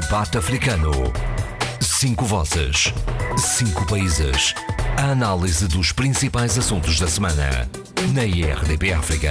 [0.00, 0.90] Debate Africano.
[1.80, 2.92] Cinco vozes.
[3.38, 4.52] Cinco países.
[4.98, 7.70] A análise dos principais assuntos da semana.
[8.12, 9.30] Na IRDP África.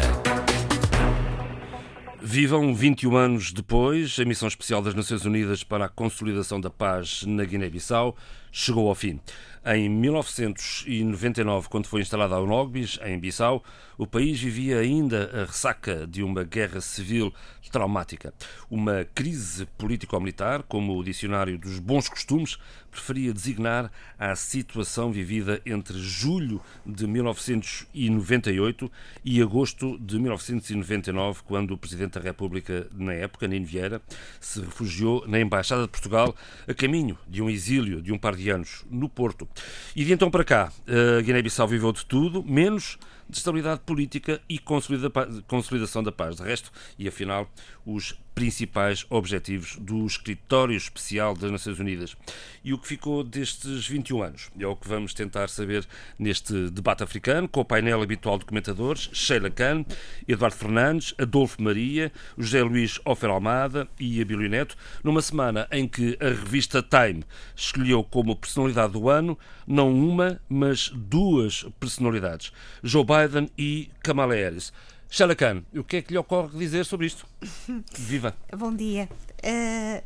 [2.22, 7.24] Vivam 21 anos depois, a missão especial das Nações Unidas para a consolidação da paz
[7.28, 8.16] na Guiné-Bissau
[8.50, 9.20] chegou ao fim.
[9.66, 13.64] Em 1999, quando foi instalada a UNOGBIS, em Bissau,
[13.98, 17.34] o país vivia ainda a ressaca de uma guerra civil
[17.74, 18.32] traumática.
[18.70, 22.60] Uma crise político-militar, como o Dicionário dos Bons Costumes
[22.92, 28.92] preferia designar a situação vivida entre julho de 1998
[29.26, 34.00] e agosto de 1999, quando o Presidente da República, na época, Nino Vieira,
[34.40, 36.36] se refugiou na Embaixada de Portugal
[36.68, 39.50] a caminho de um exílio de um par de anos no Porto.
[39.96, 43.00] E de então para cá, a Guiné-Bissau viveu de tudo, menos
[43.34, 46.38] de estabilidade política e consolidação da paz.
[46.38, 47.50] De resto, e afinal,
[47.86, 52.16] os principais objetivos do Escritório Especial das Nações Unidas.
[52.64, 54.50] E o que ficou destes 21 anos?
[54.60, 55.86] É o que vamos tentar saber
[56.18, 59.86] neste debate africano, com o painel habitual de comentadores, Sheila Khan,
[60.28, 66.18] Eduardo Fernandes, Adolfo Maria, José Luís Ofer Almada e Abílio Neto, numa semana em que
[66.20, 67.24] a revista Time
[67.56, 69.38] escolheu como personalidade do ano
[69.68, 72.52] não uma, mas duas personalidades,
[72.84, 74.74] Joe Biden e Kamala Harris.
[75.16, 77.28] Sheila Khan, o que é que lhe ocorre dizer sobre isto?
[77.94, 78.36] Viva!
[78.52, 79.08] Bom dia.
[79.44, 80.04] Uh,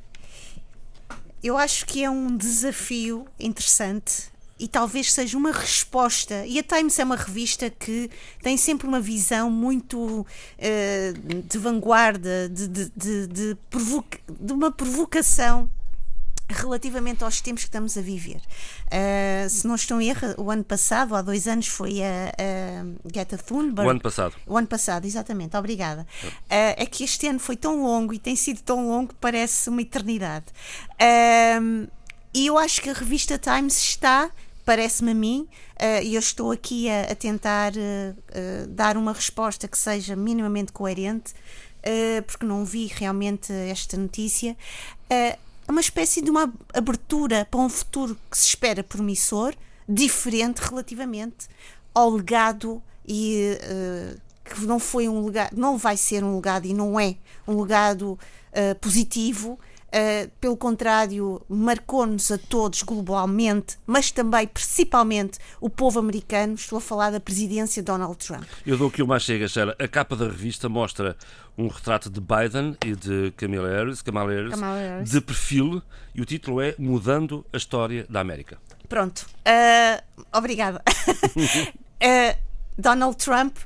[1.42, 4.24] eu acho que é um desafio interessante
[4.60, 6.46] e talvez seja uma resposta.
[6.46, 12.50] E a Times é uma revista que tem sempre uma visão muito uh, de vanguarda,
[12.50, 13.58] de, de, de, de,
[14.42, 15.70] de uma provocação
[16.50, 18.38] relativamente aos tempos que estamos a viver.
[18.88, 23.10] Uh, se não estou em erro, o ano passado, há dois anos, foi a, a
[23.10, 23.88] Greta Thunberg.
[23.88, 24.36] O ano passado.
[24.46, 26.08] O ano passado, exatamente, obrigada.
[26.24, 29.70] Uh, é que este ano foi tão longo e tem sido tão longo que parece
[29.70, 30.46] uma eternidade.
[30.94, 31.90] Uh,
[32.34, 34.30] e eu acho que a revista Times está,
[34.64, 35.48] parece-me a mim,
[36.04, 37.72] e eu estou aqui a, a tentar
[38.70, 41.34] dar uma resposta que seja minimamente coerente.
[42.28, 44.56] porque não vi realmente esta notícia,
[45.68, 49.54] é uma espécie de uma abertura para um futuro que se espera promissor,
[49.88, 51.48] diferente relativamente
[51.94, 56.74] ao legado e uh, que não foi um legado, não vai ser um legado e
[56.74, 57.16] não é
[57.48, 65.70] um legado uh, positivo Uh, pelo contrário, marcou-nos a todos globalmente, mas também, principalmente, o
[65.70, 66.56] povo americano.
[66.56, 68.44] Estou a falar da presidência de Donald Trump.
[68.66, 69.76] Eu dou aqui uma chega, Sheila.
[69.80, 71.16] A capa da revista mostra
[71.58, 75.10] um retrato de Biden e de Kamala Harris, Kamala Harris, Kamala Harris.
[75.10, 75.82] de perfil,
[76.14, 78.58] e o título é Mudando a História da América.
[78.90, 79.26] Pronto.
[79.46, 80.84] Uh, obrigada.
[81.08, 82.38] uh,
[82.78, 83.58] Donald Trump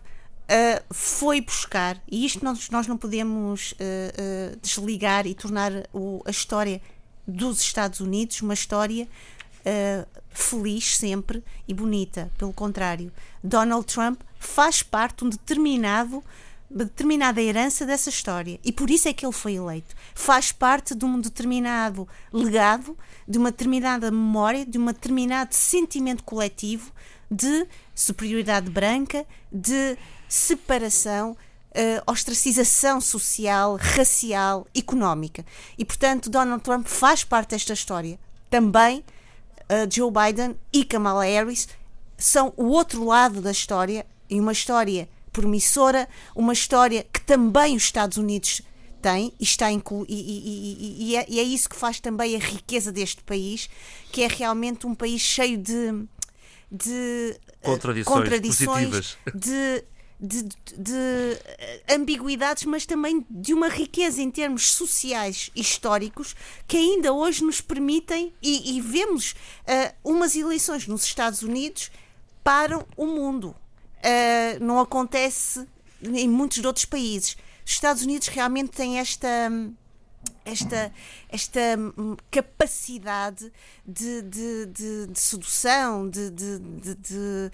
[0.51, 6.22] uh, foi buscar, e isto nós, nós não podemos uh, uh, desligar e tornar o,
[6.25, 6.81] a história
[7.25, 9.07] dos Estados Unidos uma história
[10.31, 12.31] feliz sempre e bonita.
[12.35, 13.12] Pelo contrário,
[13.44, 16.23] Donald Trump faz parte de um determinado
[16.68, 19.95] determinada herança dessa história e por isso é que ele foi eleito.
[20.16, 22.97] Faz parte de um determinado legado,
[23.28, 26.91] de uma determinada memória, de um determinado sentimento coletivo
[27.29, 29.95] de superioridade branca, de
[30.31, 35.46] separação, uh, ostracização social, racial, económica.
[35.78, 38.18] E, portanto, Donald Trump faz parte desta história.
[38.50, 41.68] Também uh, Joe Biden e Kamala Harris
[42.18, 47.84] são o outro lado da história, e uma história promissora, uma história que também os
[47.84, 48.62] Estados Unidos
[49.02, 52.40] têm e, está inclu e, e, e, é, e, é, isso que faz também a
[52.40, 53.69] riqueza deste país,
[54.13, 56.06] que é realmente um país cheio de,
[56.72, 59.84] de contradições, contradições de
[60.22, 60.44] de,
[60.78, 66.36] de, eh, ambiguidades, mas também de uma riqueza em termos sociais e históricos
[66.68, 71.92] que ainda hoje nos permitem e, e vemos uh, umas eleições nos Estados Unidos
[72.44, 73.56] para o mundo.
[73.98, 75.68] Uh, não acontece
[76.04, 77.36] em muitos outros países.
[77.66, 79.50] Os Estados Unidos realmente têm esta
[80.44, 80.92] esta,
[81.30, 81.59] esta
[82.30, 83.51] capacidade
[83.86, 87.51] de, de, de, de sedução, de, de,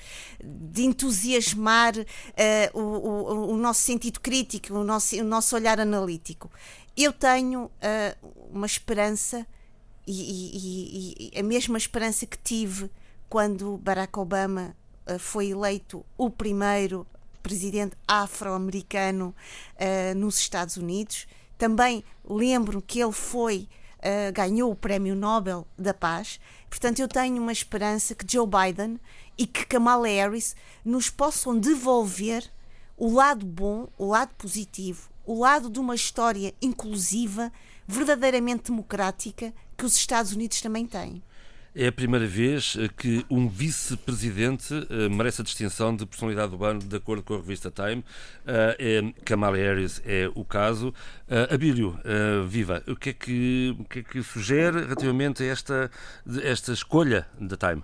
[0.84, 6.50] entusiasmar uh, o, o, o, nosso sentido crítico, o nosso, o nosso olhar analítico.
[6.96, 9.46] Eu tenho uh, uma esperança,
[10.06, 12.90] e, e, e, a mesma esperança que tive
[13.30, 14.76] quando Barack Obama
[15.06, 17.06] uh, foi eleito o primeiro
[17.44, 19.34] presidente afro-americano
[20.18, 21.26] nos Estados Unidos
[21.58, 23.68] também lembro que ele foi,
[24.00, 26.40] uh, ganhou o Prémio Nobel da Paz.
[26.70, 29.00] Portanto, eu tenho uma esperança que Joe Biden
[29.38, 32.52] e que Kamala Harris nos possam devolver
[32.98, 37.52] o lado bom, o lado positivo, o lado de uma história inclusiva,
[37.88, 41.22] verdadeiramente democrática que os Estados Unidos também têm.
[41.80, 46.66] É a primeira vez eh, que um vice-presidente uh, merece a distinção de personalidade do
[46.66, 47.98] ano, de acordo com a revista Time.
[48.00, 50.88] Uh, é, Kamala Harris é o caso.
[50.90, 55.46] Uh, Abílio, uh, viva, o que, é que, o que é que sugere relativamente a
[55.46, 55.92] esta,
[56.42, 57.84] esta escolha da Time?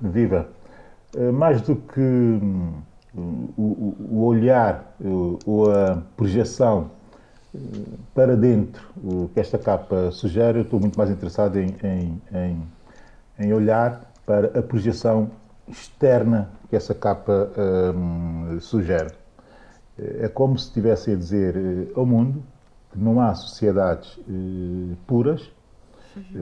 [0.00, 0.48] viva,
[1.32, 2.82] mais do que um,
[3.56, 4.94] o, o, olhar
[5.46, 6.90] ou a projeção
[8.14, 12.62] para dentro o que esta capa sugere, eu estou muito mais interessado em, em, em,
[13.38, 15.30] em olhar para a projeção
[15.66, 17.50] externa que essa capa
[17.94, 19.12] hum, sugere.
[19.98, 22.42] É como se estivesse a dizer eh, ao mundo
[22.92, 25.50] que não há sociedades eh, puras,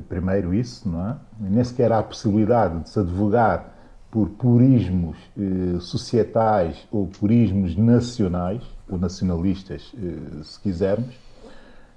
[0.08, 1.16] primeiro isso, não é?
[1.40, 3.74] Nem sequer há a possibilidade de se advogar
[4.10, 11.14] por purismos eh, societais ou purismos nacionais, ou nacionalistas, eh, se quisermos.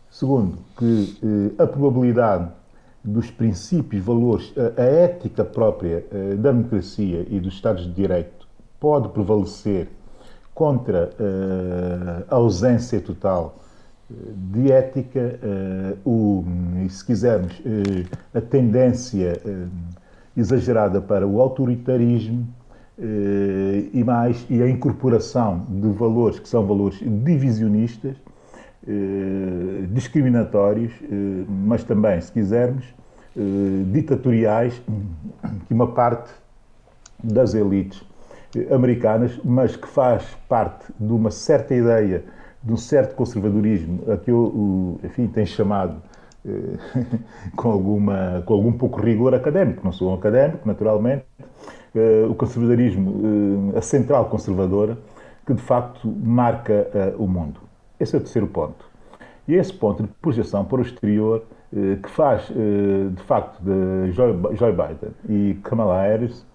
[0.10, 1.18] Segundo, que
[1.58, 2.50] eh, a probabilidade
[3.04, 8.48] dos princípios, valores, a, ética própria eh, da democracia e dos Estados de Direito
[8.80, 9.90] pode prevalecer
[10.54, 11.10] contra
[12.30, 13.60] a ausência total
[14.10, 15.40] de ética,
[16.06, 16.44] o,
[16.90, 17.62] se quisermos,
[18.34, 19.42] a tendência
[20.36, 22.46] exagerada para o autoritarismo,
[23.94, 28.16] e mais e a incorporação de valores que são valores divisionistas,
[28.88, 32.86] eh, discriminatórios, eh, mas também, se quisermos,
[33.94, 34.82] ditatoriais,
[35.68, 36.30] que uma parte
[37.24, 38.04] das elites
[38.70, 42.26] americanas, mas que faz parte de uma certa ideia,
[42.62, 46.02] de um certo conservadorismo, a que eu, enfim, tenho chamado
[47.56, 49.82] com, alguma, com algum pouco rigor académico.
[49.86, 51.24] Não sou um académico, naturalmente,
[52.30, 54.98] o conservadorismo, uh, a central conservadora,
[55.46, 56.88] que de facto marca
[57.18, 57.60] uh, o mundo.
[58.00, 58.86] Esse é o terceiro ponto.
[59.48, 61.44] E esse ponto de projeção para o exterior
[62.04, 66.46] que faz, de facto, de Joe Biden e Kamala Harris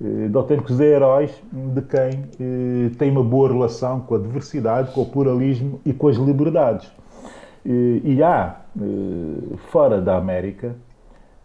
[0.00, 5.80] de autênticos heróis de quem tem uma boa relação com a diversidade, com o pluralismo
[5.84, 6.90] e com as liberdades.
[7.64, 8.60] E há,
[9.70, 10.74] fora da América,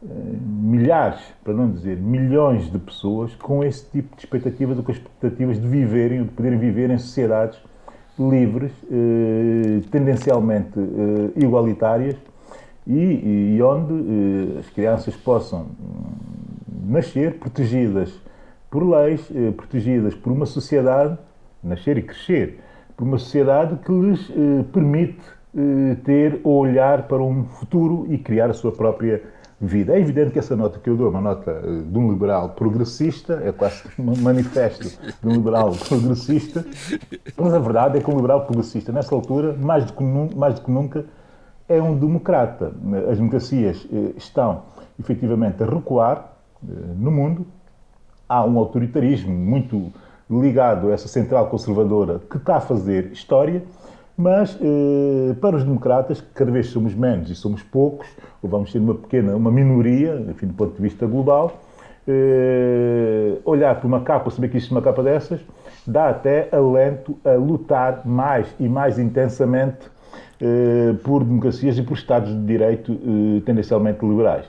[0.06, 5.60] milhares, para não dizer milhões de pessoas com esse tipo de expectativas ou com expectativas
[5.60, 7.60] de viverem ou de poderem viver em sociedades
[8.20, 12.16] livres, eh, tendencialmente eh, igualitárias
[12.86, 16.12] e, e onde eh, as crianças possam hum,
[16.86, 18.14] nascer protegidas
[18.70, 21.18] por leis, eh, protegidas por uma sociedade,
[21.64, 22.60] nascer e crescer,
[22.98, 25.22] por uma sociedade que lhes eh, permite
[25.56, 29.24] eh, ter ou olhar para um futuro e criar a sua própria
[29.66, 29.96] vida.
[29.96, 32.50] É evidente que essa nota que eu dou é uma nota eh, de um liberal
[32.50, 36.66] progressista, é quase um manifesto de um liberal progressista,
[37.38, 40.62] mas a verdade é que um liberal progressista, nessa altura, mais do que, mais do
[40.62, 41.06] que nunca,
[41.68, 42.74] é um democrata.
[43.10, 44.64] As democracias eh, estão
[45.00, 46.34] efetivamente a recuar
[46.64, 47.46] eh, no mundo.
[48.28, 49.92] Há um autoritarismo muito
[50.30, 53.64] ligado a essa central conservadora que está a fazer história
[54.18, 58.08] mas eh, para os democratas, que cada vez somos menos e somos poucos,
[58.42, 61.62] ou vamos ser uma pequena, uma minoria, enfim, do ponto de vista global,
[62.08, 65.40] eh, olhar para uma capa, saber que existe uma capa dessas,
[65.86, 69.94] dá até alento a lutar mais e mais intensamente
[70.42, 74.46] eh, por democracias e por Estados de Direito eh, tendencialmente liberais.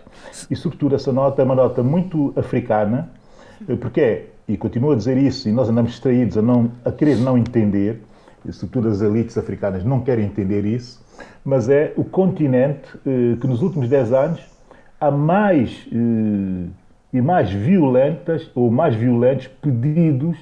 [0.51, 3.11] E, sobretudo, essa nota é uma nota muito africana,
[3.69, 6.91] eh, porque é, e continuo a dizer isso, e nós andamos distraídos a, não, a
[6.91, 8.03] querer não entender,
[8.47, 11.05] e sobretudo as elites africanas não querem entender isso,
[11.45, 14.41] mas é o continente eh, que nos últimos 10 anos
[15.01, 16.69] há mais eh,
[17.13, 20.37] e mais violentas ou mais violentos pedidos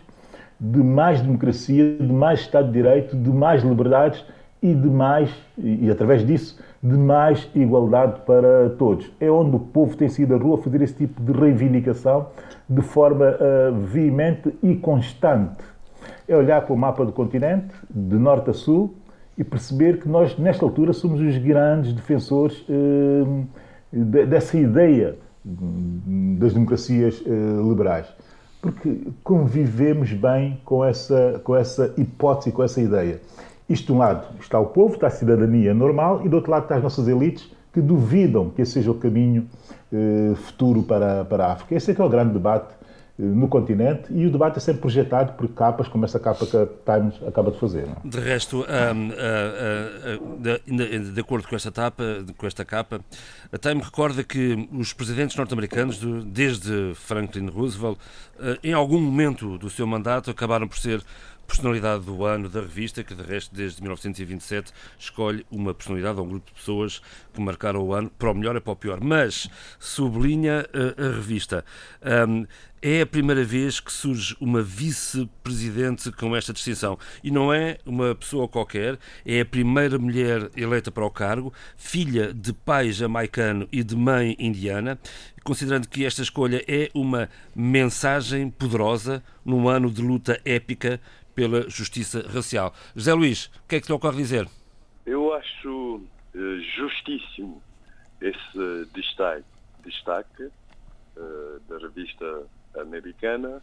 [0.59, 4.25] de mais democracia, de mais Estado de Direito, de mais liberdades
[4.63, 5.29] e de mais,
[5.59, 9.11] e, e através disso, de mais igualdade para todos.
[9.21, 12.29] É onde o povo tem sido à rua fazer esse tipo de reivindicação
[12.69, 15.57] de forma uh, veemente e constante
[16.33, 18.95] é olhar para o mapa do continente, de norte a sul,
[19.37, 27.23] e perceber que nós, nesta altura, somos os grandes defensores eh, dessa ideia das democracias
[27.27, 27.31] eh,
[27.67, 28.07] liberais.
[28.61, 33.21] Porque convivemos bem com essa, com essa hipótese, com essa ideia.
[33.69, 36.65] Isto, de um lado, está o povo, está a cidadania normal, e do outro lado
[36.65, 39.47] está as nossas elites que duvidam que esse seja o caminho
[39.93, 41.75] eh, futuro para, para a África.
[41.75, 42.75] Esse é que é o grande debate
[43.19, 46.67] no continente e o debate é sempre projetado por capas como essa capa que a
[46.67, 47.87] Times acaba de fazer.
[47.87, 47.97] Não?
[48.05, 48.09] É?
[48.09, 49.13] De resto, um, uh,
[50.19, 52.03] uh, de, acordo com esta, tapa,
[52.37, 53.01] com esta capa,
[53.53, 57.99] a Time recorda que os presidentes norte-americanos, desde Franklin Roosevelt,
[58.63, 61.03] em algum momento do seu mandato, acabaram por ser
[61.47, 66.29] personalidade do ano da revista, que de resto desde 1927 escolhe uma personalidade ou um
[66.31, 67.03] grupo de pessoas
[67.33, 69.01] que marcaram o ano para o melhor e para o pior.
[69.03, 71.65] Mas sublinha a revista.
[72.27, 72.47] Um,
[72.83, 76.99] é a primeira vez que surge uma vice-presidente com esta distinção.
[77.23, 82.35] E não é uma pessoa qualquer, é a primeira mulher eleita para o cargo, filha
[82.35, 84.99] de pai jamaicano e de mãe indiana,
[85.45, 91.01] considerando que esta escolha é uma mensagem poderosa num ano de luta épica
[91.37, 92.75] pela justiça racial.
[92.97, 94.49] José Luís, o que é que te ocorre dizer?
[95.07, 95.97] Eu acho
[96.35, 97.63] uh, justíssimo
[98.21, 99.45] esse destaque,
[99.85, 102.47] destaque uh, da revista
[102.79, 103.63] americana,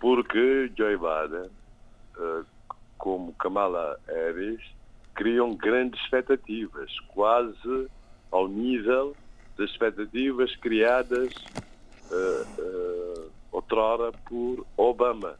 [0.00, 1.50] porque Joe Biden,
[2.18, 2.44] uh,
[2.98, 4.60] como Kamala Harris,
[5.14, 7.88] criam grandes expectativas, quase
[8.30, 9.16] ao nível
[9.56, 11.32] das expectativas criadas
[12.10, 15.38] uh, uh, outrora por Obama.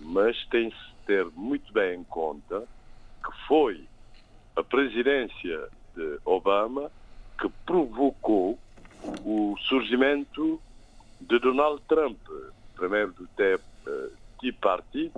[0.00, 0.76] Mas tem-se
[1.06, 2.64] ter muito bem em conta
[3.24, 3.86] que foi
[4.56, 6.90] a presidência de Obama
[7.40, 8.58] que provocou
[9.24, 10.60] o surgimento
[11.28, 12.18] de Donald Trump,
[12.74, 15.12] primeiro do Tea Party,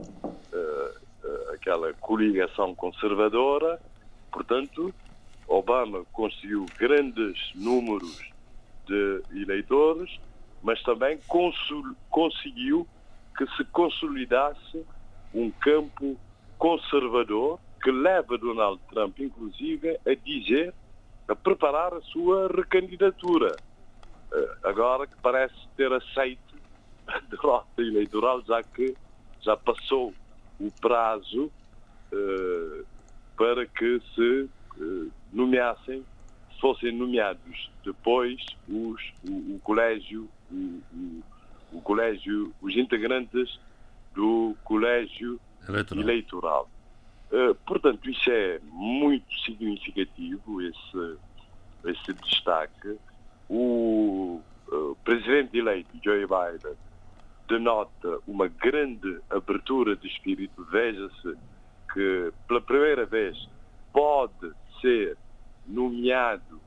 [1.53, 3.81] aquela coligação conservadora,
[4.33, 4.95] portanto,
[5.47, 8.19] Obama conseguiu grandes números
[8.87, 10.11] de eleitores,
[10.63, 11.19] mas também
[12.09, 12.87] conseguiu
[13.37, 14.87] que se consolidasse
[15.33, 16.19] um campo
[16.59, 20.75] conservador que leva Donald Trump, inclusive, a dizer,
[21.29, 23.57] a preparar a sua recandidatura.
[24.35, 26.55] Eh, agora que parece ter aceito
[27.07, 28.95] a derrota eleitoral, já que
[29.41, 30.13] já passou
[30.59, 31.53] o prazo
[32.13, 32.87] uh,
[33.37, 34.49] para que se
[34.79, 36.05] uh, nomeassem,
[36.61, 41.23] fossem nomeados depois os, o, o colégio, o, o,
[41.73, 43.61] o, colégio, os integrantes
[44.15, 45.39] do colégio
[45.69, 46.03] eleitoral.
[46.03, 46.71] eleitoral.
[47.31, 51.17] Uh, portanto, isso é muito significativo, esse,
[51.85, 52.97] esse destaque.
[53.57, 56.75] O uh, presidente eleito, Joe Biden,
[57.49, 60.65] denota uma grande abertura de espírito.
[60.65, 61.37] Veja-se
[61.93, 63.49] que, pela primeira vez,
[63.93, 65.17] pode ser
[65.65, 66.61] nomeado,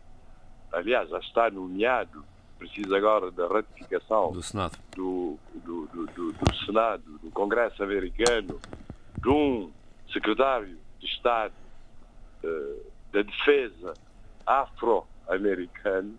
[0.72, 2.24] aliás, já está nomeado,
[2.58, 8.62] precisa agora da ratificação do Senado, do, do, do, do Senado, do Congresso americano,
[9.22, 9.70] de um
[10.14, 11.54] secretário de Estado
[12.46, 13.94] uh, da Defesa
[14.46, 16.18] afro-americano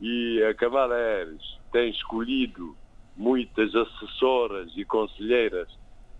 [0.00, 2.76] e a Harris tem escolhido
[3.16, 5.68] muitas assessoras e conselheiras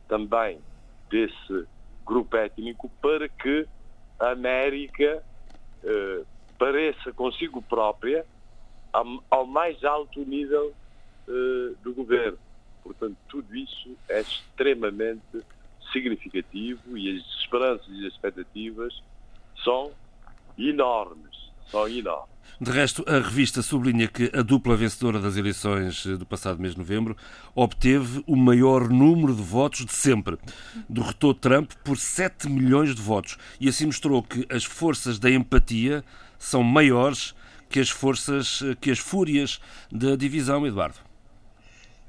[0.09, 0.59] também
[1.11, 1.67] desse
[2.05, 3.67] grupo étnico para que
[4.19, 5.23] a América
[5.85, 6.23] eh,
[6.59, 8.25] pareça consigo própria
[8.93, 10.75] ao, ao mais alto nível
[11.29, 12.39] eh, do governo.
[12.83, 15.43] Portanto, tudo isso é extremamente
[15.93, 19.03] significativo e as esperanças e as expectativas
[19.63, 19.93] são
[20.57, 22.36] enormes, são enormes.
[22.61, 26.79] De resto, a revista sublinha que a dupla vencedora das eleições do passado mês de
[26.79, 27.17] novembro
[27.55, 30.39] obteve o maior número de votos de sempre.
[30.89, 36.03] Derrotou Trump por 7 milhões de votos e assim mostrou que as forças da empatia
[36.39, 37.35] são maiores
[37.69, 39.61] que as forças, que as fúrias
[39.91, 40.99] da divisão, Eduardo.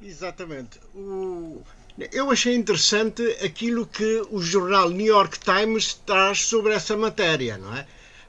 [0.01, 0.79] Exatamente.
[0.93, 1.61] O...
[2.11, 7.75] Eu achei interessante aquilo que o jornal New York Times traz sobre essa matéria, não
[7.75, 7.87] é?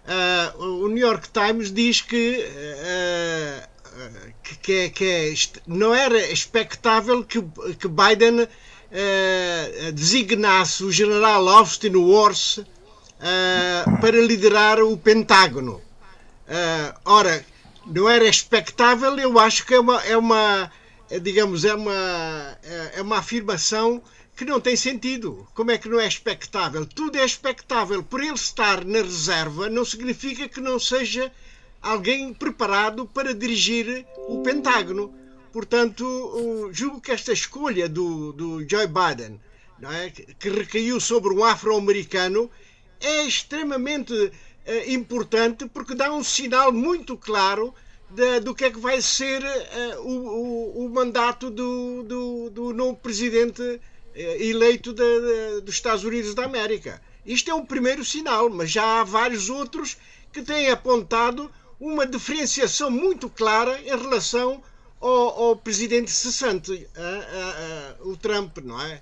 [0.08, 3.68] Uh, o New York Times diz que, uh,
[4.42, 5.34] que, que, é, que é,
[5.66, 7.42] não era expectável que,
[7.78, 12.60] que Biden uh, designasse o general Austin Wars
[14.00, 15.82] para liderar o Pentágono.
[17.04, 17.44] ora,
[17.84, 20.70] não era expectável, eu acho que é uma, é uma
[21.20, 22.56] digamos, é uma,
[22.94, 24.00] é uma afirmação
[24.38, 25.48] que não tem sentido.
[25.52, 26.86] Como é que não é expectável?
[26.86, 28.04] Tudo é expectável.
[28.04, 31.32] Por ele estar na reserva não significa que não seja
[31.82, 35.12] alguém preparado para dirigir o Pentágono.
[35.52, 39.40] Portanto, julgo que esta escolha do, do Joe Biden,
[39.82, 40.10] é?
[40.10, 42.48] que recaiu sobre um afro-americano,
[43.00, 44.32] é extremamente uh,
[44.86, 47.74] importante porque dá um sinal muito claro
[48.08, 52.72] de, do que é que vai ser uh, o, o, o, mandato do, do, do
[52.72, 53.80] novo presidente eh,
[54.20, 57.00] eleito de, de, dos Estados Unidos da América.
[57.24, 59.96] Isto é um primeiro sinal, mas já há vários outros
[60.32, 64.62] que têm apontado uma diferenciação muito clara em relação
[65.00, 69.00] ao, ao presidente cessante, a, a, a, o Trump, não é?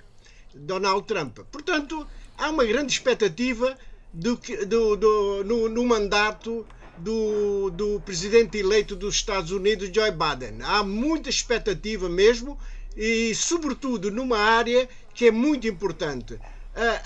[0.55, 1.39] Donald Trump.
[1.51, 2.07] Portanto,
[2.37, 3.77] há uma grande expectativa
[4.13, 6.67] do, do, do no, no, mandato
[6.99, 10.63] do, do presidente eleito dos Estados Unidos, Joe Biden.
[10.63, 12.59] Há muita expectativa mesmo
[12.97, 16.39] e, sobretudo, numa área que é muito importante.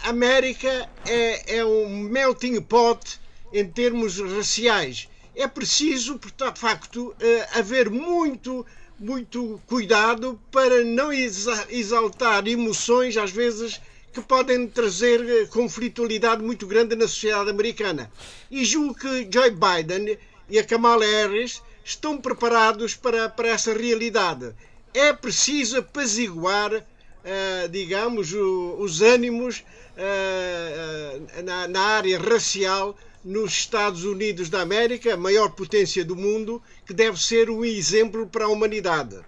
[0.05, 3.21] a América é, é um melting pot
[3.53, 5.09] em termos raciais.
[5.35, 7.15] É preciso, de facto,
[7.55, 8.67] haver muito,
[8.99, 13.81] muito cuidado para não exaltar emoções, às vezes,
[14.13, 18.11] que podem trazer conflitualidade muito grande na sociedade americana.
[18.51, 24.53] E julgo que Joe Biden e a Kamala Harris estão preparados para, para essa realidade.
[24.93, 26.85] É preciso apaziguar,
[27.31, 29.65] uh, digamos, o, os ânimos
[29.97, 36.63] uh, na, na área racial nos Estados Unidos da América, a maior potência do mundo,
[36.87, 39.19] que deve ser um exemplo para a humanidade.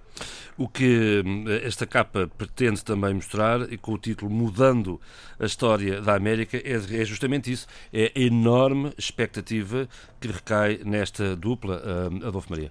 [0.57, 1.23] O que
[1.63, 5.01] esta capa pretende também mostrar, e com o título Mudando
[5.39, 7.67] a História da América, é, é justamente isso.
[7.93, 9.89] É a enorme expectativa
[10.21, 11.83] que recai nesta dupla,
[12.23, 12.71] Adolfo Maria.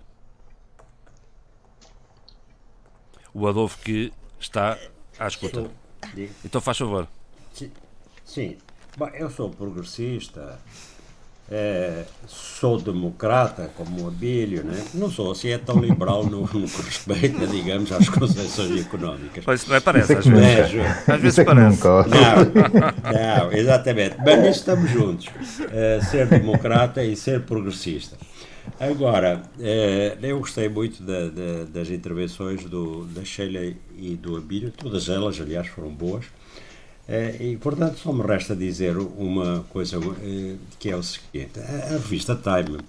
[3.34, 4.78] O Adolfo que está
[5.22, 5.70] à escuta.
[6.44, 7.08] Então faz favor.
[7.54, 7.72] Sim.
[8.26, 8.58] Sim.
[8.98, 10.60] Bom, eu sou progressista,
[11.50, 14.84] é, sou democrata, como o Abílio, né?
[14.94, 19.46] não sou assim, é tão liberal no, no que respeita, digamos, às concessões económicas.
[19.46, 21.84] Pois, parece, às vezes, Mas, às vezes parece.
[21.88, 24.18] Não, não, exatamente.
[24.18, 25.28] Mas nisso estamos juntos,
[25.72, 28.18] é, ser democrata e ser progressista.
[28.80, 34.72] Agora, é, eu gostei muito da, da, das intervenções do, da Sheila e do Abílio,
[34.72, 36.26] todas elas, aliás, foram boas.
[37.08, 41.90] Eh, e, portanto, só me resta dizer uma coisa eh, que é o seguinte: a,
[41.92, 42.80] revista Time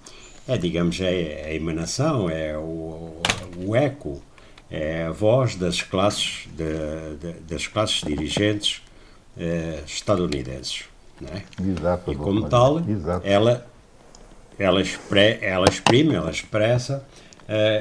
[0.47, 3.21] é, digamos, é a emanação, é o,
[3.57, 4.21] o eco,
[4.69, 8.81] é a voz das classes, de, de, das classes dirigentes
[9.37, 10.85] eh, estadunidenses.
[11.31, 11.43] É?
[11.61, 13.25] Exato, e como tal, Exato.
[13.25, 13.65] ela,
[14.57, 17.05] ela, expre, ela exprime, ela expressa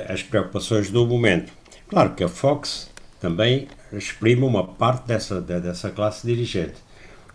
[0.09, 1.53] as preocupações do momento.
[1.89, 2.92] Claro que a Fox
[3.23, 6.75] também exprime uma parte dessa, dessa classe dirigente.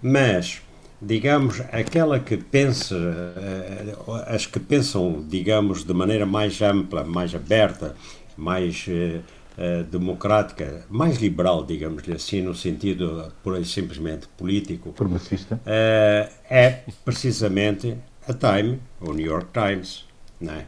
[0.02, 0.62] Mas,
[1.02, 3.96] digamos, aquela que pensa, eh,
[4.28, 7.96] as que pensam, digamos, de maneira mais ampla, mais aberta,
[8.36, 16.84] mais uh, democrática, mais liberal, digamos assim, no sentido pura e simplesmente político, progressista, é
[17.04, 20.06] precisamente a Time, o New York Times,
[20.42, 20.66] é?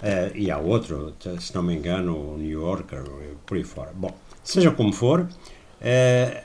[0.00, 3.02] Uh, e há outro, se não me engano, o New Yorker,
[3.44, 3.90] por aí fora.
[3.92, 4.16] Bom,
[4.48, 5.28] Seja como for,
[5.78, 6.42] eh,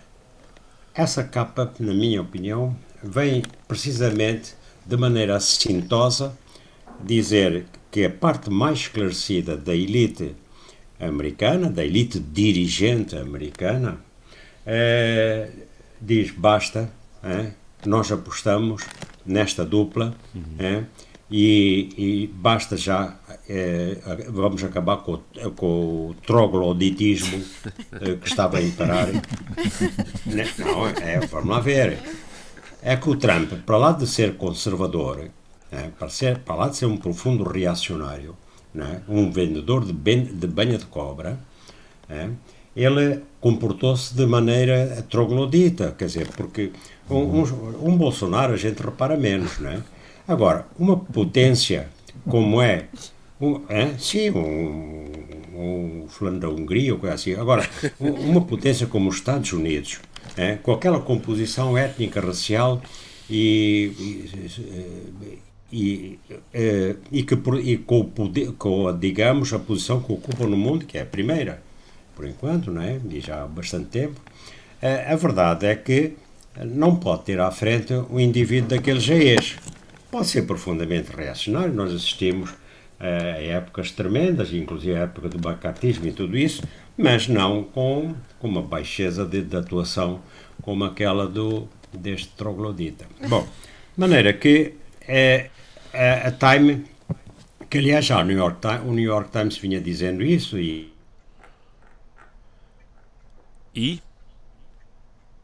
[0.93, 6.37] essa capa, na minha opinião, vem precisamente de maneira assintosa
[7.01, 10.35] dizer que a parte mais esclarecida da elite
[10.99, 14.01] americana, da elite dirigente americana,
[14.65, 15.49] eh,
[16.01, 16.91] diz basta,
[17.23, 17.51] eh,
[17.85, 18.83] nós apostamos
[19.25, 20.85] nesta dupla uhum.
[21.31, 23.97] e, e, basta já é,
[24.29, 25.19] vamos acabar com,
[25.55, 27.43] com o trogloditismo
[27.91, 29.07] é, que estava a imperar.
[30.57, 31.99] Não, é, vamos lá ver.
[32.81, 35.29] É que o Trump, para lá de ser conservador,
[35.71, 38.35] é, para, ser, para lá de ser um profundo reacionário,
[38.75, 41.39] é, um vendedor de, ben, de banha de cobra,
[42.09, 42.29] é,
[42.75, 46.71] ele comportou-se de maneira troglodita, quer dizer, porque
[47.09, 49.81] um, um, um Bolsonaro a gente repara menos, não é?
[50.27, 51.89] Agora, uma potência
[52.27, 52.87] como é
[53.39, 53.97] um, é?
[53.97, 55.05] Sim, um,
[55.53, 57.33] um fulano da Hungria ou coisa assim.
[57.35, 57.67] Agora,
[57.99, 59.99] uma potência como os Estados Unidos,
[60.37, 60.55] é?
[60.55, 62.81] com aquela composição étnica, racial
[63.29, 64.99] e, e,
[65.71, 66.19] e,
[67.11, 70.97] e, que, e com, o poder, com, digamos, a posição que ocupa no mundo, que
[70.97, 71.61] é a primeira,
[72.15, 72.99] por enquanto, não é?
[73.09, 74.21] e já há bastante tempo,
[74.81, 76.13] a, a verdade é que
[76.63, 79.55] não pode ter à frente um indivíduo daqueles GEs.
[80.11, 82.53] Pode ser profundamente reacionário, nós assistimos
[82.99, 86.63] a épocas tremendas, inclusive a época do bacatismo e tudo isso,
[86.97, 90.21] mas não com, com uma baixeza de, de atuação
[90.61, 93.05] como aquela do, deste troglodita.
[93.27, 95.49] Bom, de maneira que é,
[95.93, 96.85] a, a Time,
[97.69, 100.93] que aliás já o New, York Times, o New York Times vinha dizendo isso e.
[103.75, 104.01] E?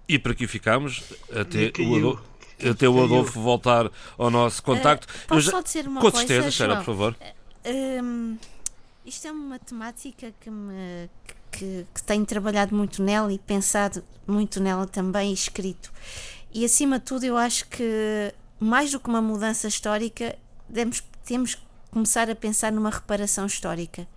[0.07, 2.23] E para aqui ficamos, até o Adolfo,
[2.67, 5.07] até o Adolfo voltar ao nosso contacto.
[5.07, 6.27] Uh, posso já, só dizer uma com coisa?
[6.27, 7.15] certeza, Sheila, por favor.
[7.69, 8.37] Um,
[9.05, 11.09] isto é uma temática que, me,
[11.51, 15.91] que, que tenho trabalhado muito nela e pensado muito nela também e escrito.
[16.53, 20.37] E acima de tudo, eu acho que mais do que uma mudança histórica,
[20.73, 24.07] temos, temos que começar a pensar numa reparação histórica.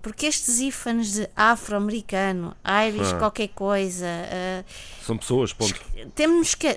[0.00, 3.18] Porque estes ífanes de afro-americano, Irish, ah.
[3.18, 4.06] qualquer coisa.
[4.06, 5.74] Uh, São pessoas, ponto.
[6.14, 6.68] Temos que.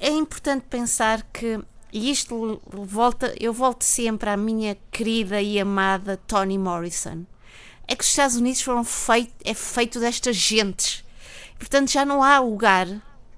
[0.00, 1.60] É importante pensar que
[1.96, 7.24] e isto volta, eu volto sempre à minha querida e amada Toni Morrison.
[7.88, 11.02] É que os Estados Unidos foram feito, é feito destas gentes.
[11.58, 12.86] Portanto, já não há lugar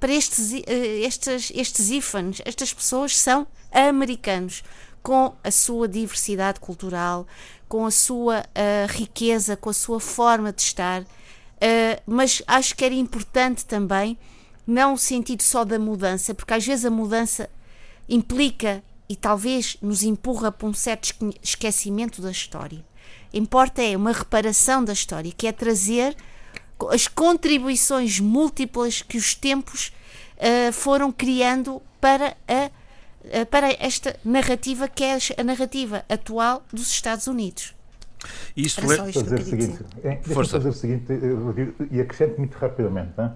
[0.01, 2.43] para estes, estes, estes ífanes.
[2.45, 4.65] Estas pessoas são americanos,
[5.05, 7.29] com a sua diversidade cultural,
[7.69, 11.03] com a sua uh, riqueza, com a sua forma de estar.
[11.03, 14.19] Uh, mas acho que era importante também,
[14.67, 17.49] não o sentido só da mudança, porque às vezes a mudança
[18.09, 22.85] implica e talvez nos empurra para um certo esquecimento da história.
[23.33, 26.17] Importa é uma reparação da história, que é trazer
[26.91, 29.93] as contribuições múltiplas que os tempos
[30.37, 32.71] uh, foram criando para, a,
[33.25, 37.75] uh, para esta narrativa que é a narrativa atual dos Estados Unidos.
[38.57, 39.13] Isto é...
[39.13, 41.07] Fazer o seguinte, é, fazer o seguinte,
[41.91, 43.35] e acrescento muito rapidamente, não?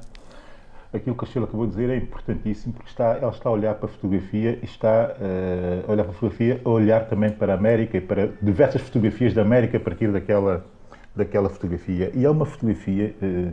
[0.92, 3.74] Aquilo que a Sheila acabou de dizer é importantíssimo porque está, ela está a olhar
[3.74, 7.52] para a fotografia e está uh, a olhar para a fotografia, a olhar também para
[7.52, 10.64] a América e para diversas fotografias da América a partir daquela,
[11.16, 12.10] daquela fotografia.
[12.14, 13.52] E é uma fotografia uh,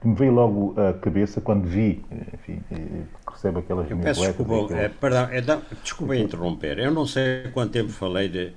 [0.00, 2.62] que me veio logo à cabeça quando vi, enfim,
[3.30, 5.42] recebe aquelas Eu peço desculpa, é, perdão, é,
[5.82, 6.78] desculpa interromper.
[6.78, 8.52] Eu não sei quanto tempo falei de,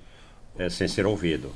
[0.57, 1.51] é, sem ser ouvido.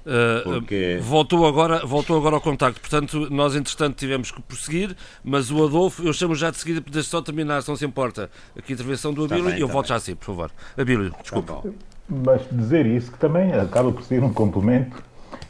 [0.00, 0.98] Uh, Porque...
[1.02, 6.02] voltou, agora, voltou agora ao contacto, portanto, nós entretanto tivemos que prosseguir, mas o Adolfo,
[6.02, 9.12] eu chamo já de seguida, deixa só terminar, se não se importa, aqui a intervenção
[9.12, 9.88] do tá Abílio, e eu tá volto bem.
[9.90, 10.50] já assim, por favor.
[10.76, 11.60] Abílio, desculpa.
[11.62, 11.70] Tá
[12.10, 14.96] mas dizer isso que também acaba por ser um complemento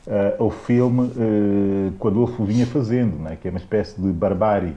[0.06, 3.38] uh, ao filme uh, que o Adolfo vinha fazendo, né?
[3.40, 4.76] que é uma espécie de barbárie,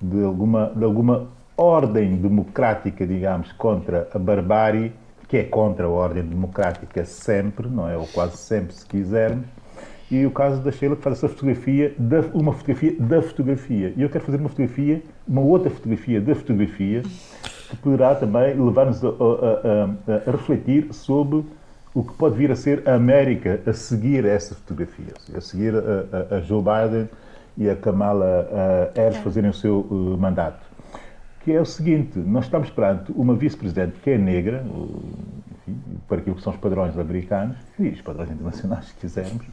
[0.00, 4.92] de alguma, de alguma ordem democrática, digamos, contra a barbárie
[5.34, 7.96] que é contra a ordem democrática sempre, não é?
[7.96, 9.44] Ou quase sempre, se quisermos.
[10.08, 13.92] E o caso da Sheila que faz essa fotografia, da, uma fotografia da fotografia.
[13.96, 17.02] E eu quero fazer uma fotografia, uma outra fotografia da fotografia,
[17.68, 21.44] que poderá também levar-nos a, a, a, a, refletir sobre
[21.92, 26.40] o que pode vir a ser a América a seguir essa fotografia, a seguir a,
[26.42, 27.08] Joe Biden
[27.58, 28.48] e a Kamala
[28.94, 30.63] Harris fazerem o seu uh, mandato
[31.44, 35.78] que é o seguinte: nós estamos perante uma vice-presidente que é negra, enfim,
[36.08, 39.46] para aquilo que são os padrões americanos, e os padrões internacionais, se quisermos,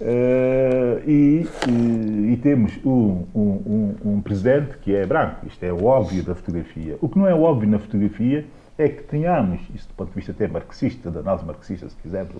[0.00, 5.46] uh, e, e, e, temos um, um, um, presidente que é branco.
[5.46, 6.96] Isto é o óbvio da fotografia.
[7.00, 8.46] O que não é óbvio na fotografia
[8.78, 12.34] é que tenhamos, isso do ponto de vista até marxista, da análise marxista, se quisermos,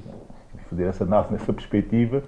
[0.71, 2.23] fazer essa análise nessa perspectiva,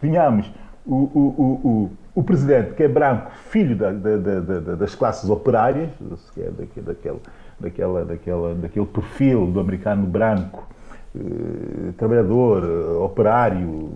[0.00, 0.50] tenhamos
[0.84, 1.90] o, o, o, o,
[2.22, 5.90] presidente, que é branco, filho da, da, da, das classes operárias,
[6.32, 7.20] que é daquele,
[7.60, 10.66] daquela, daquela, daquele perfil do americano branco,
[11.14, 13.92] eh, trabalhador, eh, operário,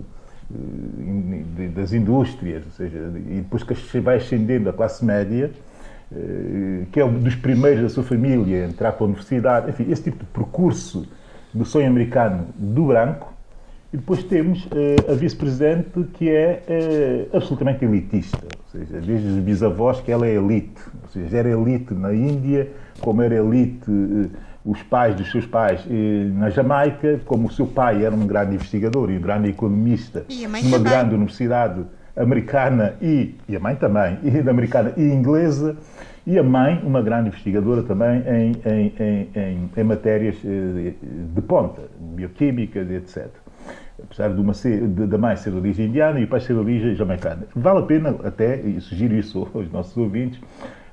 [0.53, 5.51] eh, das indústrias, ou seja, e depois que vai ascendendo a classe média,
[6.13, 9.89] eh, que é um dos primeiros da sua família a entrar para a universidade, enfim,
[9.89, 11.07] esse tipo de percurso
[11.53, 13.30] do sonho americano do branco,
[13.93, 19.39] e depois temos uh, a vice-presidente que é uh, absolutamente elitista, ou seja, desde os
[19.39, 22.69] bisavós que ela é elite, ou seja, era elite na Índia,
[23.01, 24.29] como era elite uh,
[24.63, 25.83] os pais dos seus pais
[26.35, 30.77] na Jamaica, como o seu pai era um grande investigador e um grande economista numa
[30.77, 30.83] também.
[30.83, 31.83] grande universidade
[32.15, 35.75] americana e, e a mãe também, e americana e inglesa,
[36.27, 41.81] e a mãe, uma grande investigadora também em, em, em, em, em matérias de ponta,
[41.99, 43.40] bioquímicas, etc
[44.03, 46.53] apesar de uma ser, de, da mãe ser de origem indiana e o pai ser
[46.53, 47.43] de origem jamaicana.
[47.55, 50.39] Vale a pena até, e sugiro isso aos nossos ouvintes,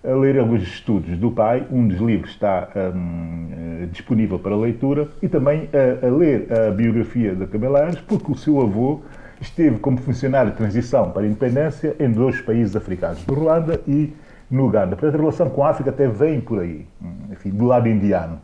[0.05, 1.67] a ler alguns estudos do pai.
[1.71, 6.71] Um dos livros está um, eh, disponível para leitura e também a, a, ler a
[6.71, 9.01] biografia da Camila Ares, porque o seu avô
[9.41, 14.13] esteve como funcionário de transição para a independência em dois países africanos, no Ruanda e
[14.51, 14.97] no Uganda.
[14.97, 16.87] Portanto, a relação com a África até vem por aí,
[17.31, 18.41] enfim, do lado indiano.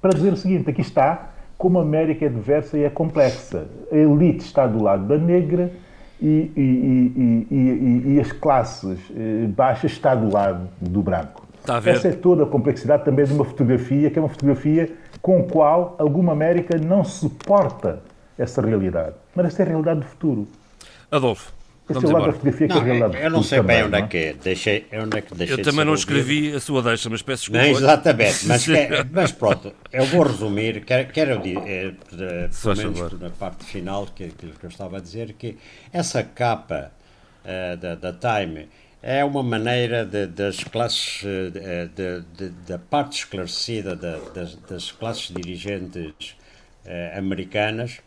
[0.00, 3.66] Para dizer o seguinte, aqui está como a América é diversa e é complexa.
[3.90, 5.70] A elite está do lado da negra
[6.20, 11.46] e, e, e, e as classes eh, baixas está do lado do branco.
[11.84, 15.42] Essa é toda a complexidade também de uma fotografia, que é uma fotografia com a
[15.44, 18.02] qual alguma América não suporta
[18.38, 19.16] essa realidade.
[19.34, 20.46] Mas essa é a realidade do futuro.
[21.10, 21.55] Adolfo.
[21.88, 24.06] Esse é o lado da fotografia que é Eu não sei também, bem onde é
[24.08, 24.32] que é.
[24.32, 27.64] Deixei, onde é que deixei Eu também não escrevi a sua deixa, mas peço desculpa.
[27.64, 31.94] Não, exatamente, mas, que, mas pronto, eu vou resumir, quero, quero é,
[32.62, 35.56] pelo menos na parte final que, que eu estava a dizer, que
[35.92, 36.90] essa capa
[37.44, 38.68] uh, da, da Time
[39.00, 41.22] é uma maneira de, das classes,
[42.66, 46.36] da parte esclarecida das, das classes dirigentes
[46.84, 48.00] uh, americanas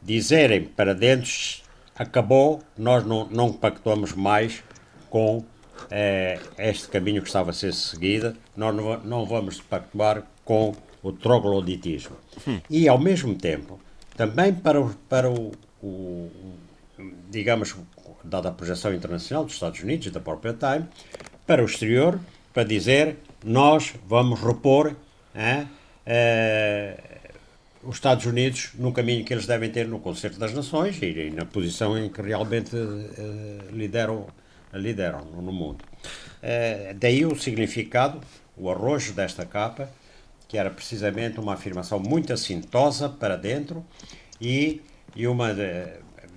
[0.00, 1.63] dizerem para dentro
[1.96, 4.62] acabou, nós não, não pactuamos mais
[5.08, 5.44] com
[5.90, 11.12] eh, este caminho que estava a ser seguido, nós não, não vamos pactuar com o
[11.12, 12.16] trogloditismo.
[12.46, 12.60] Hum.
[12.68, 13.80] E, ao mesmo tempo,
[14.16, 15.52] também para o, para o,
[15.82, 16.30] o,
[17.30, 17.76] digamos,
[18.24, 20.88] dada a projeção internacional dos Estados Unidos e da própria Time,
[21.46, 22.18] para o exterior,
[22.52, 24.96] para dizer nós vamos repor
[25.34, 25.66] eh,
[27.86, 31.44] os Estados Unidos no caminho que eles devem ter no Concerto das Nações e, na
[31.44, 34.26] posição em que realmente eh, lideram,
[34.72, 35.84] lideram no mundo.
[36.42, 38.20] Eh, daí o significado,
[38.56, 39.90] o arrojo desta capa,
[40.48, 43.84] que era precisamente uma afirmação muito assintosa para dentro
[44.40, 44.80] e,
[45.16, 45.48] e uma,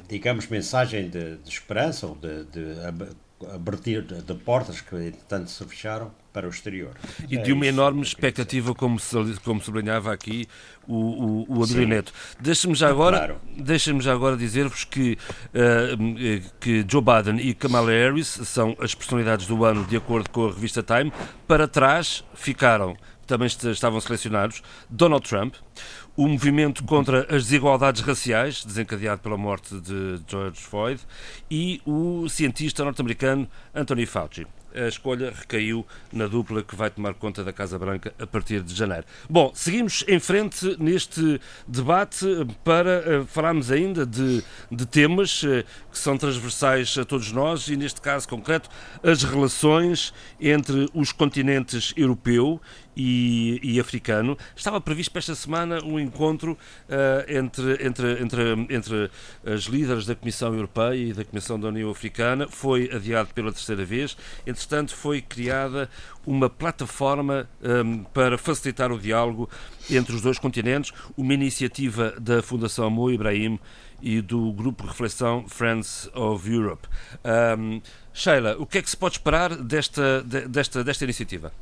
[0.07, 2.75] digamos, mensagem de, de esperança ou de, de
[3.53, 6.91] abertir de portas que tanto se fecharam para o exterior.
[7.28, 9.00] E é de uma enorme expectativa, como,
[9.43, 10.47] como sublinhava aqui
[10.88, 12.13] o, o, o Neto.
[12.39, 13.41] Deixa-me já agora, claro.
[13.58, 19.47] deixa já agora dizer-vos que, uh, que Joe Biden e Kamala Harris são as personalidades
[19.47, 21.12] do ano, de acordo com a revista Time.
[21.47, 22.95] Para trás ficaram
[23.26, 25.56] também estavam selecionados Donald Trump,
[26.15, 31.02] o movimento contra as desigualdades raciais, desencadeado pela morte de George Floyd,
[31.50, 34.45] e o cientista norte-americano Anthony Fauci
[34.77, 38.73] a escolha recaiu na dupla que vai tomar conta da Casa Branca a partir de
[38.73, 39.05] janeiro.
[39.29, 42.25] Bom, seguimos em frente neste debate
[42.63, 47.75] para uh, falarmos ainda de, de temas uh, que são transversais a todos nós e,
[47.75, 48.69] neste caso concreto,
[49.03, 52.61] as relações entre os continentes europeu
[52.97, 54.36] e, e, africano.
[54.55, 56.57] Estava previsto para esta semana um encontro uh,
[57.31, 59.12] entre, entre, entre, entre
[59.45, 62.47] as líderes da Comissão Europeia e da Comissão da União Africana.
[62.49, 64.17] Foi adiado pela terceira vez.
[64.47, 65.88] Entretanto, foi criada
[66.25, 69.47] uma plataforma um, ehm, para facilitar o diálogo
[69.89, 73.60] entre os dois continentes, uma iniciativa da Fundação Mo Ibrahim
[74.01, 76.88] e do grupo de reflexão Friends of Europe.
[77.23, 77.81] Um, ehm,
[78.13, 81.53] Sheila, o que é que se pode esperar desta, desta, desta iniciativa?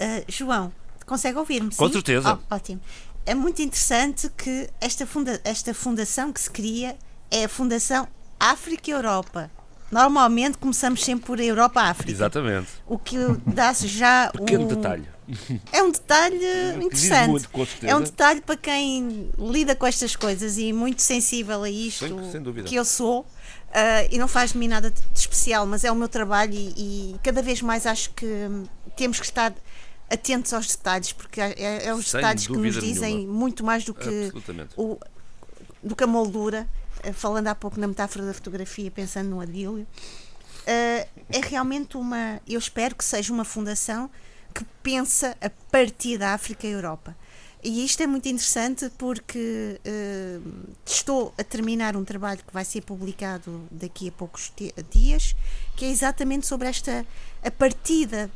[0.00, 0.72] Uh, João,
[1.04, 1.74] consegue ouvir-me?
[1.74, 2.38] Com certeza.
[2.50, 2.80] Oh, ótimo.
[3.24, 6.96] É muito interessante que esta, funda esta fundação que se cria
[7.30, 8.06] é a Fundação
[8.38, 9.50] África-Europa.
[9.90, 12.10] Normalmente começamos sempre por Europa-África.
[12.10, 12.68] Exatamente.
[12.86, 14.30] O que dá-se já.
[14.36, 14.68] Pequeno um...
[14.68, 15.08] detalhe.
[15.72, 16.38] É um detalhe
[16.80, 17.30] interessante.
[17.30, 17.50] Muito,
[17.82, 22.42] é um detalhe para quem lida com estas coisas e muito sensível a isto sem,
[22.64, 23.20] que eu sou.
[23.20, 27.12] Uh, e não faz de mim nada de especial, mas é o meu trabalho e,
[27.12, 28.48] e cada vez mais acho que
[28.96, 29.52] temos que estar
[30.10, 33.38] atentos aos detalhes, porque é, é, é os Sem detalhes que nos dizem nenhuma.
[33.38, 34.32] muito mais do que,
[34.76, 34.98] o,
[35.82, 36.68] do que a moldura.
[37.02, 39.86] Eh, falando há pouco na metáfora da fotografia, pensando no adílio, uh,
[40.66, 42.40] é realmente uma.
[42.46, 44.10] Eu espero que seja uma fundação
[44.54, 47.16] que pensa a partir da África e Europa.
[47.66, 50.52] E isto é muito interessante porque uh,
[50.86, 54.52] estou a terminar um trabalho que vai ser publicado daqui a poucos
[54.88, 55.34] dias,
[55.74, 57.04] que é exatamente sobre esta
[57.42, 58.30] a partida,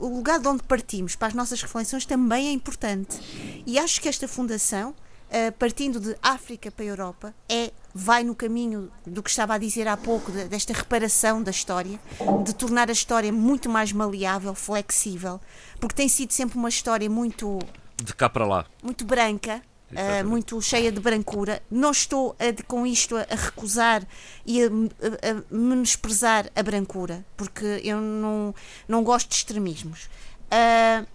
[0.00, 3.16] o lugar de onde partimos para as nossas reflexões também é importante.
[3.64, 8.34] E acho que esta fundação, uh, partindo de África para a Europa, é vai no
[8.34, 12.00] caminho do que estava a dizer há pouco, de, desta reparação da história,
[12.44, 15.40] de tornar a história muito mais maleável, flexível,
[15.78, 17.60] porque tem sido sempre uma história muito
[18.02, 18.66] de cá para lá.
[18.82, 21.62] Muito branca, uh, muito cheia de brancura.
[21.70, 24.06] Não estou a, com isto a, a recusar
[24.44, 28.54] e a, a, menosprezar a brancura, porque eu não,
[28.86, 30.04] não gosto de extremismos.
[30.46, 31.06] Uh,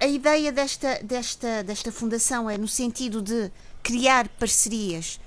[0.00, 3.50] a ideia desta, desta, desta fundação é no sentido de
[3.82, 5.20] criar parcerias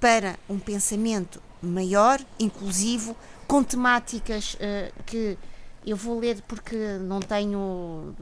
[0.00, 5.36] para um pensamento maior, inclusivo, com temáticas uh, que
[5.86, 8.14] eu vou ler porque não tenho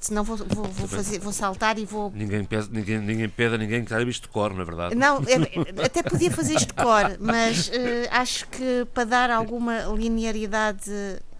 [0.00, 2.10] senão vou, vou, vou, fazer, vou saltar e vou.
[2.14, 4.94] Ninguém pede, ninguém, ninguém pede a ninguém que saiba isto de cor, na é verdade.
[4.94, 7.72] Não, é, até podia fazer isto de cor, mas uh,
[8.10, 10.90] acho que para dar alguma linearidade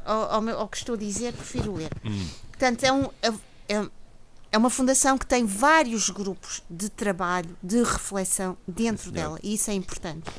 [0.05, 1.91] ao, ao, meu, ao, que estou a dizer, prefiro ler.
[2.05, 2.29] Hum.
[2.51, 3.05] Portanto, é, um,
[3.69, 3.89] é,
[4.53, 9.71] é, uma fundação que tem vários grupos de trabalho, de reflexão dentro dela, e isso
[9.71, 10.31] é importante.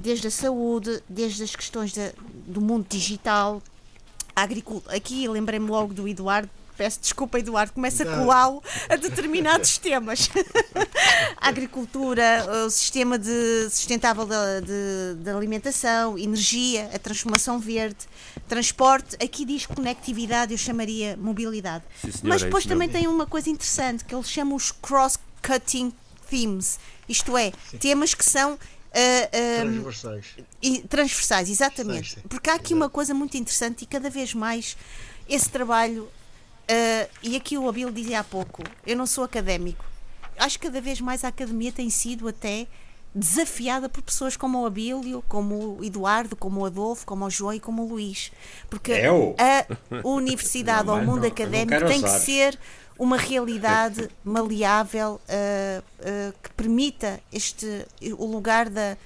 [0.00, 1.94] Desde a saúde, desde as questões
[2.46, 3.62] do mundo digital,
[4.36, 4.96] a agricultura.
[4.96, 10.30] Aqui lembrei-me logo do Eduardo peço desculpa, Eduardo, começa a colá-lo a determinados temas.
[11.40, 18.06] a agricultura, o sistema de sustentável da, de, de, alimentação, energia, a transformação verde,
[18.48, 19.16] transporte.
[19.22, 21.84] Aqui diz conectividade, eu chamaria mobilidade.
[22.02, 25.92] Sim, Mas depois é também tem uma coisa interessante que ele chama os cross-cutting
[26.28, 27.78] themes, isto é, Sim.
[27.78, 28.58] temas que são
[28.94, 30.26] Uh, uh, transversais.
[30.62, 32.10] E, transversais, exatamente.
[32.10, 32.28] Sim, sim.
[32.28, 32.76] Porque há aqui Exato.
[32.76, 34.76] uma coisa muito interessante e cada vez mais
[35.28, 36.08] esse trabalho
[36.64, 39.84] Uh, e aqui o Abel dizia há pouco: eu não sou académico.
[40.38, 42.66] Acho que cada vez mais a academia tem sido até
[43.14, 47.54] desafiada por pessoas como o Abílio, como o Eduardo, como o Adolfo, como o João
[47.54, 48.32] e como o Luís.
[48.68, 49.36] Porque eu?
[49.38, 52.58] a universidade ou o mundo não, académico tem que ser
[52.98, 57.86] uma realidade maleável uh, uh, que permita este,
[58.18, 58.96] o lugar da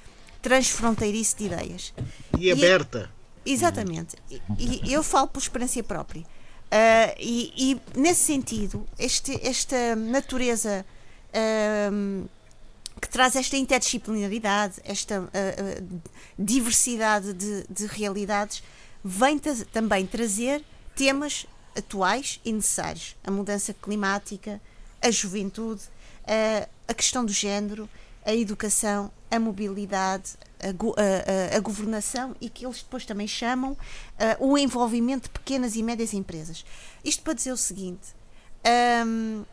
[0.40, 1.94] transfronteirice de ideias.
[2.38, 3.10] E, e aberta.
[3.44, 4.16] Exatamente.
[4.58, 6.24] E, e eu falo por experiência própria.
[6.68, 10.84] Uh, e, e, nesse sentido, este, esta natureza
[11.30, 12.28] uh,
[13.00, 16.00] que traz esta interdisciplinaridade, esta uh,
[16.38, 18.62] diversidade de, de, realidades,
[19.02, 19.38] vem
[19.72, 20.62] também trazer
[20.94, 23.16] temas atuais e necessários.
[23.24, 24.60] A mudança climática,
[25.00, 25.82] a juventude,
[26.86, 27.88] a questão do género,
[28.28, 33.76] a educação, a mobilidade, a, a, a, governação e que eles depois também chamam uh,
[34.38, 36.62] o envolvimento de pequenas e médias empresas.
[37.02, 38.14] Isto para dizer o seguinte:
[39.06, 39.46] um,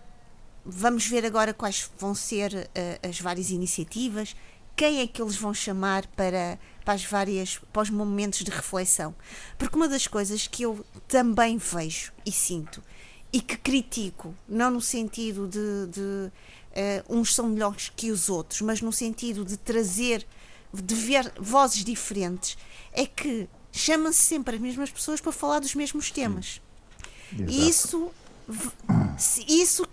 [0.65, 4.35] vamos ver agora quais vão ser uh, as várias iniciativas,
[4.75, 9.15] quem é que eles vão chamar para, para, as várias, para os momentos de reflexão.
[9.57, 12.83] Porque uma das coisas que eu também vejo e sinto
[13.31, 16.31] e que critico, não no sentido de, de
[16.75, 20.27] Uh, uns são melhores que os outros, mas no sentido de trazer,
[20.73, 22.57] de ver vozes diferentes,
[22.91, 26.61] é que chamam-se sempre as mesmas pessoas para falar dos mesmos temas.
[27.47, 28.11] E isso,
[29.47, 29.85] isso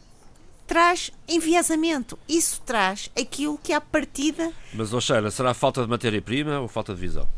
[0.66, 4.52] traz enviesamento, isso traz aquilo que à partida.
[4.72, 7.28] Mas, Oxeira, será falta de matéria-prima ou falta de visão?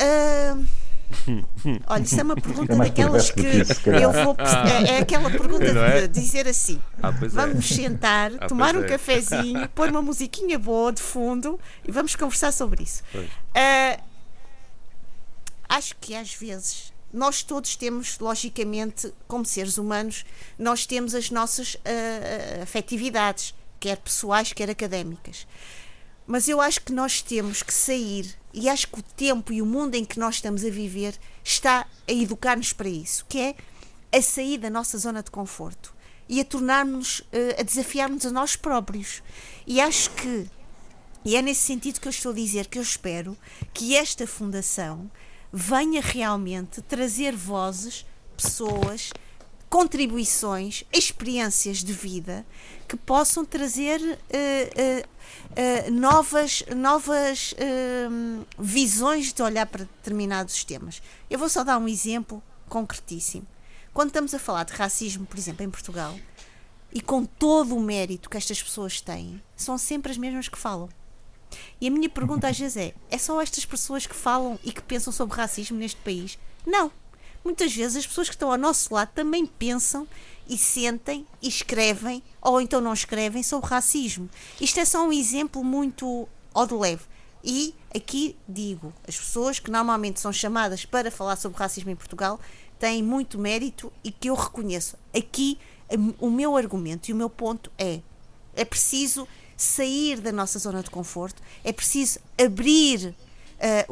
[0.00, 0.64] Uh,
[1.86, 4.36] Olha, isso é uma pergunta é daquelas que, que eu vou.
[4.38, 6.06] É, é aquela pergunta é?
[6.06, 7.28] de dizer assim: ah, é.
[7.28, 8.88] vamos sentar, ah, tomar um é.
[8.88, 13.02] cafezinho, pôr uma musiquinha boa de fundo e vamos conversar sobre isso.
[13.14, 14.02] Uh,
[15.68, 20.24] acho que às vezes nós todos temos, logicamente, como seres humanos,
[20.58, 25.46] nós temos as nossas uh, afetividades, quer pessoais, quer académicas.
[26.26, 29.66] Mas eu acho que nós temos que sair, e acho que o tempo e o
[29.66, 33.54] mundo em que nós estamos a viver está a educar-nos para isso, que é
[34.16, 35.94] a sair da nossa zona de conforto
[36.28, 39.22] e a tornarmos, uh, a desafiarmos a nós próprios.
[39.66, 40.48] E acho que,
[41.24, 43.36] e é nesse sentido que eu estou a dizer que eu espero
[43.72, 45.10] que esta fundação
[45.52, 48.06] venha realmente trazer vozes,
[48.36, 49.12] pessoas,
[49.74, 52.46] contribuições, experiências de vida
[52.86, 57.52] que possam trazer uh, uh, uh, novas, novas
[58.56, 61.02] visões de olhar para determinados temas.
[61.28, 63.44] Eu vou só dar um exemplo concretíssimo.
[63.92, 66.16] Quando estamos a falar de racismo, por exemplo, em Portugal,
[66.92, 70.88] e com todo o mérito que estas pessoas têm, são sempre as mesmas que falam.
[71.80, 74.82] E a minha pergunta às vezes é: é só estas pessoas que falam e que
[74.82, 76.38] pensam sobre racismo neste país?
[76.64, 76.92] Não
[77.44, 80.08] muitas vezes as pessoas que estão ao nosso lado também pensam
[80.48, 84.28] e sentem e escrevem, ou então não escrevem, sobre racismo.
[84.60, 87.02] Isto é só um exemplo muito ao de leve.
[87.42, 92.40] E aqui digo, as pessoas que normalmente são chamadas para falar sobre racismo em Portugal
[92.78, 94.96] têm muito mérito e que eu reconheço.
[95.16, 95.58] Aqui
[96.18, 98.00] o meu argumento e o meu ponto é:
[98.56, 103.14] é preciso sair da nossa zona de conforto, é preciso abrir uh,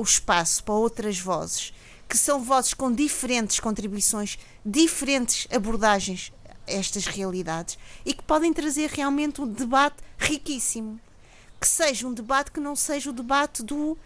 [0.01, 1.73] o espaço para outras vozes
[2.13, 6.31] que são vozes com diferentes contribuições, diferentes abordagens
[6.69, 11.01] a estas realidades e que podem trazer realmente um debate riquíssimo.
[11.59, 13.99] Que seja um debate que não seja o debate do, uh,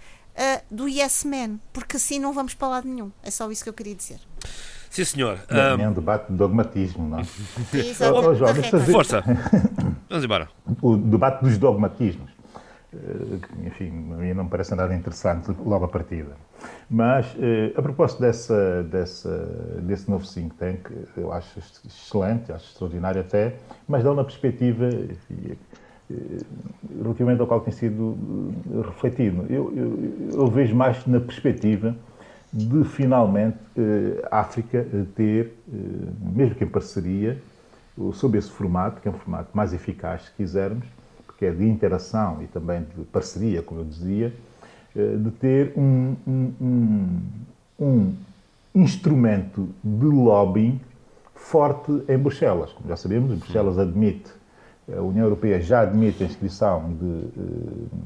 [0.71, 3.11] do yes man, porque assim não vamos para lado nenhum.
[3.25, 4.21] É só isso que eu queria dizer.
[4.89, 5.41] Sim, senhor.
[5.51, 5.83] Um...
[5.83, 7.27] É um debate de dogmatismo, não é?
[7.77, 8.15] Exato.
[8.15, 8.55] Oh, João,
[8.93, 9.25] Força.
[10.09, 10.49] Vamos embora.
[10.81, 12.31] O debate dos dogmatismos.
[12.97, 16.33] Eh, enfim, a mim não me parece nada interessante logo a partida.
[16.89, 23.21] Mas, eh, a propósito dessa, dessa, desse novo think tank, eu acho excelente, acho extraordinário
[23.21, 23.57] até,
[23.87, 25.57] mas dá uma perspectiva eh,
[27.03, 28.17] relativamente ao qual tem sido
[28.87, 29.45] refletido.
[29.51, 31.95] Eu, eu, eu vejo mais na perspectiva
[32.53, 33.59] de finalmente
[34.31, 35.53] a África ter,
[36.33, 37.37] mesmo que em parceria,
[38.13, 40.87] sob esse formato, que é um formato mais eficaz, se quisermos,
[41.39, 44.33] que é de interação e também de parceria, como eu dizia,
[44.95, 47.21] eh, de ter um, um, um,
[47.79, 48.15] um
[48.75, 50.81] instrumento de lobbying
[51.35, 52.73] forte em Bruxelas.
[52.73, 54.31] Como já sabemos, Bruxelas admite,
[54.91, 57.97] a União Europeia já admite a inscrição de, eh,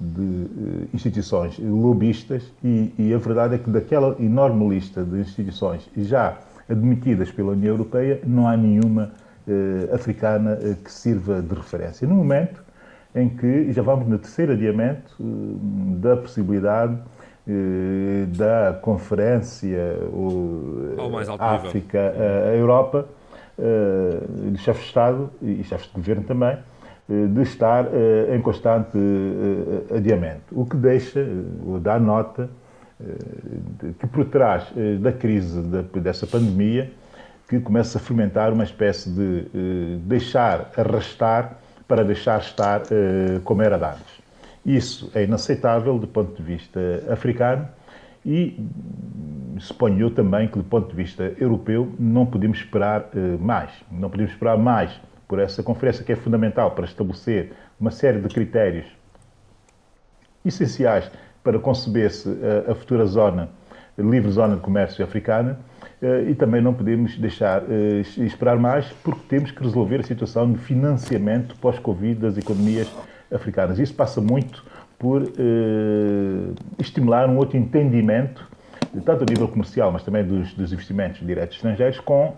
[0.00, 5.88] de eh, instituições lobistas e, e, a verdade é que daquela enorme lista de instituições
[5.96, 6.38] já
[6.68, 9.12] admitidas pela União Europeia, não há nenhuma
[9.92, 12.06] africana eh, que sirva de referência.
[12.06, 12.62] No momento
[13.14, 15.24] em que já vamos no terceiro adiamento eh,
[16.00, 16.98] da possibilidade
[18.36, 19.96] da conferência
[21.38, 23.06] África-Europa,
[24.52, 26.58] de chefes de Estado e chefes de governo também,
[27.08, 27.86] de estar
[28.34, 28.98] em constante
[29.96, 30.42] adiamento.
[30.52, 31.26] O que deixa,
[31.80, 32.50] dá nota,
[33.98, 34.70] que por trás
[35.00, 35.58] da crise
[35.94, 36.92] dessa pandemia,
[37.48, 39.20] que começa a fermentar uma espécie de
[39.54, 44.22] uh, deixar arrastar para deixar estar uh, como era antes.
[44.64, 46.78] Isso é inaceitável do ponto de vista
[47.10, 47.66] africano
[48.24, 48.60] E
[49.58, 53.70] suponho eu também que, do ponto de vista europeu, não podemos esperar uh, mais.
[53.90, 58.28] Não podemos esperar mais por essa conferência que é fundamental para estabelecer uma série de
[58.28, 58.86] critérios
[60.44, 61.10] essenciais
[61.42, 63.48] para conceber-se a, a futura zona,
[63.96, 65.58] livre zona de comércio africana,
[66.28, 70.58] e também não podemos deixar uh, esperar mais porque temos que resolver a situação de
[70.58, 72.88] financiamento pós-Covid das economias
[73.32, 73.78] africanas.
[73.78, 74.64] Isso passa muito
[74.98, 75.22] por
[76.76, 78.44] estimular um outro entendimento
[79.04, 82.34] tanto a nível comercial, mas também dos, dos investimentos diretos estrangeiros, com,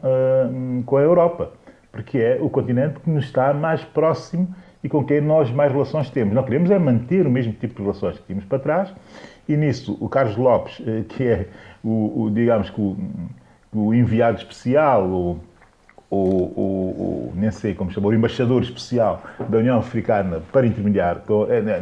[0.85, 1.53] com a Europa,
[1.91, 6.11] porque é o continente que nos está mais próximo e com quem nós mais relações
[6.11, 6.35] temos.
[6.35, 8.93] Não queremos é manter o mesmo tipo de relações que tínhamos para trás,
[9.49, 11.49] e nisso o Carlos Lopes, eh, que é
[11.83, 12.97] o, o digamos que o,
[13.73, 15.41] o, enviado especial, ou,
[16.11, 21.81] ou, nem sei como chamar, o embaixador especial da União Africana para intermediar eh,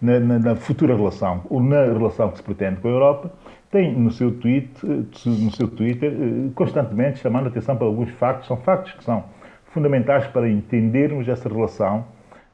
[0.00, 3.32] na, na, na, futura relação, ou na relação que se pretende com a Europa,
[3.70, 8.48] tem no seu, tweet, no seu Twitter eh, constantemente chamando a atenção para alguns factos,
[8.48, 9.24] são factos que são
[9.66, 12.04] fundamentais para entendermos essa relação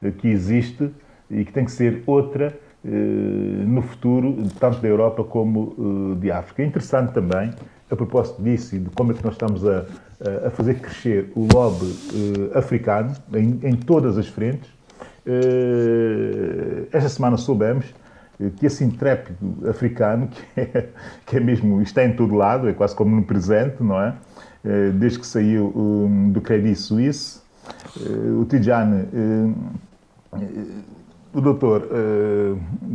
[0.01, 0.91] eh, que existe
[1.29, 2.53] e que tem que ser outra
[2.85, 6.61] eh, no futuro, tanto da Europa como de África.
[6.61, 7.51] É interessante também,
[7.89, 9.85] a propósito disso e de como é que nós estamos a,
[10.45, 11.95] a fazer crescer o lobby
[12.53, 14.69] africano em, em todas as frentes,
[16.91, 17.85] esta semana soubemos
[18.57, 20.89] que esse intrépido africano, que é,
[21.25, 24.13] que é mesmo, está em todo lado, é quase como no presente, não é?
[24.67, 27.39] Eh, desde que saiu um, do Credit Suisse,
[28.01, 30.39] eh, o Tijane, eh,
[31.33, 31.87] o doutor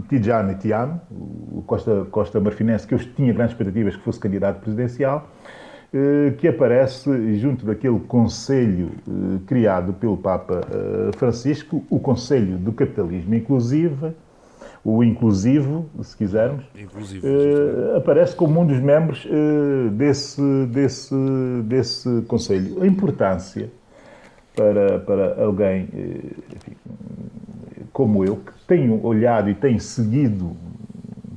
[0.08, 5.28] Tijane Tiam, o Costa, Costa Marfinense, que eu tinha grandes expectativas que fosse candidato presidencial,
[6.38, 8.90] que aparece junto daquele conselho
[9.46, 10.60] criado pelo Papa
[11.16, 14.14] Francisco, o Conselho do Capitalismo Inclusivo,
[14.84, 21.14] o inclusivo, se quisermos, inclusivo, uh, aparece como um dos membros uh, desse, desse,
[21.64, 22.82] desse Conselho.
[22.82, 23.70] A importância
[24.56, 26.76] para, para alguém uh, enfim,
[27.92, 30.56] como eu, que tenho olhado e tenho seguido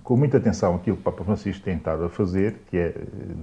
[0.03, 2.93] com muita atenção aquilo que o Papa Francisco tem estado a fazer, que é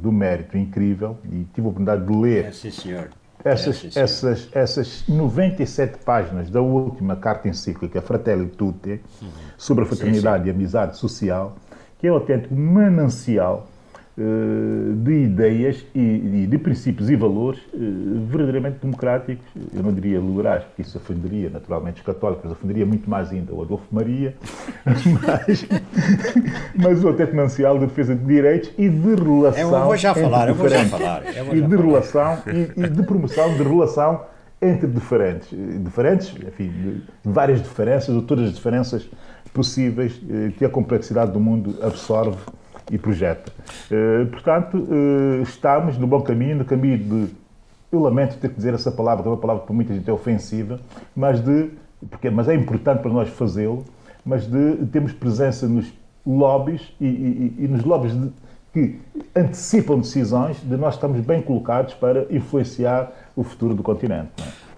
[0.01, 3.11] do mérito incrível, e tive a oportunidade de ler é, sim, senhor.
[3.45, 9.01] Essas, é, essas, essas 97 páginas da última carta encíclica Fratelli Tutti
[9.59, 11.57] sobre a fraternidade sim, e amizade social,
[11.99, 13.67] que é um autêntico manancial
[14.17, 19.45] de ideias e, de princípios e valores uh, verdadeiramente democráticos,
[19.75, 23.63] eu não diria liberais, porque isso ofenderia naturalmente os católicos, ofenderia muito mais ainda o
[23.63, 24.35] Adolfo Maria,
[24.85, 25.67] mas,
[26.77, 29.79] mas um autêntico manancial de defesa de direitos e de relação.
[29.79, 31.23] Eu vou já falar, eu vou já falar.
[31.27, 31.83] e de falar.
[31.83, 34.21] relação e, e de promoção de relação
[34.61, 35.49] entre diferentes,
[35.83, 39.09] diferentes, enfim, várias diferenças, ou todas as diferenças
[39.53, 42.39] possíveis eh, que a complexidade do mundo absorve
[42.91, 43.53] e projeta.
[43.91, 47.43] Eh, portanto, eh, estamos no bom caminho, no caminho de.
[47.91, 50.09] Eu lamento ter que dizer essa palavra, que é uma palavra que para muita gente
[50.09, 50.81] é ofensiva,
[51.15, 51.71] mas de.
[52.11, 53.85] Porque, mas é importante para nós fazê-lo,
[54.25, 55.93] mas de termos presença nos
[56.27, 58.31] lobbies e, e, e nos lobbies de,
[58.73, 58.99] que
[59.37, 64.31] antecipam decisões de nós estamos bem colocados para influenciar o futuro do continente.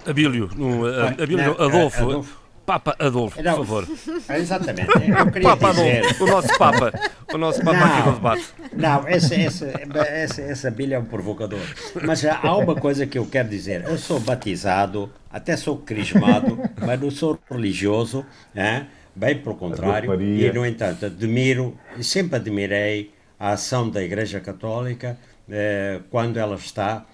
[0.07, 0.11] É?
[0.11, 3.89] Abílio, no, Abílio, Adolfo, Adolfo Papa Adolfo, por favor.
[4.31, 4.89] Exatamente.
[4.91, 5.99] Eu queria Papa dizer...
[5.99, 6.93] Adolfo, o nosso Papa.
[7.33, 8.45] O nosso Papa não, aqui no debate.
[8.73, 9.67] Não, essa, essa,
[10.09, 11.61] essa, essa bilha é um provocador.
[12.05, 13.85] Mas há uma coisa que eu quero dizer.
[13.85, 18.87] Eu sou batizado, até sou crismado, mas não sou religioso, hein?
[19.15, 20.21] bem pelo contrário.
[20.21, 26.57] E, no entanto, admiro, e sempre admirei a ação da Igreja Católica eh, quando ela
[26.57, 27.14] está eh,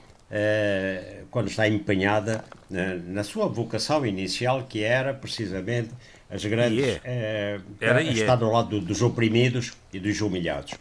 [1.30, 5.90] quando está empenhada na, na, sua vocação inicial, que era precisamente
[6.30, 6.78] as grandes.
[6.78, 7.02] Yeah.
[7.04, 8.20] Eh, era, yeah.
[8.20, 10.74] estar do lado dos oprimidos e dos humilhados.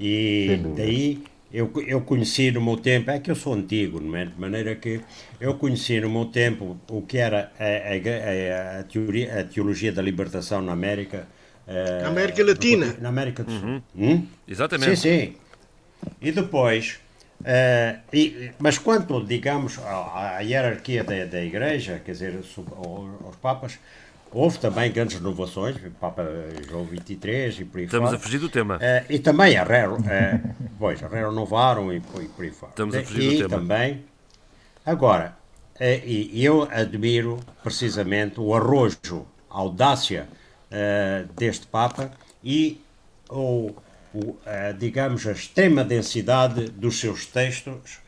[0.00, 4.24] E daí eu, eu conheci no meu tempo, é que eu sou antigo, não é?
[4.26, 5.00] de maneira que
[5.40, 10.02] eu conheci no meu tempo o que era a, a, a, teoria, a teologia da
[10.02, 11.28] libertação na América.
[11.66, 12.96] Uh, América Latina.
[13.00, 13.68] Na América do Sul.
[13.68, 13.82] Uhum.
[13.96, 14.26] Hum?
[14.46, 14.96] Exatamente.
[14.96, 15.34] Sim, sim.
[16.20, 17.00] E depois
[17.40, 23.78] Uh, e, mas quanto, digamos, à, à hierarquia da, da Igreja, quer dizer, aos Papas,
[24.32, 26.24] houve também grandes renovações, Papa
[26.68, 28.16] João XXIII e por aí Estamos fora.
[28.16, 28.76] a fugir do tema.
[28.76, 29.98] Uh, e também a re, uh,
[30.78, 32.70] pois, a renovaram e e por aí fora.
[32.70, 33.60] Estamos a fugir e do tema.
[33.62, 34.04] também,
[34.84, 35.36] agora,
[35.76, 40.28] uh, e eu admiro precisamente o arrojo, a audácia
[41.36, 42.10] deste Papa
[42.44, 42.80] e
[43.30, 43.72] o
[44.16, 47.98] o, a, digamos, a extrema densidade dos seus textos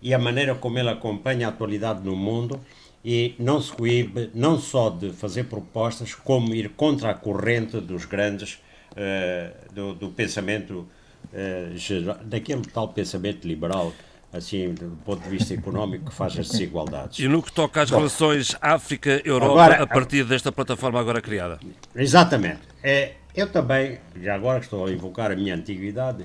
[0.00, 2.60] e a maneira como ele acompanha a atualidade no mundo
[3.04, 8.04] e não se coíbe não só de fazer propostas, como ir contra a corrente dos
[8.04, 8.54] grandes
[8.92, 10.86] uh, do, do, pensamento
[11.32, 13.92] uh, daquele tal pensamento liberal
[14.32, 17.18] assim, do ponto de vista económico, que faz as desigualdades.
[17.18, 21.58] E no que toca às Bom, relações África-Europa a partir desta plataforma agora criada?
[21.96, 22.60] Exatamente.
[22.80, 26.24] É, eu também, já agora que estou a invocar a minha antiguidade,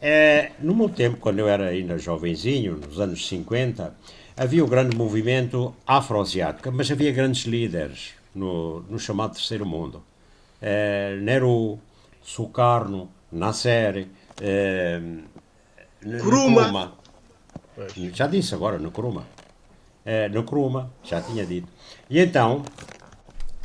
[0.00, 3.94] é, no meu tempo, quando eu era ainda jovenzinho, nos anos 50,
[4.36, 10.02] havia o grande movimento afroasiático, mas havia grandes líderes no, no chamado Terceiro Mundo.
[10.60, 11.78] É, Nehru,
[12.22, 14.08] Sukarno, Nasser,
[14.40, 15.00] é,
[16.04, 16.92] Nkrumah.
[18.12, 19.26] Já disse agora, no Kruma.
[20.04, 21.68] É, no Kruma, já tinha dito.
[22.08, 22.62] E então,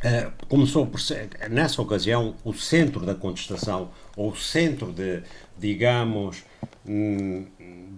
[0.02, 5.22] é, começou por ser, nessa ocasião, o centro da contestação, ou o centro de,
[5.56, 6.44] digamos,
[6.86, 7.46] hum,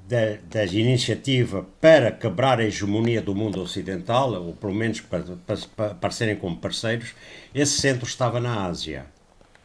[0.07, 5.57] da, da iniciativa para quebrar a hegemonia do mundo ocidental, ou pelo menos para, para,
[5.75, 7.15] para aparecerem como parceiros,
[7.55, 9.07] esse centro estava na Ásia.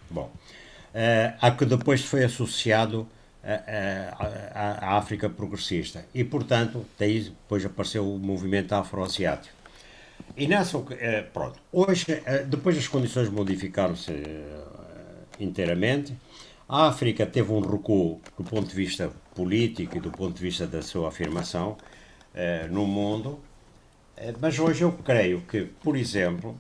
[0.10, 0.32] Bom,
[0.94, 3.08] uh, a que depois foi associado
[3.44, 6.06] a, a, África progressista.
[6.14, 9.59] E, portanto, daí depois apareceu o movimento afroasiático.
[10.40, 14.64] E nessa, eh, pronto, hoje, eh, depois as condições modificaram-se eh,
[15.40, 16.16] inteiramente.
[16.68, 20.66] A África teve um recuo do ponto de vista político e do ponto de vista
[20.66, 21.76] da sua afirmação
[22.70, 23.40] no mundo,
[24.40, 26.56] mas hoje eu creio que, por exemplo,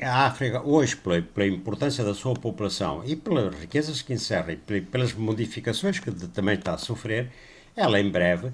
[0.00, 4.80] a África, hoje, pela, pela, importância da sua população e pelas riquezas que encerra e
[4.80, 7.30] pelas modificações que também está a sofrer,
[7.76, 8.52] ela em breve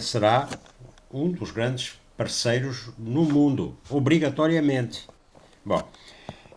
[0.00, 0.48] será
[1.12, 5.08] um dos grandes parceiros no mundo, obrigatoriamente.
[5.64, 5.88] Bom,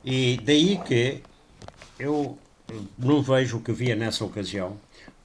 [0.04, 1.22] e daí que
[2.00, 2.38] eu
[2.98, 4.78] não vejo o que via nessa ocasião.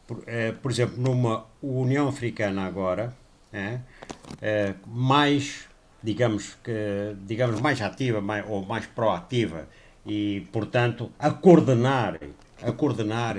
[0.07, 3.16] Por, eh, por exemplo, numa União Africana agora,
[3.53, 5.66] eh, mais
[6.03, 9.66] digamos que digamos mais ativa mais, ou mais proativa
[10.05, 12.20] e portanto a coordenar
[12.62, 13.39] a coordenar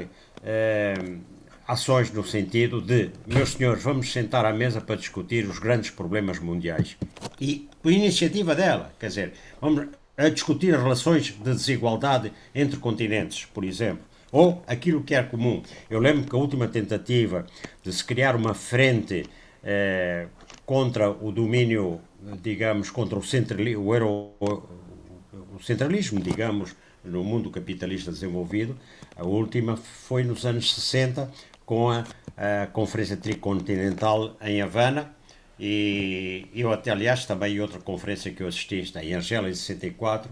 [1.67, 6.39] ações no sentido de meus senhores vamos sentar à mesa para discutir os grandes problemas
[6.39, 6.97] mundiais
[7.39, 13.45] e por iniciativa dela quer dizer vamos a discutir as relações de desigualdade entre continentes
[13.45, 17.45] por exemplo ou aquilo que é comum eu lembro que a última tentativa
[17.83, 19.25] de se criar uma frente
[19.63, 20.27] eh,
[20.65, 22.01] contra o domínio
[22.41, 28.77] digamos, contra o, centralismo, o, euro, o centralismo, digamos, no mundo capitalista desenvolvido.
[29.15, 31.31] A última foi nos anos 60,
[31.67, 32.03] com a,
[32.35, 35.13] a Conferência Tricontinental em Havana,
[35.59, 40.31] e eu até, aliás, também outra conferência que eu assisti, está em Argélia, em 64,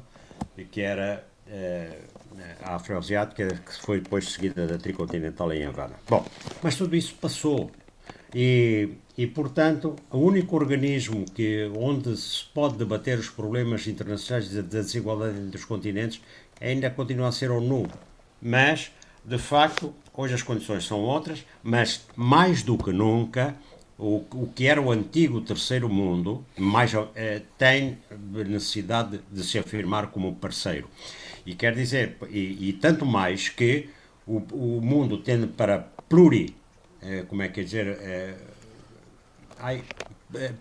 [0.72, 2.00] que era eh,
[2.64, 5.96] a Afroasiática, que foi depois seguida da Tricontinental em Havana.
[6.10, 6.26] Bom,
[6.64, 7.70] mas tudo isso passou.
[8.34, 14.62] E e, portanto, o único organismo que, onde se pode debater os problemas internacionais da
[14.62, 16.22] desigualdade entre os continentes
[16.60, 17.88] ainda continua a ser a ONU.
[18.42, 18.92] Mas,
[19.26, 23.56] de facto, hoje as condições são outras, mas mais do que nunca,
[23.98, 27.98] o, o que era o antigo terceiro mundo mais, eh, tem
[28.32, 30.90] necessidade de, de se afirmar como parceiro.
[31.46, 33.90] E quer dizer, e, e tanto mais que
[34.28, 36.56] o, o mundo tende para pluri,
[37.02, 38.36] eh, como é que é dizer, eh,
[39.60, 39.84] ai,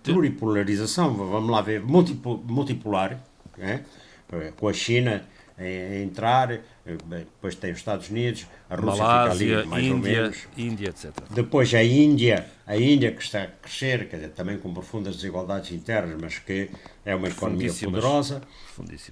[0.02, 3.20] pluripolarização, vamos lá ver, multipolar,
[3.58, 3.82] é?
[4.56, 5.24] com a China
[5.58, 10.22] a entrar, depois tem os Estados Unidos, a Rússia Malásia, fica ali mais Índia, ou
[10.22, 10.48] menos.
[10.56, 11.12] Índia, etc.
[11.30, 15.72] Depois a Índia, a Índia que está a crescer, quer dizer, também com profundas desigualdades
[15.72, 16.70] internas, mas que
[17.04, 18.42] é uma economia poderosa.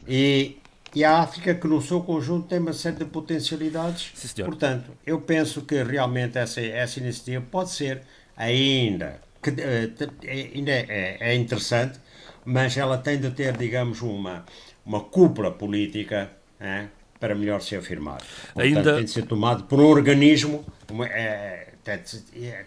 [0.07, 0.59] E,
[0.95, 4.13] e a África, que no seu conjunto tem uma série de potencialidades.
[4.15, 8.03] Sim, Portanto, eu penso que realmente essa, essa iniciativa pode ser
[8.37, 11.99] ainda que uh, ainda é, é, interessante,
[12.45, 14.45] mas ela tem de ter, digamos, uma,
[14.87, 16.87] uma cúpula política é,
[17.23, 18.19] para melhor se afirmar.
[18.19, 18.97] Portanto, ainda...
[18.97, 21.69] tem de ser tomado por um organismo, uma, é,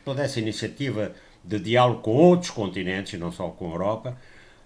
[0.06, 1.12] toda essa iniciativa
[1.44, 4.18] de diálogo com outros continentes, e não só com a Europa,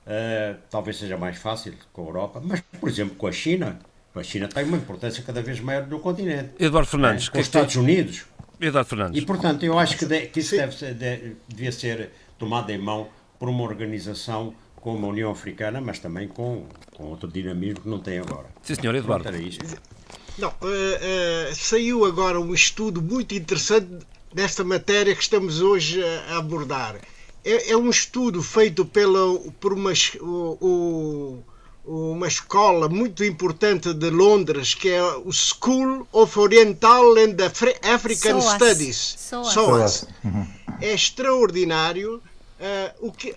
[0.06, 3.80] uh, talvez seja mais fácil com a Europa, mas, por exemplo, com a China,
[4.14, 6.52] a China tem uma importância cada vez maior no continente.
[6.60, 8.26] Eduardo Fernandes, é, com os Estados Unidos.
[8.62, 9.20] Eduardo Fernandes.
[9.20, 12.78] E, portanto, eu acho que, de, que isso deve ser, de, devia ser tomado em
[12.78, 13.08] mão
[13.40, 16.66] por uma organização como a União Africana, mas também com,
[16.96, 18.48] com outro dinamismo que não tem agora.
[18.64, 19.30] Sim, senhor Eduardo.
[20.38, 23.90] Não, uh, uh, saiu agora um estudo muito interessante
[24.34, 26.96] desta matéria que estamos hoje a abordar.
[27.44, 31.44] É, é um estudo feito pela, por uma, o, o
[31.90, 37.36] uma escola muito importante de Londres, que é o School of Oriental and
[37.92, 38.54] African SOAS.
[38.54, 39.16] Studies.
[39.18, 39.54] SOAS.
[39.54, 40.08] SOAS.
[40.82, 42.22] É extraordinário.
[42.60, 43.36] Uh, o, que, uh,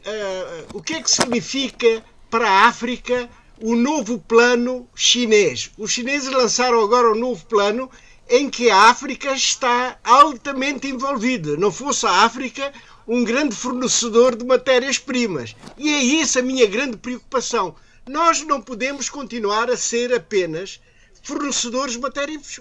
[0.74, 5.70] o que é que significa para a África o novo plano chinês?
[5.78, 7.88] Os chineses lançaram agora o um novo plano
[8.28, 11.56] em que a África está altamente envolvida.
[11.56, 12.72] Não fosse a África
[13.06, 15.54] um grande fornecedor de matérias-primas.
[15.78, 17.76] E é isso a minha grande preocupação.
[18.08, 20.80] Nós não podemos continuar a ser apenas
[21.22, 22.00] fornecedores de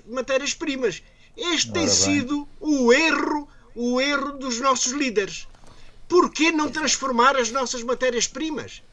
[0.07, 1.01] matérias-primas.
[1.35, 1.95] Este Ora tem bem.
[1.95, 5.47] sido o erro, o erro dos nossos líderes.
[6.11, 8.83] Por que não transformar as nossas matérias-primas?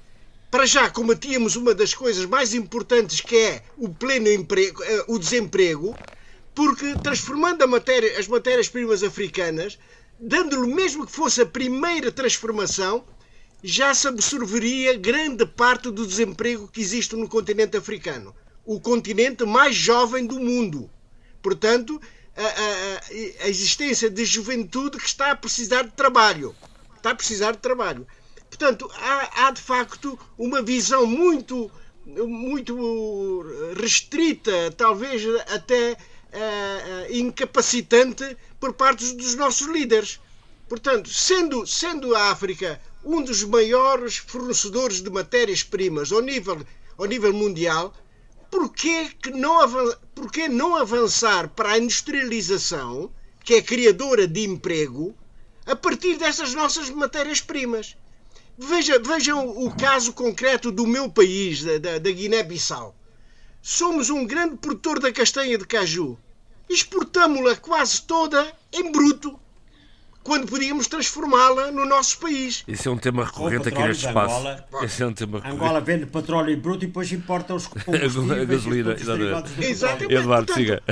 [0.53, 5.19] Para já combatíamos uma das coisas mais importantes que é o pleno emprego, eh, o
[5.19, 5.97] desemprego,
[6.55, 9.81] porque transformando matéria, as matérias-primas africanas,
[10.21, 13.05] dando-lhe mesmo que fosse a primeira transformação,
[13.65, 18.33] já se absorveria grande parte do desemprego que existe no continente africano.
[18.65, 20.89] O continente mais jovem do mundo.
[21.43, 22.01] Portanto,
[22.37, 26.55] a, a, a existência de juventude que está a precisar de trabalho.
[27.09, 28.07] Está a precisar de trabalho.
[28.51, 31.71] Portanto, há, há de facto uma visão muito,
[32.05, 33.47] muito
[33.81, 40.21] restrita, talvez até uh, incapacitante por parte dos nossos líderes.
[40.69, 46.61] Portanto, sendo, sendo a África um dos maiores fornecedores de matérias-primas ao nível,
[46.99, 47.95] ao nível mundial,
[48.51, 49.57] porquê, que não,
[50.15, 53.11] porquê não avançar para a industrialização,
[53.43, 55.17] que é criadora de emprego,
[55.69, 57.97] a partir dessas nossas matérias-primas?
[58.57, 62.95] Veja, vejam o caso concreto do meu país, da, da, da Guiné-Bissau.
[63.63, 66.19] Somos um grande produtor da castanha de caju.
[66.69, 69.39] Exportamos-la quase toda em bruto,
[70.23, 72.65] quando podíamos transformá-la no nosso país.
[72.67, 74.35] Isso é um tema recorrente aqui neste espaço.
[74.35, 75.63] Angola, Esse é um tema recorrente.
[75.63, 78.19] Angola vende petróleo em bruto e depois importa os combustíveis.
[78.31, 79.65] a gasolina, exatamente.
[79.65, 80.15] exatamente.
[80.15, 80.83] Eduardo, siga.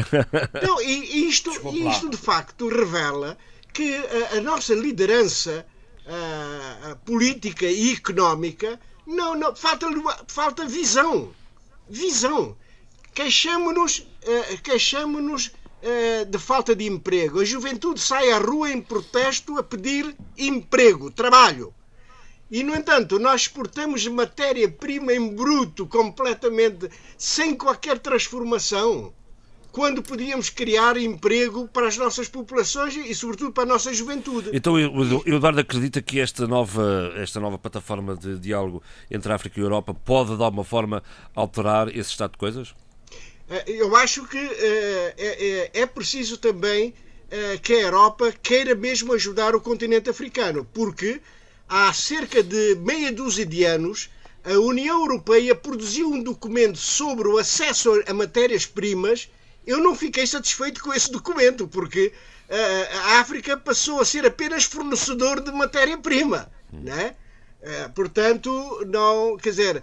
[0.63, 3.37] Não, e isto, isto de facto revela
[3.77, 5.67] que a, a nossa liderança
[6.07, 9.87] a, política e económica não, não falta,
[10.27, 11.31] falta visão
[11.89, 12.57] visão.
[13.15, 17.41] Queixamos-nos uh, queixamos uh, de falta de emprego.
[17.41, 21.73] A juventude sai à rua em protesto a pedir emprego, trabalho.
[22.51, 29.13] E, no entanto, nós exportamos matéria-prima em bruto, completamente, sem qualquer transformação
[29.77, 34.49] quando podíamos criar emprego para as nossas populações e, sobretudo, para a nossa juventude.
[34.55, 39.61] Então, o Eduardo acredita que esta nova, esta nova plataforma de diálogo entre a África
[39.61, 41.03] e a Europa pode, de alguma forma,
[41.35, 42.75] alterar esse estado de coisas?
[43.51, 46.95] Eh, eu acho que é, é, é preciso também
[47.31, 51.21] eh, que a Europa queira mesmo ajudar o continente africano, porque
[51.69, 54.09] há cerca de meia dúzia de anos
[54.43, 59.29] a União Europeia produziu um documento sobre o acesso a matérias-primas
[59.67, 62.13] eu não fiquei satisfeito com esse documento, porque
[62.49, 66.51] uh, a África passou a ser apenas fornecedor de matéria-prima.
[66.73, 66.81] Hum.
[66.85, 67.15] Né?
[67.61, 69.83] Uh, portanto, não, quer dizer,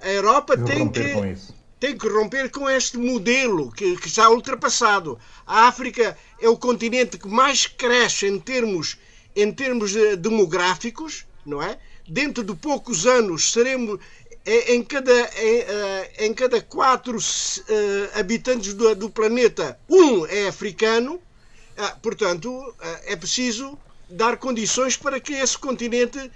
[0.00, 1.36] a Europa tem que,
[1.80, 5.18] tem que romper com este modelo que, que está ultrapassado.
[5.46, 8.98] A África é o continente que mais cresce em termos,
[9.34, 11.78] em termos demográficos, não é?
[12.08, 13.98] Dentro de poucos anos seremos
[14.44, 21.14] em cada, em, eh, em cada quatro uh, habitantes do, do, planeta, um é africano.
[21.14, 22.74] Uh, portanto,
[23.06, 23.78] é preciso
[24.10, 26.30] dar condições para que esse continente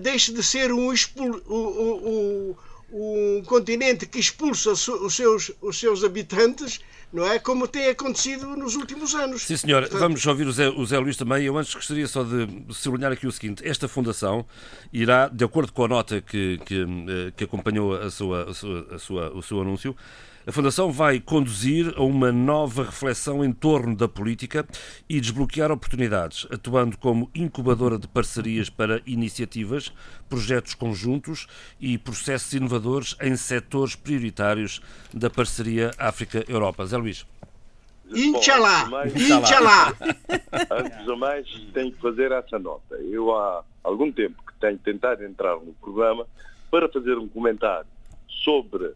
[0.00, 0.92] deixe de ser um,
[1.48, 2.54] um,
[2.92, 6.80] um, continente que expulsa os seus, os seus habitantes
[7.12, 7.38] não é?
[7.38, 9.42] Como tem acontecido nos últimos anos.
[9.42, 9.82] Sim, senhor.
[9.82, 10.00] Portanto...
[10.00, 11.44] Vamos ouvir o Zé, o Zé Luís também.
[11.44, 14.44] Eu antes gostaria só de sublinhar aqui o seguinte: esta fundação
[14.92, 18.86] irá, de acordo com a nota que, que, eh, que acompanhou a sua, a sua,
[18.94, 19.96] a sua, o seu anúncio,
[20.46, 24.64] a Fundação vai conduzir a uma nova reflexão em torno da política
[25.08, 29.92] e desbloquear oportunidades, atuando como incubadora de parcerias para iniciativas,
[30.28, 31.48] projetos conjuntos
[31.80, 34.80] e processos inovadores em setores prioritários
[35.12, 36.86] da parceria África-Europa.
[36.86, 37.26] Zé Luís.
[38.14, 38.88] Inchalá!
[39.16, 39.96] Inchalá!
[40.70, 42.94] Antes de mais, tenho que fazer essa nota.
[42.98, 46.24] Eu há algum tempo que tenho tentado entrar no programa
[46.70, 47.88] para fazer um comentário
[48.44, 48.94] sobre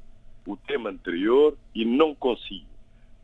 [0.53, 2.67] o tema anterior e não consigo.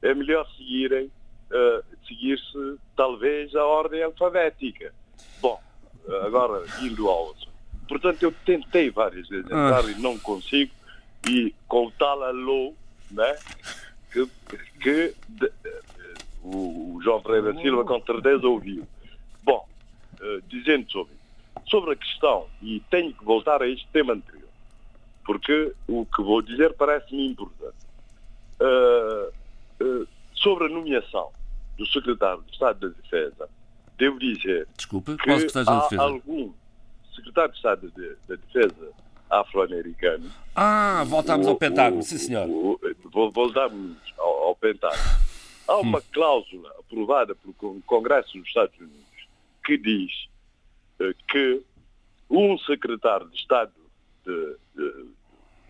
[0.03, 4.93] É melhor seguirem, uh, seguir-se talvez a ordem alfabética.
[5.41, 5.61] Bom,
[6.23, 7.49] agora indo ao outro.
[7.89, 9.91] Portanto, eu tentei várias vezes entrar ah.
[9.91, 10.73] e não consigo,
[11.29, 12.75] e com tal alô,
[13.11, 13.37] né,
[14.13, 14.27] que,
[14.81, 18.87] que de, uh, o João Ferreira Silva com certeza ouviu.
[19.43, 19.67] Bom,
[20.21, 21.15] uh, dizendo sobre,
[21.69, 24.46] sobre a questão, e tenho que voltar a este tema anterior,
[25.27, 27.77] porque o que vou dizer parece-me importante.
[28.61, 31.31] Uh, uh, sobre a nomeação
[31.77, 33.51] do secretário de Estado da Defesa,
[33.99, 36.53] devo dizer Desculpe, que há algum
[37.15, 37.93] secretário de Estado
[38.29, 38.93] da Defesa
[39.29, 40.31] afro-americano.
[40.55, 42.47] Ah, voltamos ao Pentágono, sim senhor.
[43.35, 45.27] voltamos ao, ao Pentágono.
[45.67, 49.05] Há uma cláusula aprovada pelo Congresso dos Estados Unidos
[49.65, 50.13] que diz
[51.01, 51.63] uh, que
[52.31, 53.73] um secretário de Estado,
[54.25, 55.16] de, de,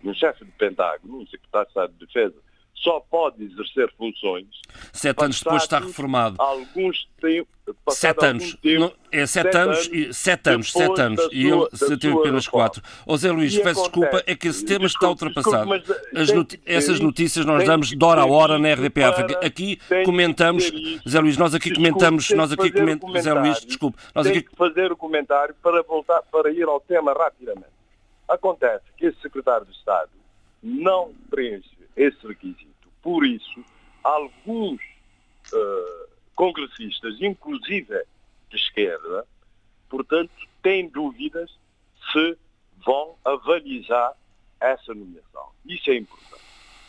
[0.09, 2.35] um chefe de Pentágono, um secretário de Estado de Defesa,
[2.77, 4.47] só pode exercer funções.
[4.93, 6.35] Sete anos depois está reformado.
[6.39, 7.45] Alguns têm.
[7.89, 8.55] Sete anos.
[8.55, 11.29] Tempo, não, é sete, sete anos, anos, sete anos, sete anos.
[11.33, 12.81] E ele se teve apenas quatro.
[13.05, 15.69] Ô Zé Luís, peço desculpa, é que esse tema está ultrapassado.
[16.13, 19.45] Desculpe, essas notícias nós damos de hora a hora na RDP África.
[19.45, 20.71] Aqui comentamos,
[21.07, 23.97] Zé Luís, nós aqui comentamos, nós aqui comentamos, Zé Luís, desculpe.
[24.15, 24.43] Nós aqui...
[24.43, 27.76] que fazer o comentário para voltar, para ir ao tema rapidamente.
[28.27, 30.11] Acontece que esse secretário de Estado
[30.61, 32.87] não preenche esse requisito.
[33.01, 33.63] Por isso,
[34.03, 34.81] alguns
[35.53, 38.03] uh, congressistas, inclusive
[38.49, 39.25] de esquerda,
[39.89, 41.49] portanto, têm dúvidas
[42.11, 42.37] se
[42.85, 44.13] vão avalizar
[44.59, 45.49] essa nomeação.
[45.65, 46.43] Isso é importante.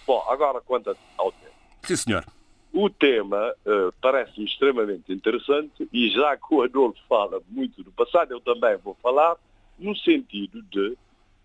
[0.06, 1.52] Bom, agora quanto ao tema.
[1.82, 2.24] Sim, senhor.
[2.72, 8.32] O tema uh, parece extremamente interessante e já que o Adolfo fala muito do passado,
[8.32, 9.36] eu também vou falar
[9.78, 10.96] no sentido de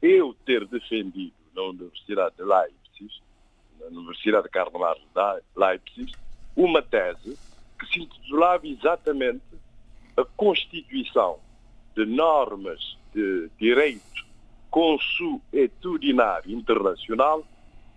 [0.03, 2.83] eu ter defendido na Universidade de Leipzig
[3.79, 6.13] na Universidade de Carlos de Leipzig,
[6.55, 7.37] uma tese
[7.79, 9.43] que se intitulava exatamente
[10.15, 11.39] a constituição
[11.95, 14.03] de normas de direito
[14.69, 17.45] consuetudinário internacional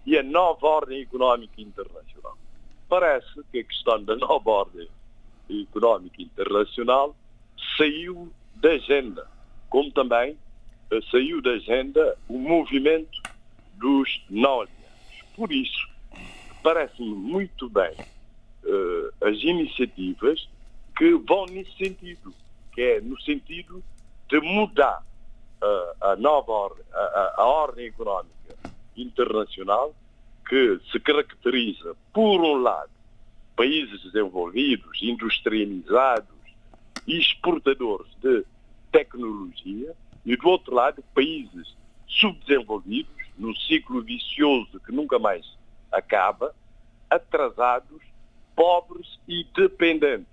[0.04, 2.36] e a nova ordem económica internacional.
[2.88, 4.88] Parece que a questão da nova ordem
[5.48, 7.14] económica internacional
[7.76, 9.28] saiu da agenda,
[9.68, 10.36] como também
[11.10, 13.20] saiu da agenda o movimento
[13.78, 14.66] dos não
[15.36, 15.86] por isso,
[16.62, 20.48] parece-me muito bem uh, as iniciativas
[20.96, 22.32] que vão nesse sentido,
[22.72, 23.84] que é no sentido
[24.30, 25.04] de mudar
[25.62, 28.56] uh, a nova a, a ordem económica
[28.96, 29.94] internacional
[30.48, 32.90] que se caracteriza, por um lado,
[33.54, 36.34] países desenvolvidos, industrializados
[37.06, 38.44] exportadores de
[38.90, 39.94] tecnologia,
[40.26, 41.76] e do outro lado, países
[42.08, 45.46] subdesenvolvidos no ciclo vicioso que nunca mais
[45.92, 46.54] acaba,
[47.08, 48.02] atrasados,
[48.56, 50.26] pobres e dependentes.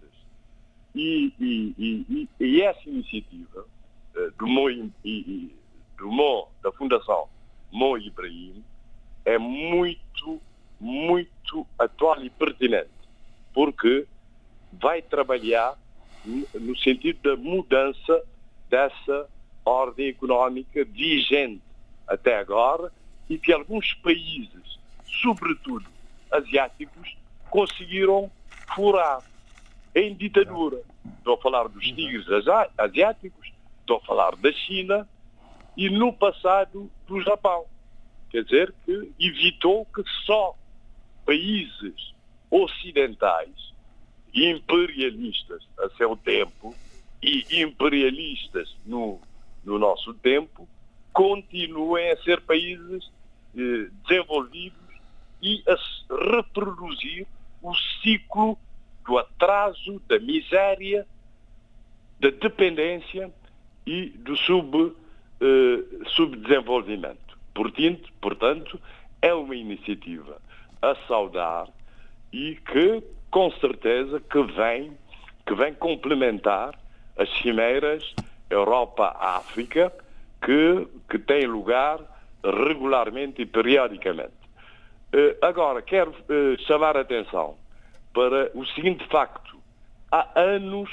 [0.96, 3.66] E, e, e, e essa iniciativa
[4.16, 4.68] uh, do, Mo,
[5.98, 7.28] do da Fundação
[7.72, 8.64] Mo Ibrahim
[9.26, 10.42] é muito,
[10.80, 12.90] muito atual e pertinente,
[13.54, 14.08] porque
[14.72, 15.78] vai trabalhar
[16.26, 18.24] no sentido da mudança
[18.70, 19.30] dessa
[19.66, 21.62] ordem económica vigente
[22.08, 22.92] até agora
[23.30, 24.80] e que alguns países,
[25.22, 25.86] sobretudo
[26.32, 27.16] asiáticos,
[27.50, 28.32] conseguiram
[28.76, 29.22] furar
[29.96, 30.82] em ditadura.
[31.18, 32.26] Estou a falar dos tigres
[32.78, 35.08] asiáticos, estou a falar da China
[35.78, 37.66] e no passado do Japão.
[38.30, 40.56] Quer dizer que evitou que só
[41.26, 42.14] países
[42.50, 43.74] ocidentais
[44.34, 46.76] imperialistas a seu tempo
[47.22, 49.20] e imperialistas no,
[49.66, 50.68] no nosso tempo
[51.12, 53.10] continuem a ser países
[53.56, 54.80] eh, desenvolvidos
[55.42, 55.76] e a
[56.32, 57.28] reproduzir
[57.62, 58.58] o ciclo
[59.06, 61.06] do atraso, da miséria,
[62.20, 63.32] da dependência
[63.86, 64.94] e do sub,
[65.42, 67.38] eh, subdesenvolvimento.
[67.54, 68.80] Portanto, portanto,
[69.22, 70.42] é uma iniciativa
[70.82, 71.68] a saudar
[72.32, 74.98] e que, com certeza, que vem,
[75.46, 76.78] que vem complementar
[77.18, 78.14] as cimeiras
[78.54, 79.92] Europa-África,
[80.42, 82.00] que, que tem lugar
[82.44, 84.34] regularmente e periodicamente.
[85.14, 87.56] Uh, agora, quero uh, chamar a atenção
[88.14, 89.58] para o seguinte facto.
[90.12, 90.90] Há anos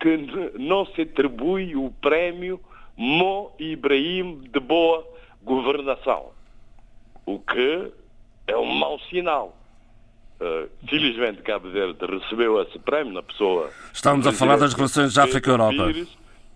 [0.00, 0.16] que
[0.58, 2.60] não se atribui o prémio
[2.96, 5.06] Mo Ibrahim de boa
[5.42, 6.30] governação,
[7.24, 7.92] o que
[8.46, 9.56] é um mau sinal.
[10.40, 13.70] Uh, felizmente Cabo Verde recebeu esse prémio na pessoa.
[13.92, 15.92] Estamos a falar das relações África-Europa.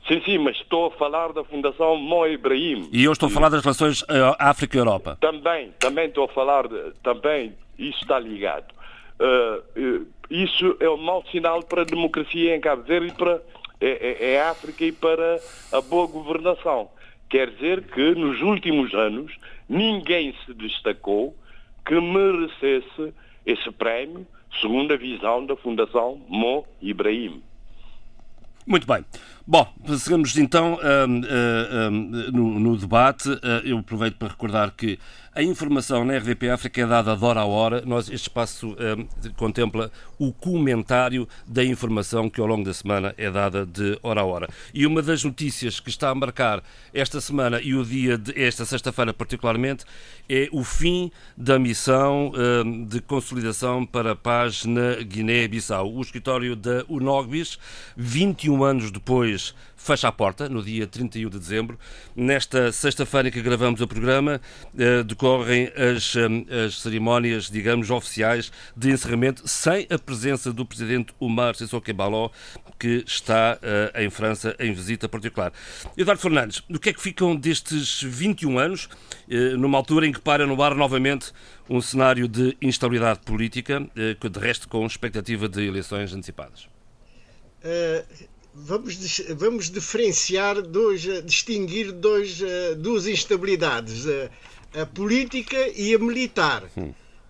[0.07, 2.89] Sim, sim, mas estou a falar da Fundação Mo Ibrahim.
[2.93, 5.17] E eu estou a falar das relações uh, África-Europa.
[5.21, 8.73] Também, também estou a falar, de, também isso está ligado.
[9.21, 13.41] Uh, isso é um mau sinal para a democracia em Cabo Verde e para
[13.81, 15.41] é, é, é África e para
[15.73, 16.89] a boa governação.
[17.29, 19.37] Quer dizer que nos últimos anos
[19.69, 21.37] ninguém se destacou
[21.85, 23.13] que merecesse
[23.45, 24.27] esse prémio,
[24.61, 27.43] segundo a visão da Fundação Mo Ibrahim.
[28.67, 29.05] Muito bem.
[29.45, 29.67] Bom,
[29.99, 30.79] seguimos então
[32.33, 33.29] no, no, debate.
[33.65, 34.99] eu aproveito para recordar que
[35.35, 37.83] a informação na RDP África é dada de hora a hora.
[37.87, 38.77] Nós, este espaço
[39.37, 44.25] contempla o comentário da informação que ao longo da semana é dada de hora a
[44.25, 44.49] hora.
[44.75, 46.63] E uma das notícias que está a marcar
[46.93, 49.87] esta semana e o dia de esta sexta-feira particularmente
[50.29, 52.31] é o fim da missão
[52.87, 55.95] de consolidação para a paz na Guiné-Bissau.
[55.95, 57.59] O escritório da UNOGBIS,
[57.97, 59.32] 21 anos depois,
[59.83, 61.79] fecha a porta, no dia 31 de dezembro.
[62.15, 64.41] Nesta sexta-feira que gravamos o programa,
[64.79, 71.13] eh, decorrem as, eh, as cerimónias, digamos, oficiais de encerramento, sem a presença do presidente
[71.19, 72.31] Omar Sissoko Embaló,
[72.79, 75.53] que está eh, em França em visita particular.
[75.97, 78.89] Eduardo Fernandes, o que é que ficam destes 21 anos,
[79.59, 81.33] numa altura em que para no ar novamente
[81.69, 86.69] um cenário de instabilidade política, de resto com expectativa de eleições antecipadas?
[88.55, 95.99] Vamos, vamos diferenciar, dois, eh, distinguir dois, eh, duas instabilidades, a, a política e a
[95.99, 96.65] militar.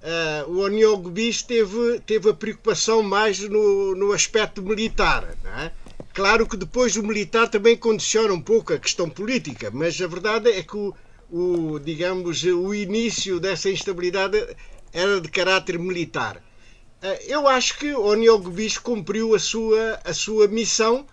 [0.03, 5.37] Uh, o Oniogo Bis teve, teve a preocupação mais no, no aspecto militar.
[5.45, 5.71] É?
[6.13, 10.51] Claro que depois o militar também condiciona um pouco a questão política, mas a verdade
[10.51, 10.93] é que o,
[11.31, 14.45] o digamos, o início dessa instabilidade
[14.93, 16.43] era de caráter militar.
[17.03, 21.07] Uh, eu acho que o Oniogo Bis cumpriu a sua, a sua missão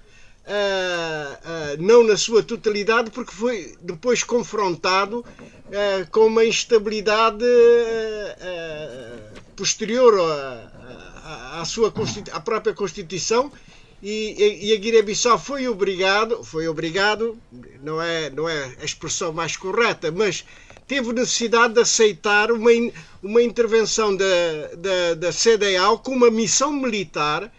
[0.50, 5.24] Uh, uh, não na sua totalidade, porque foi depois confrontado
[6.10, 7.46] com uma instabilidade
[9.56, 10.20] posterior
[11.24, 11.94] à, à, sua
[12.32, 13.52] à própria Constituição
[14.02, 17.38] e, e a Guiné-Bissau foi obrigado, foi obrigado,
[17.84, 20.46] não é, não é a expressão mais correta, mas
[20.90, 22.72] teve necessidade de aceitar uma,
[23.22, 24.26] uma intervenção da,
[24.76, 27.54] da, da CDAO com uma missão militar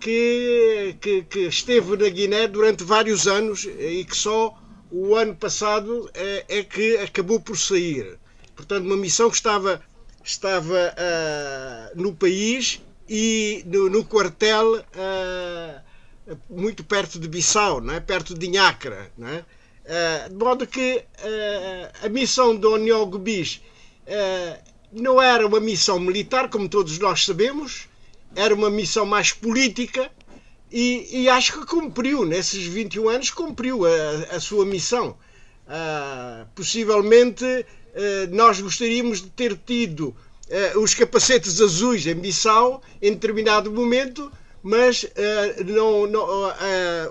[0.00, 4.58] que, que, que, esteve na Guiné durante vários anos e que só
[4.90, 8.18] o ano passado é, é que acabou por sair.
[8.56, 9.80] Portanto, uma missão que estava,
[10.24, 18.00] estava uh, no país e no, no quartel uh, muito perto de Bissau, não é?
[18.00, 19.08] perto de Inhacra.
[19.16, 19.44] Não é?
[19.84, 21.04] Uh, de modo que
[22.04, 23.60] a missão de Oniogo Bis
[24.92, 27.88] não era uma missão militar, como todos nós sabemos,
[28.34, 30.10] era uma missão mais política
[30.70, 35.16] e, e, acho que cumpriu, nesses 21 anos, cumpriu a, a sua missão.
[35.66, 40.08] Uh, possivelmente uh, nós gostaríamos de ter tido
[40.74, 45.04] uh, os capacetes azuis em Bissau em determinado momento, mas
[45.66, 46.22] não, não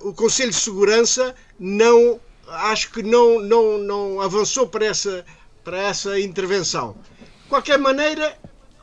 [0.03, 2.17] o Conselho de Segurança não
[2.51, 5.25] acho que não, não, não avançou para essa,
[5.63, 6.95] para essa intervenção.
[7.43, 8.37] De qualquer maneira,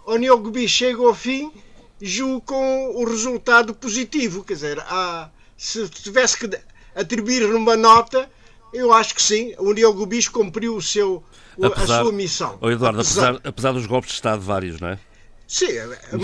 [0.06, 1.52] Oniogubi chega ao fim
[2.00, 4.44] julgo com o resultado positivo.
[4.44, 6.58] Quer dizer, há, se tivesse que
[6.94, 8.30] atribuir numa nota,
[8.72, 11.22] eu acho que sim, o Diogo Bis cumpriu o seu,
[11.62, 12.58] apesar, a sua missão.
[12.60, 14.98] Oh Eduardo, apesar, apesar, apesar dos golpes de Estado vários, não é?
[15.46, 15.66] Sim,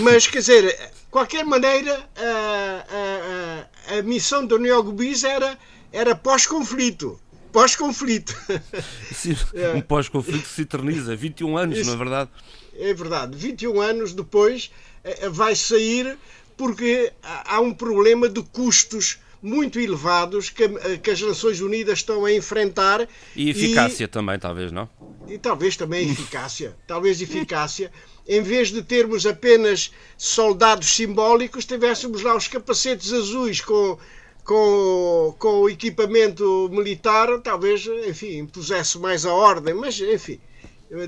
[0.03, 5.57] mas quer dizer, de qualquer maneira, a, a, a, a missão do Diogo Bis era,
[5.91, 7.19] era pós-conflito.
[7.55, 8.35] Pós-conflito.
[9.73, 12.29] um pós-conflito se eterniza, 21 anos, Isso, não é verdade?
[12.77, 14.69] É verdade, 21 anos depois
[15.05, 16.17] eh, vai sair
[16.57, 22.25] porque há um problema de custos muito elevados que, eh, que, as Nações Unidas estão
[22.25, 23.07] a enfrentar.
[23.33, 24.89] E eficácia e, também, talvez, não?
[25.25, 26.75] E talvez também eficácia.
[26.85, 27.89] talvez eficácia.
[28.27, 33.97] Em vez de termos apenas soldados simbólicos, tivéssemos lá os capacetes azuis com,
[34.45, 39.73] com, com o equipamento militar, talvez, enfim, pusesse mais a ordem.
[39.73, 40.39] Mas, enfim,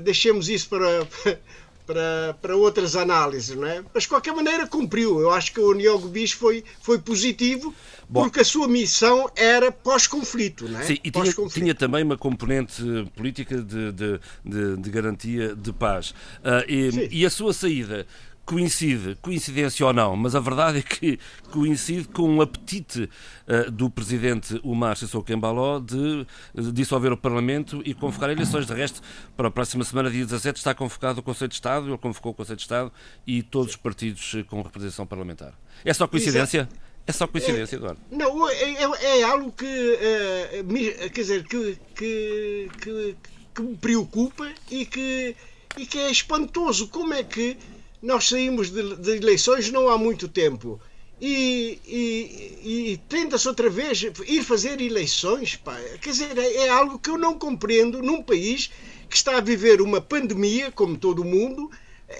[0.02, 1.06] deixemos isso para,
[1.86, 3.82] para, para outras análises, não é?
[3.94, 5.20] Mas de qualquer maneira cumpriu.
[5.20, 7.72] Eu acho que o Niogo Bis foi, foi positivo
[8.08, 10.84] Bom, porque a sua missão era pós-conflito, não é?
[10.84, 12.82] Sim, e tinha, tinha, também uma componente
[13.14, 16.10] política de, de, de, de garantia de paz.
[16.10, 18.04] Uh, e, e a sua saída
[18.48, 21.18] coincide, coincidência ou não, mas a verdade é que
[21.52, 23.08] coincide com um apetite
[23.46, 28.66] uh, do presidente Omar Sissoko Embaló de, de dissolver o Parlamento e convocar eleições.
[28.66, 29.02] De resto,
[29.36, 32.34] para a próxima semana, dia 17, está convocado o Conselho de Estado, ele convocou o
[32.34, 32.90] Conselho de Estado
[33.26, 35.52] e todos os partidos com representação parlamentar.
[35.84, 36.60] É só coincidência?
[36.60, 36.88] Exato.
[37.06, 38.00] É só coincidência, é, Eduardo?
[38.10, 43.16] Não, é, é, é algo que, uh, quer dizer, que, que, que,
[43.54, 45.36] que me preocupa e que,
[45.76, 46.88] e que é espantoso.
[46.88, 47.58] Como é que
[48.02, 50.80] nós saímos de, de eleições não há muito tempo.
[51.20, 55.56] E, e, e tenta-se outra vez ir fazer eleições.
[55.56, 55.76] Pá.
[56.00, 58.70] Quer dizer, é, é algo que eu não compreendo num país
[59.08, 61.70] que está a viver uma pandemia, como todo o mundo,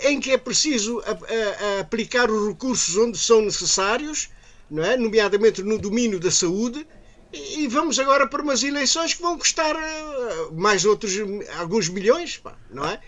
[0.04, 4.28] em que é preciso a, a, a aplicar os recursos onde são necessários,
[4.70, 4.96] não é?
[4.96, 6.86] nomeadamente no domínio da saúde,
[7.32, 11.12] e vamos agora para umas eleições que vão custar uh, mais outros
[11.58, 13.00] alguns milhões, pá, não é?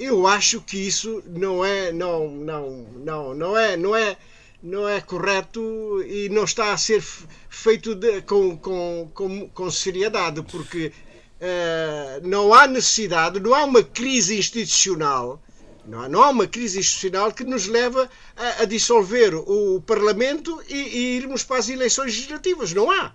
[0.00, 2.70] Eu acho que isso não é, não, não,
[3.04, 4.16] não, não é, não é,
[4.62, 7.04] não é correto e não está a ser
[7.50, 10.90] feito de, com, com, com, com seriedade, porque
[11.40, 15.38] uh, não há necessidade, não há uma crise institucional
[15.86, 20.62] não há, não há uma crise institucional que nos leva a, a dissolver o Parlamento
[20.68, 22.72] e, e, irmos para as eleições legislativas.
[22.72, 23.12] Não há.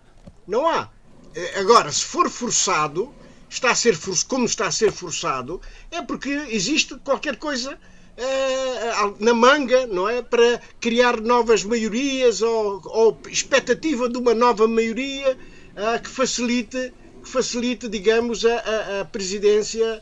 [0.47, 0.89] Não há.
[1.33, 3.13] Eh, agora, se for forçado,
[3.55, 3.97] está a ser
[4.27, 10.21] como está a ser forçado, é porque existe qualquer coisa uh, na manga, não é?
[10.21, 16.93] Para criar novas maiorias ou, ou expectativa de uma nova maioria uh, que facilite,
[17.23, 20.01] que facilite, digamos, a, a, a presidência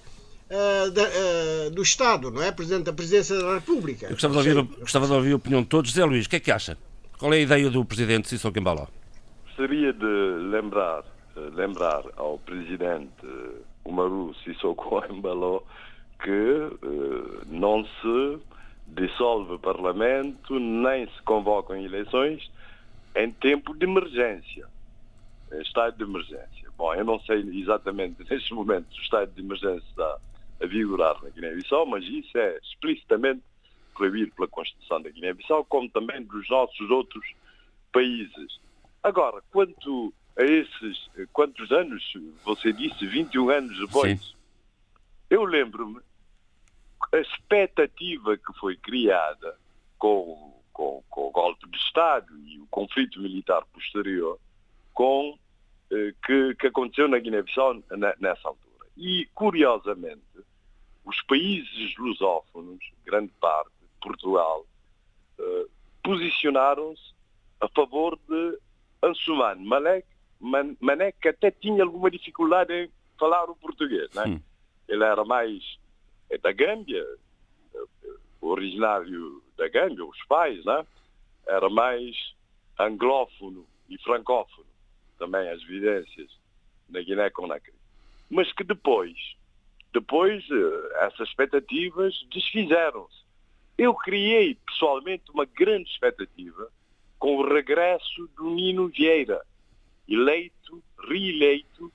[0.49, 2.51] uh, da, uh, do Estado, não é?
[2.51, 4.08] Presidente da Presidência da República.
[4.08, 5.91] Eu gostava de, ouvir, gostava de ouvir a opinião de todos.
[5.91, 6.78] José Luís, o que é que acha?
[7.18, 8.88] Qual é a ideia do Presidente Cícero Guimbaló?
[9.45, 10.06] Gostaria de
[10.51, 13.26] lembrar, eh, lembrar ao Presidente
[13.86, 15.64] Umaru Sissoko Embalo
[16.22, 18.40] que uh, não se
[18.88, 22.50] dissolve o Parlamento, nem se convocam eleições
[23.16, 24.68] em tempo de emergência,
[25.52, 26.70] em estado de emergência.
[26.78, 30.18] Bom, eu não sei exatamente neste momento o estado de emergência está
[30.62, 33.42] a vigorar na Guiné-Bissau, mas isso é explicitamente
[33.96, 37.26] proibido pela Constituição da Guiné-Bissau, como também dos nossos outros
[37.92, 38.60] países.
[39.04, 42.04] Agora, quanto a esses, quantos anos,
[42.44, 44.36] você disse, 21 anos depois, Sim.
[45.30, 46.00] eu lembro-me
[47.12, 49.58] a expectativa que foi criada
[49.98, 54.40] com, com, com, o golpe de Estado e o conflito militar posterior
[54.94, 55.38] com,
[55.92, 57.84] eh, que, que aconteceu na Guiné-Bissau
[58.20, 58.88] nessa altura.
[58.98, 60.22] E, curiosamente,
[61.06, 63.72] os países lusófonos, grande parte,
[64.02, 64.66] Portugal,
[65.40, 65.70] uh,
[66.04, 67.14] posicionaram-se
[67.62, 68.60] a favor de
[69.02, 70.08] Ansuman Malek,
[70.44, 74.10] Man, Manek, que até tinha alguma dificuldade em falar o português.
[74.14, 74.41] Né?
[74.88, 75.64] Ele era mais
[76.30, 77.06] é da Gâmbia,
[77.76, 77.88] uh,
[78.41, 80.86] originário da Gâmbia, os pais, né?
[81.48, 82.16] era mais
[82.80, 84.68] anglófono e francófono,
[85.18, 86.30] também as evidências
[86.89, 87.74] na Guiné-Conakry.
[88.30, 89.16] Mas que depois
[89.94, 93.24] depois, eh, essas expectativas desfizeram-se.
[93.78, 96.68] Eu criei, pessoalmente, uma grande expectativa
[97.20, 99.41] com o regresso do Nino Vieira,
[100.08, 101.91] eleito, reeleito,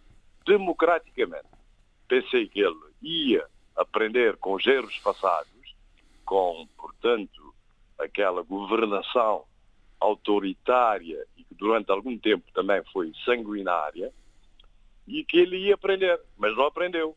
[0.47, 1.49] democraticamente.
[2.07, 3.47] Pensei que ele ia
[3.77, 5.77] aprender com os erros passados,
[6.25, 7.55] com, portanto,
[7.99, 9.45] aquela governação
[10.01, 14.13] autoritária e que durante algum tempo também foi sanguinária,
[15.07, 17.17] e que ele ia aprender, mas não aprendeu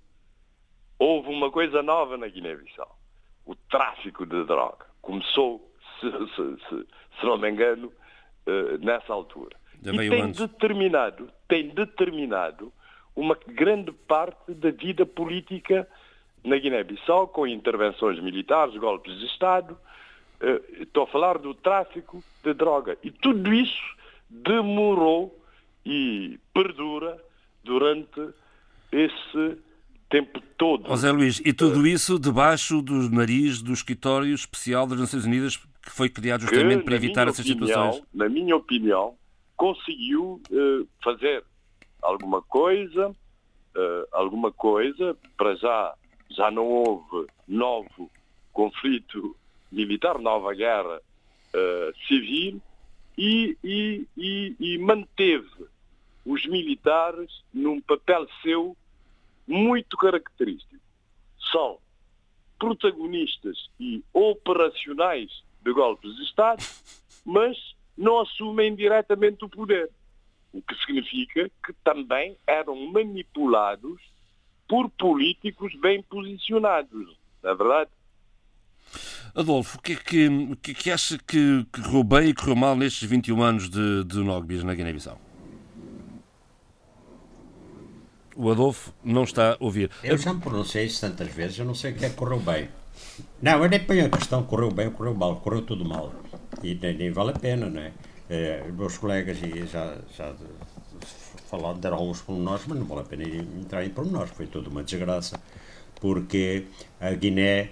[1.02, 2.96] houve uma coisa nova na Guiné-Bissau.
[3.44, 4.86] O tráfico de droga.
[5.02, 6.88] Começou, se, se, se,
[7.20, 9.58] se não me engano, uh, nessa altura.
[9.82, 10.40] Já e tem antes.
[10.40, 12.72] determinado, tem determinado
[13.16, 15.88] uma grande parte da vida política
[16.44, 19.78] na Guiné-Bissau, com intervenções militares, golpes de Estado.
[20.42, 22.98] Uh, estou a falar do tráfico de droga.
[23.04, 23.96] E tudo isso
[24.30, 25.38] demorou
[25.86, 27.22] e perdura
[27.64, 28.30] durante
[28.92, 29.58] esse
[30.10, 30.88] tempo todo.
[30.88, 35.92] José Luís, e tudo isso debaixo do nariz do escritório especial das Nações Unidas que
[35.92, 38.04] foi criado justamente que, para evitar essas opinião, situações?
[38.14, 39.16] Na minha opinião,
[39.62, 41.44] conseguiu uh, fazer
[42.02, 45.94] alguma coisa, uh, alguma coisa, para já,
[46.32, 48.10] já não houve novo
[48.52, 49.36] conflito
[49.72, 52.60] militar, nova guerra uh, civil,
[53.16, 55.68] e, e, e, e manteve
[56.26, 58.76] os militares num papel seu
[59.46, 60.82] muito característico.
[61.52, 61.78] São
[62.58, 66.64] protagonistas e operacionais de golpes de Estado,
[67.24, 69.90] mas não assumem diretamente o poder.
[70.54, 74.02] O que significa que também eram manipulados
[74.68, 77.08] por políticos bem posicionados.
[77.44, 77.90] Não é verdade?
[79.34, 82.34] Adolfo, o que é que, o que, é que acha que, que correu bem e
[82.34, 85.20] correu mal nestes 21 anos de, de Nogbis na Guiné-Bissau?
[88.36, 89.92] O Adolfo não está a ouvir.
[90.04, 92.40] Eu já me pronunciei isso tantas vezes, eu não sei o que é que correu
[92.40, 92.70] bem.
[93.42, 96.14] Não, eu nem ponho a questão correu bem ou correu mal, correu tudo mal.
[96.64, 97.92] E nem, vale a pena, não é?
[98.30, 99.38] é meus colegas
[99.72, 100.34] já, já
[101.50, 103.24] falaram, deram alguns pormenores, mas não vale a pena
[103.60, 105.40] entrar em pormenores, foi tudo uma desgraça.
[106.00, 106.66] Porque
[107.00, 107.72] a Guiné,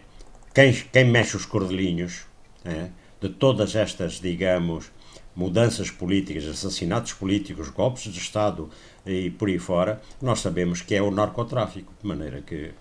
[0.53, 2.25] quem, quem mexe os cordelinhos
[2.65, 2.89] é,
[3.21, 4.91] de todas estas, digamos,
[5.35, 8.69] mudanças políticas, assassinatos políticos, golpes de Estado
[9.05, 12.71] e por aí fora, nós sabemos que é o narcotráfico, de maneira que,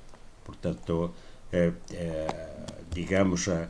[0.45, 1.15] portanto,
[1.53, 2.27] é, é,
[2.93, 3.69] digamos, é,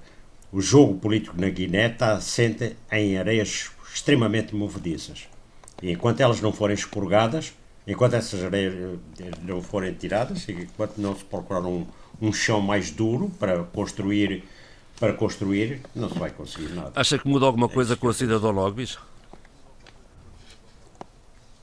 [0.53, 5.29] o jogo político na Guiné está assente em areias extremamente movediças.
[5.83, 7.53] E enquanto elas não forem expurgadas,
[7.87, 8.75] enquanto essas areias
[9.21, 11.87] eh, não forem tiradas, enquanto não se procurar um,
[12.21, 14.45] um chão mais duro para construir,
[14.99, 16.93] para construir, não se vai conseguir nada.
[16.97, 18.99] Acha que muda alguma coisa com a saída do Logbis?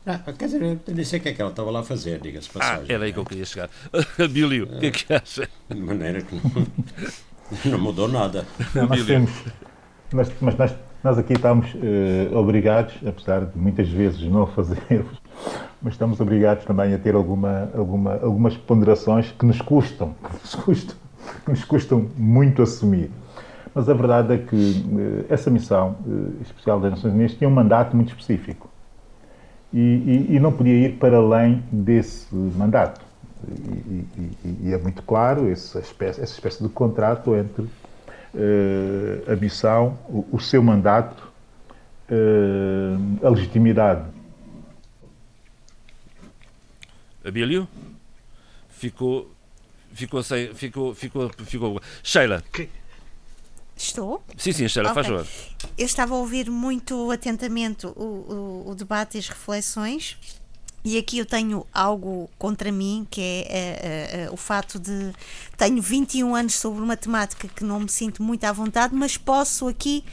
[0.08, 2.22] Ah, quer dizer, eu nem sei o que é que ela estava lá a fazer,
[2.22, 2.94] diga-se Ah, passagem.
[2.94, 3.70] era aí que eu queria chegar.
[4.30, 5.50] Bilio, o que é que acha?
[5.68, 6.42] De maneira que não,
[7.66, 8.46] não mudou nada.
[8.74, 9.32] Não, nós temos,
[10.14, 15.22] mas, mas nós, nós aqui estamos eh, obrigados, apesar de muitas vezes não fazermos,
[15.82, 20.56] mas estamos obrigados também a ter alguma, alguma, algumas ponderações que nos custam, que nos
[20.56, 20.96] custam,
[21.46, 23.12] que nos custam muito assumir.
[23.74, 24.86] Mas a verdade é que
[25.30, 28.70] eh, essa missão eh, especial das Nações Unidas tinha um mandato muito específico
[29.74, 29.80] e,
[30.30, 33.02] e- e não podia ir para além desse mandato.
[33.48, 34.06] E,
[34.64, 37.68] e- é muito claro essa espécie, essa espécie de contrato entre
[38.34, 41.28] eh, a missão, o, o seu mandato,
[42.10, 44.04] eh, a legitimidade.
[47.24, 47.68] Abílio?
[48.70, 49.32] Ficou.
[49.94, 50.54] Ficou sem.
[50.54, 50.94] Ficou.
[50.94, 51.30] Ficou.
[51.46, 51.82] ficou.
[52.04, 52.44] Sheila.
[53.78, 54.24] Estou?
[54.38, 55.18] Sim, sim, Sheila, faz Ok.
[55.18, 55.32] favor.
[55.78, 60.18] Eu estava a ouvir muito atentamente o, o- o debate e as reflexões.
[60.86, 65.12] E aqui eu tenho algo contra mim, que é eh, eh, o fato de.
[65.58, 69.68] Tenho 21 anos sobre uma temática que não me sinto muito à vontade, mas posso
[69.68, 70.06] aqui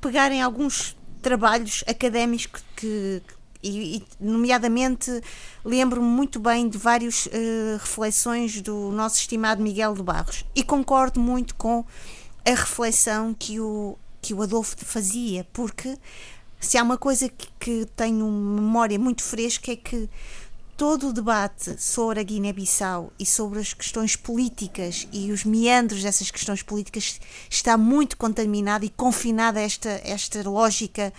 [0.00, 3.22] pegar em alguns trabalhos académicos que.
[3.26, 5.20] que- e, e, nomeadamente,
[5.62, 7.28] lembro-me muito bem de várias
[7.78, 10.46] reflexões do nosso estimado Miguel de Barros.
[10.54, 11.84] E concordo muito com
[12.42, 15.94] a reflexão que o, que o Adolfo fazia, porque
[16.60, 20.08] se há uma coisa que, que tenho memória muito fresca é que
[20.80, 26.30] todo o debate sobre a Guiné-Bissau e sobre as questões políticas e os meandros dessas
[26.30, 31.12] questões políticas está muito contaminado e confinado a esta, esta lógica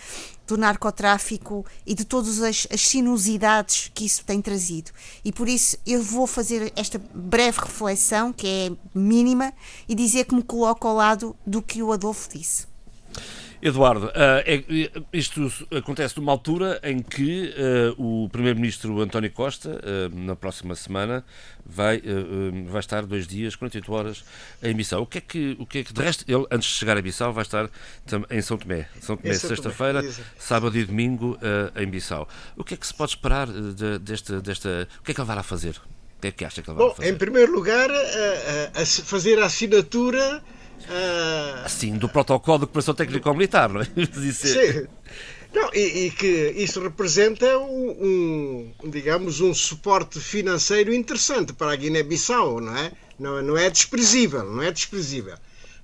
[0.47, 4.89] do narcotráfico e de todas as, as sinuosidades que isso tem trazido.
[5.23, 9.53] E por isso eu vou fazer esta breve reflexão, que é mínima,
[9.87, 12.70] e dizer que me coloco ao lado do que o Adolfo disse.
[13.61, 14.63] Eduardo, ah, é-
[15.13, 21.23] isto acontece numa altura em que ah, o Primeiro-Ministro António Costa, ah, na próxima semana,
[21.65, 22.01] vai,
[22.67, 24.23] vai estar dois dias, 48 horas,
[24.63, 25.03] em Bissau.
[25.03, 27.01] O que é que, o que, é que de resto, ele, antes de chegar a
[27.01, 27.69] Bissau, vai estar
[28.31, 28.87] em São Tomé.
[28.99, 30.03] São Tomé, Tomé, sexta-feira,
[30.39, 31.37] sábado e domingo
[31.75, 32.27] em Bissau.
[32.57, 34.87] O que é que se pode esperar de- desta, desta.
[34.99, 35.75] O que é que ele vai lá fazer?
[36.17, 37.09] O que é que acha que ele vai lá Bom, fazer?
[37.09, 40.43] em primeiro lugar, a, a- a se- fazer a assinatura.
[40.89, 43.85] A- Sim, do protocolo de cooperação técnico-militar, não é?
[44.33, 44.87] Sim.
[45.53, 51.75] Não, e, e que isso representa um, um, digamos, um suporte financeiro interessante para a
[51.75, 52.91] Guiné-Bissau, não é?
[53.19, 55.35] Não, não é desprezível, não é desprezível.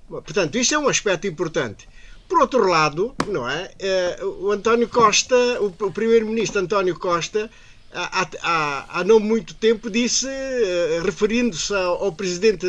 [0.08, 1.86] Portanto, isto é um aspecto importante.
[2.26, 3.70] Por outro lado, não é?
[3.78, 7.50] Eh, O António Costa, o primeiro-ministro António Costa,
[7.92, 12.66] há, há, há não muito tempo disse, eh, referindo-se ao, ao presidente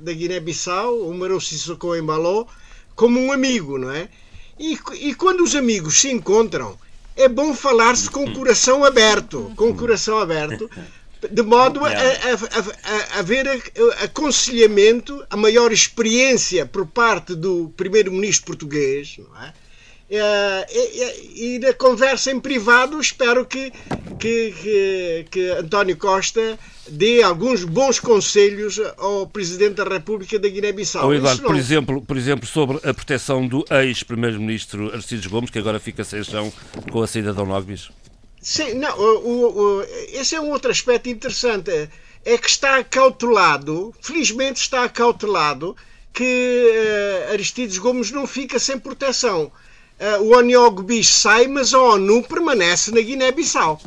[0.00, 2.46] da Guiné-Bissau, o Marou Sissoko Embalo,
[2.94, 4.08] como um amigo, não é?
[4.58, 6.78] E, e quando os amigos se encontram,
[7.14, 10.70] é bom falar-se com o coração aberto, com o coração aberto,
[11.30, 13.46] de modo a, a, a, haver
[14.02, 19.52] aconselhamento, a maior experiência por parte do primeiro-ministro português, não é?
[20.08, 23.72] Eh, E, e- e na conversa em privado espero que,
[24.20, 26.56] que, que, que António Costa
[26.88, 31.06] dê alguns bons conselhos ao Presidente da República da Guiné-Bissau.
[31.06, 35.50] Ou Eduardo, Isso por não- exemplo, por exemplo, sobre a proteção do ex-primeiro-ministro Aristides Gomes,
[35.50, 36.52] que agora fica sem chão
[36.92, 37.90] com a saída de Nogbis.
[38.40, 39.82] Sim, não, o- o-
[40.12, 41.88] esse é um outro aspecto interessante.
[42.24, 45.76] É que está acautelado, felizmente está acautelado,
[46.12, 49.50] que eh, Aristides Gomes não fica sem proteção.
[49.98, 53.80] Eh, o Oniogobis sai, mas a ONU permanece na Guiné-Bissau.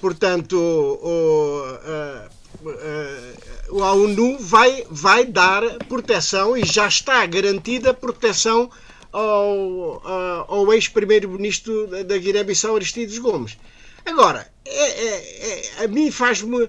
[0.00, 2.28] Portanto, o, eh,
[2.66, 3.36] eh,
[3.82, 8.70] a ONU vai, vai dar proteção e já está garantida proteção
[9.12, 10.02] ao,
[10.48, 13.56] ao ex-primeiro-ministro da- Guiné-Bissau, Aristides Gomes.
[14.04, 15.48] Agora, é- é-
[15.80, 16.68] é- a mim faz-me,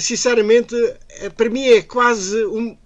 [0.00, 0.74] sinceramente,
[1.36, 2.76] para mim é quase um.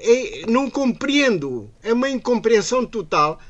[0.00, 3.40] é- não compreendo, é uma incompreensão total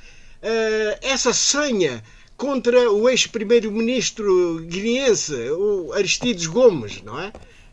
[1.03, 2.03] essa senha
[2.37, 7.33] contra o ex-primeiro-ministro guineense, o Aristides Gomes, não é?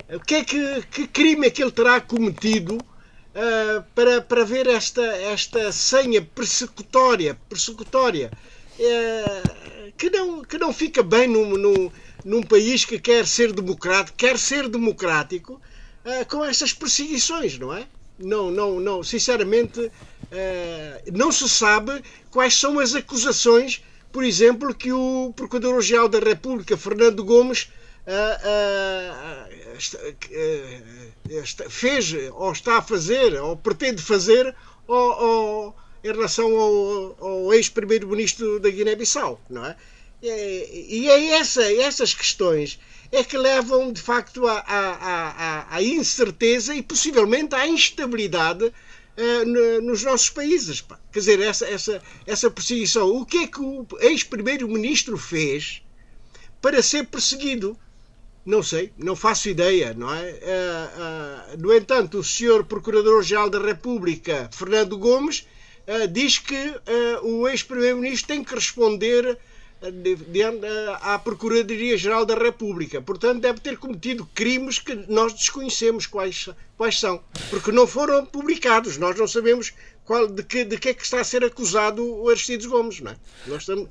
[0.09, 2.77] O que é que, que crime é que ele terá cometido
[3.35, 8.31] ah, para, para ver esta, esta senha persecutória, persecutória
[8.79, 11.91] eh, que, não, que não fica bem num, num,
[12.23, 15.61] num país que quer ser democrático, quer ser democrático
[16.05, 17.85] ah, com estas perseguições, não é?
[18.17, 19.91] Não, não, não, sinceramente,
[20.31, 22.01] eh, não se sabe
[22.31, 23.81] quais são as acusações
[24.15, 27.67] por exemplo, que o Procurador-Geral da República, Fernando Gomes,
[31.69, 34.55] fez ou está a fazer ou pretende fazer
[34.87, 39.75] ou, ou, em relação ao, ao ex-primeiro-ministro da Guiné-Bissau, não é?
[40.21, 42.79] E é essa, essas questões
[43.15, 50.81] é que levam de facto à, incerteza e possivelmente à instabilidade uh, nos nossos países.
[50.81, 50.99] Pá.
[51.11, 53.07] Quer dizer, essa, essa, essa perseguição.
[53.09, 55.81] O que é que o ex-primeiro-ministro fez
[56.61, 57.77] para ser perseguido?
[58.45, 60.31] Não sei, não faço ideia, não é?
[60.31, 65.47] Uh, uh, no entanto, o senhor Procurador-Geral da República, Fernando Gomes,
[66.11, 66.73] diz que
[67.21, 69.37] o ex-primeiro-ministro tem que responder
[71.01, 73.01] à Procuradoria-Geral da República.
[73.01, 78.97] Portanto, deve ter cometido crimes que nós desconhecemos quais, quais são, porque não foram publicados.
[78.97, 82.29] Nós não sabemos qual, de, que, de que é que está a ser acusado o
[82.29, 82.99] Aristides Gomes.
[82.99, 83.15] Não é?
[83.47, 83.89] Nós estamos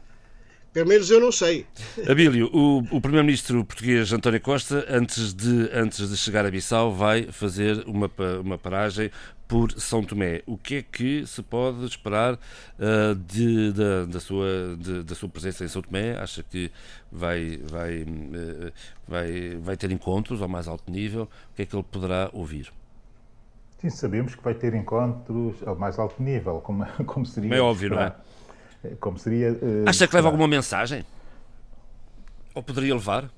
[0.74, 1.64] pelo menos eu não sei.
[2.10, 7.28] Abílio, o, o primeiro-ministro português António Costa, antes de, antes de chegar a Bissau, vai
[7.30, 8.10] fazer uma,
[8.40, 9.08] uma paragem
[9.46, 10.42] por São Tomé.
[10.46, 15.28] O que é que se pode esperar uh, de, da, da, sua, de, da sua
[15.28, 16.16] presença em São Tomé?
[16.18, 16.70] Acha que
[17.10, 18.72] vai, vai, uh,
[19.06, 21.24] vai, vai ter encontros ao mais alto nível?
[21.24, 22.72] O que é que ele poderá ouvir?
[23.80, 27.54] Sim, sabemos que vai ter encontros ao mais alto nível, como, como seria.
[27.54, 28.14] É óbvio, não é?
[29.00, 29.52] Como seria.
[29.52, 31.04] Uh, Acha que leva alguma mensagem?
[32.54, 33.28] Ou poderia levar?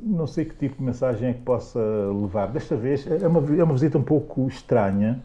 [0.00, 2.48] Não sei que tipo de mensagem é que possa levar.
[2.48, 5.20] Desta vez é uma, é uma visita um pouco estranha,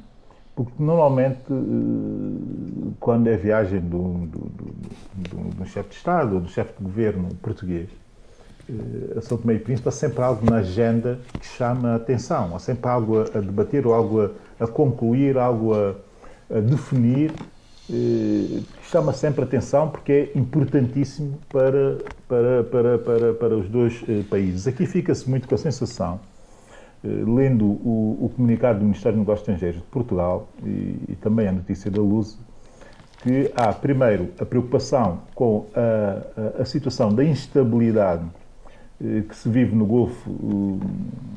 [0.56, 6.50] porque normalmente, eh, quando é viagem do, do, do, do chefe de Estado ou do
[6.50, 7.90] chefe de governo português,
[8.70, 12.56] eh, a São Tomé e Príncipe há sempre algo na agenda que chama a atenção,
[12.56, 15.96] há sempre algo a, debater, ou algo a, a concluir, algo a,
[16.50, 17.32] a definir
[18.84, 21.98] chama sempre atenção porque é importantíssimo para,
[22.28, 24.68] para, para, para, para os dois eh, países.
[24.68, 26.20] Aqui fica-se muito com a sensação,
[27.04, 31.48] eh, lendo o, o, comunicado do Ministério dos Negócios Estrangeiros de Portugal e, e, também
[31.48, 32.38] a notícia da Luz,
[33.22, 38.26] que há, primeiro, a preocupação com a, a, a situação da instabilidade
[39.28, 40.30] que se vive no Golfo,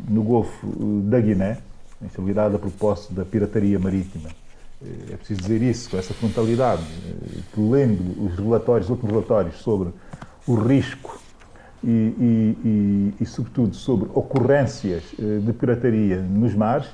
[0.08, 0.66] no Golfo
[1.04, 1.58] da Guiné,
[2.00, 4.45] a instabilidade a propósito da pirataria marítima eh,
[4.82, 9.90] é preciso dizer isso com essa frontalidade, eh, que lendo os relatórios, outros relatórios sobre
[10.46, 11.18] o risco
[11.82, 16.88] e, e, e, e sobretudo, sobre ocorrências eh, de pirataria nos mares,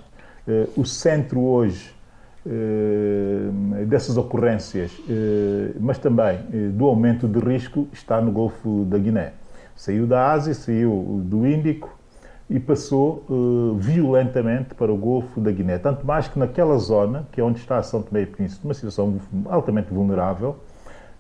[0.77, 1.95] o centro hoje
[3.87, 4.91] dessas ocorrências,
[5.79, 6.37] mas também
[6.75, 9.35] do aumento de risco, está no Golfo da Guiné.
[9.77, 11.97] Saiu da Ásia, saiu do Índico,
[12.49, 15.79] e passou uh, violentamente para o Golfo da Guiné.
[15.79, 19.19] Tanto mais que naquela zona, que é onde está São Tomé e Príncipe, uma situação
[19.47, 20.57] altamente vulnerável,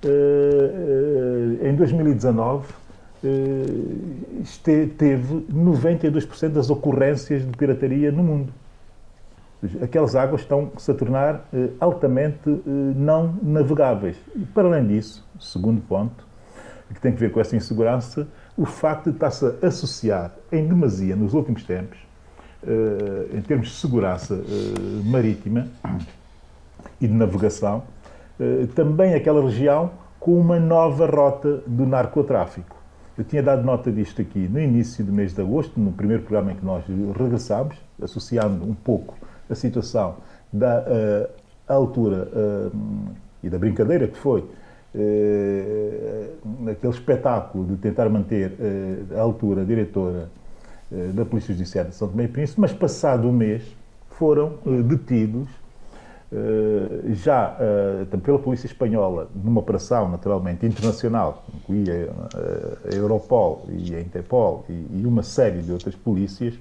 [0.04, 2.82] uh, uh, em 2019
[4.64, 8.52] teve 92% das ocorrências de pirataria no mundo.
[9.80, 14.16] Aquelas águas estão-se a tornar altamente não navegáveis.
[14.34, 16.26] E, para além disso, segundo ponto,
[16.92, 21.16] que tem a ver com essa insegurança, o facto de estar-se a associar em demasia
[21.16, 21.98] nos últimos tempos,
[22.62, 25.68] uh, em termos de segurança uh, marítima
[27.00, 27.82] e de navegação,
[28.38, 32.76] uh, também aquela região com uma nova rota do narcotráfico.
[33.16, 36.52] Eu tinha dado nota disto aqui no início do mês de agosto, no primeiro programa
[36.52, 36.84] em que nós
[37.18, 39.14] regressámos, associando um pouco
[39.50, 40.16] a situação
[40.50, 41.28] da
[41.68, 42.28] altura
[43.42, 44.48] e da brincadeira que foi
[44.94, 46.34] eh,
[46.70, 50.28] aquele espetáculo de tentar manter eh, a altura diretora
[50.92, 53.62] eh, da Polícia Judiciária de São Tomé e Príncipe, mas passado um mês
[54.10, 55.48] foram detidos
[57.10, 57.58] já
[58.22, 62.08] pela Polícia Espanhola, numa operação naturalmente internacional, incluía
[62.90, 66.54] a Europol e a Interpol e uma série de outras polícias,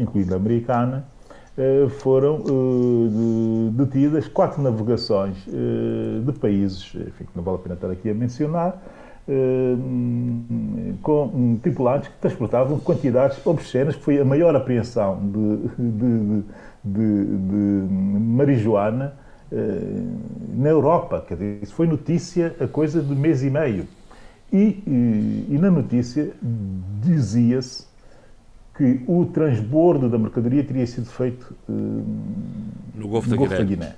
[0.00, 1.04] incluindo a americana,
[1.56, 7.74] eh, foram eh, detidas quatro navegações eh, de países, enfim, que não vale a pena
[7.76, 8.82] estar aqui a mencionar,
[11.00, 16.42] com tripulantes que transportavam quantidades obscenas, que foi a maior apreensão de,
[16.84, 17.88] de, de
[18.20, 19.14] marijuana
[20.54, 21.24] na Europa.
[21.26, 23.86] Quer dizer, isso foi notícia a coisa de mês e meio.
[24.52, 26.30] E, e, e na notícia
[27.00, 27.86] dizia-se
[28.76, 32.04] que o transbordo da mercadoria teria sido feito uh,
[32.94, 33.58] no Golfo, no da, Golfo Guiné.
[33.58, 33.96] da, Guiné.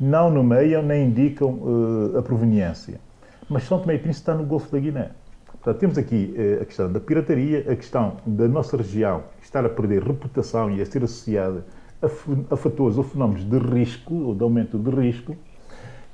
[0.00, 3.00] Não nomeiam nem indicam uh, a proveniência.
[3.48, 5.10] Mas São Tomé e Príncipe está no Golfo da Guiné.
[5.46, 9.68] Portanto, temos aqui uh, a questão da pirataria, a questão da nossa região estar a
[9.68, 11.64] perder reputação e a ser associada
[12.02, 15.36] a, a fatores ou fenómenos de risco, ou de aumento de risco,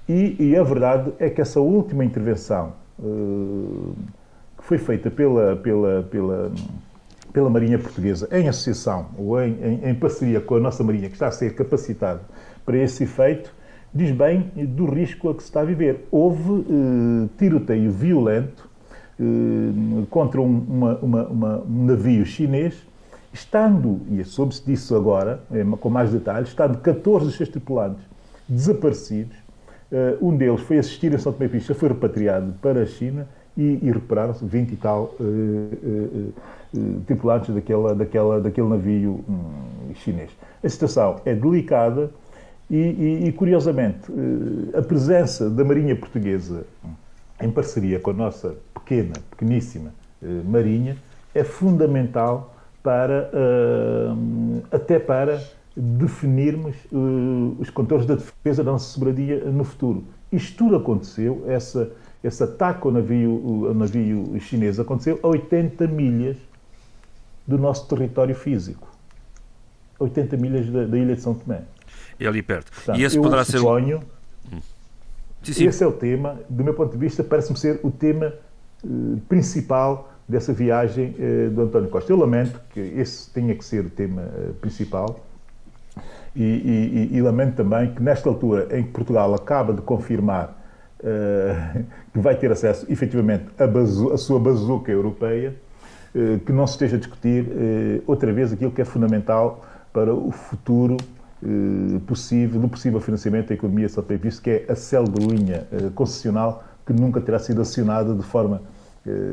[0.08, 6.52] E, e, a verdade é que essa última intervenção que foi feita pela, pela, pela,
[7.34, 11.14] pela Marinha Portuguesa em associação ou em, em, em, parceria com a nossa Marinha, que
[11.14, 12.22] está a ser capacitada
[12.64, 13.52] para esse efeito,
[13.92, 16.06] diz bem do risco a que se está a viver.
[16.10, 18.70] Houve uh, tiroteio violento
[19.20, 22.74] uh, contra um, uma, uma, uma, um navio chinês,
[23.32, 25.42] estando, e soube-se disso agora,
[25.80, 28.04] com mais detalhes, estando 14 dos seus tripulantes
[28.48, 29.44] desaparecidos
[29.94, 33.28] Uh, um deles foi assistir a São Tomé e Príncipe, foi repatriado para a China
[33.56, 36.32] e, e recuperaram-se 20 e tal uh,
[37.06, 40.30] tripulantes daquela, daquela, daquele navio um, chinês.
[40.62, 42.10] A situação é delicada
[42.70, 44.10] e, e, e curiosamente,
[44.76, 46.64] a presença da Marinha Portuguesa
[47.40, 49.92] em parceria com a nossa pequena, pequeníssima
[50.46, 50.96] Marinha
[51.34, 53.30] é fundamental para,
[54.70, 55.40] até para
[55.76, 60.04] definirmos uh, os contornos da defesa da nossa soberania no futuro.
[60.30, 61.90] Isto tudo aconteceu, essa,
[62.22, 66.36] esse ataque ao navio, ao navio chinês aconteceu a 80 milhas
[67.46, 68.88] do nosso território físico.
[69.98, 71.62] 80 milhas da, da ilha de São Tomé.
[72.18, 72.72] É ali perto.
[72.72, 74.56] Portanto, e esse poderá suponho, ser.
[74.56, 74.60] Hum.
[75.42, 75.66] Sim, sim.
[75.66, 78.32] Esse é o tema, do meu ponto de vista, parece-me ser o tema
[78.82, 82.10] uh, principal dessa viagem uh, do António Costa.
[82.12, 85.20] Eu lamento que esse tenha que ser o tema uh, principal,
[86.34, 90.62] e, e, e, lamento também que, nesta altura em que Portugal acaba de confirmar
[92.12, 95.54] que vai ter acesso, efetivamente, à, sua bazuca europeia,
[96.44, 100.30] que não se esteja a discutir uh, outra vez aquilo que é fundamental para o
[100.30, 100.96] futuro
[102.06, 106.92] possível, do possível financiamento da economia de visto que é a célebre linha concessional que
[106.92, 108.62] nunca terá sido acionada de forma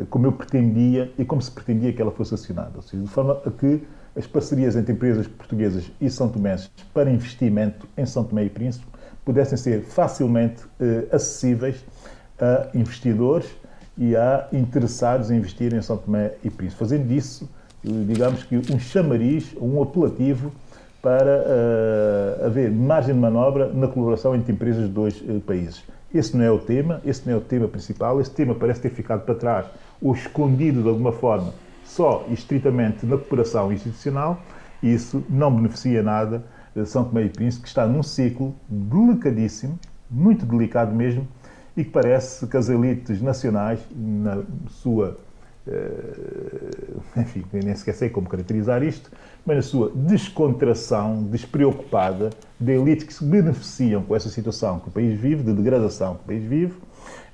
[0.09, 3.39] como eu pretendia e como se pretendia que ela fosse acionada, ou seja, de forma
[3.45, 3.81] a que
[4.15, 6.29] as parcerias entre empresas portuguesas e são
[6.93, 8.85] para investimento em São Tomé e Príncipe
[9.23, 11.85] pudessem ser facilmente eh, acessíveis
[12.39, 13.45] a investidores
[13.97, 17.49] e a interessados em investir em São Tomé e Príncipe, fazendo disso,
[17.85, 20.51] eh, digamos que um chamariz, um apelativo
[21.01, 25.83] para uh, haver margem de manobra na colaboração entre empresas dos dois uh, países.
[26.13, 28.91] Esse não é o tema, esse não é o tema principal, esse tema parece ter
[28.91, 29.65] ficado para trás
[29.99, 31.53] ou escondido de alguma forma
[31.83, 34.39] só e estritamente na cooperação institucional,
[34.81, 36.43] isso não beneficia nada
[36.85, 41.27] São Tomé e Príncipe, que está num ciclo delicadíssimo, muito delicado mesmo,
[41.75, 45.17] e que parece que as elites nacionais, na sua.
[45.67, 49.11] Eh, enfim, nem sequer sei como caracterizar isto,
[49.45, 54.91] mas na sua descontração, despreocupada, de elites que se beneficiam com essa situação que o
[54.91, 56.73] país vive, de degradação que o país vive.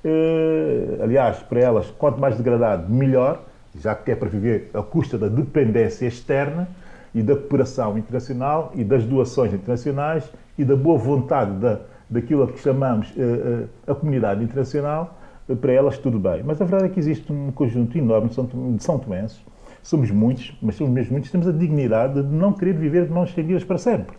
[0.04, 3.44] Eh, aliás, para elas, quanto mais degradado, melhor
[3.80, 6.68] já que é para viver à custa da dependência externa
[7.14, 10.24] e da cooperação internacional e das doações internacionais
[10.56, 15.18] e da boa vontade da, daquilo a que chamamos uh, uh, a comunidade internacional,
[15.48, 16.42] uh, para elas tudo bem.
[16.42, 18.34] Mas a verdade é que existe um conjunto enorme de
[18.82, 19.40] São, Tomenses,
[19.82, 23.30] somos muitos, mas somos mesmo muitos, temos a dignidade de não querer viver de mãos
[23.30, 24.16] estendidas para sempre.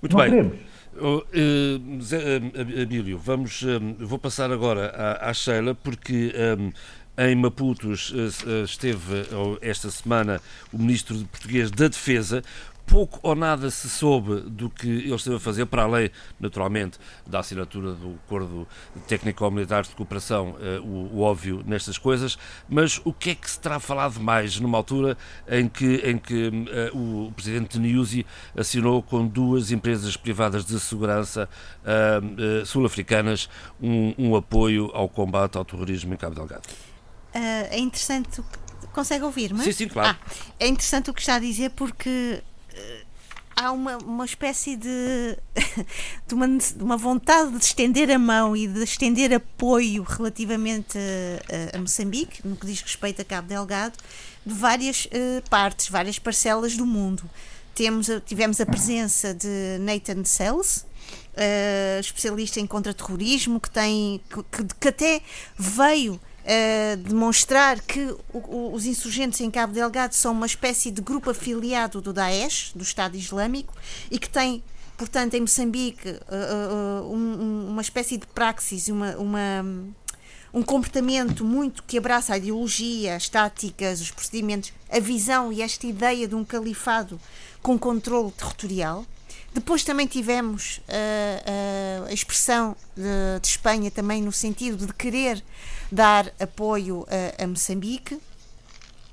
[0.00, 0.30] Muito não bem.
[0.30, 0.58] queremos.
[1.02, 3.64] Oh, uh, Zé, uh, Abílio, vamos,
[3.98, 6.72] vou passar agora à, à Sheila, porque um,
[7.20, 9.26] em Maputos eh, eh, esteve
[9.60, 10.40] esta semana
[10.72, 12.42] o ministro português da Defesa.
[12.86, 17.38] Pouco ou nada se soube do que ele esteve a fazer, para além, naturalmente, da
[17.38, 18.66] assinatura do Acordo
[19.06, 22.36] Técnico-Militar de Cooperação, eh, o, o, óbvio nestas coisas,
[22.68, 25.16] mas o que é que se terá falado mais numa altura
[25.48, 28.26] em que, em que uh, o presidente Niusi
[28.56, 31.48] assinou com duas empresas privadas de segurança
[31.82, 33.48] uh, sul-africanas
[33.80, 36.68] um, um apoio ao combate ao terrorismo em Cabo Delgado?
[37.32, 38.42] É interessante.
[38.92, 39.62] Consegue ouvir-me?
[39.62, 40.18] Sim, sim, claro.
[40.20, 42.42] Ah, é interessante o que está a dizer porque
[43.60, 45.36] há uma, uma espécie de,
[46.26, 50.98] de, uma, de, uma, vontade de estender a mão e de estender apoio relativamente
[51.72, 53.98] a, a Moçambique, no que diz respeito a Cabo Delgado,
[54.44, 57.28] de várias uh, partes, várias parcelas do mundo.
[57.74, 60.84] Temos, tivemos a presença de Nathan Sells,
[61.34, 64.20] uh, especialista em contra-terrorismo, que, tem,
[64.50, 65.20] que, que até
[65.56, 68.00] veio uh, demonstrar que
[68.32, 72.72] o, o, os insurgentes em Cabo Delgado são uma espécie de grupo afiliado do Daesh,
[72.74, 73.74] do Estado Islâmico,
[74.10, 74.62] e que tem,
[74.96, 79.64] portanto, em Moçambique, uh, uh, um, uma espécie de praxis, uma, uma,
[80.52, 85.86] um comportamento muito que abraça a ideologia, as táticas, os procedimentos, a visão e esta
[85.86, 87.20] ideia de um califado
[87.62, 89.04] com controle territorial.
[89.52, 95.42] Depois também tivemos uh, uh, a expressão de, de, Espanha também no sentido de querer
[95.90, 98.18] dar apoio a, a Moçambique.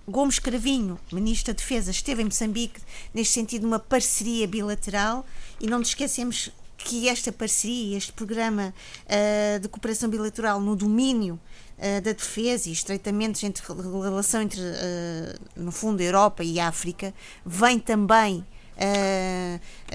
[0.08, 2.80] Gomes Cravinho, Ministro da Defesa, esteve em Moçambique
[3.14, 5.26] neste sentido uma parceria bilateral
[5.60, 8.74] e não nos esquecemos que esta parceria, este programa
[9.06, 11.40] uh, de cooperação bilateral no domínio
[11.78, 16.68] uh, da defesa e estreitamentos entre relação entre, uh, no fundo, a Europa e a
[16.68, 17.14] África,
[17.46, 18.46] vem também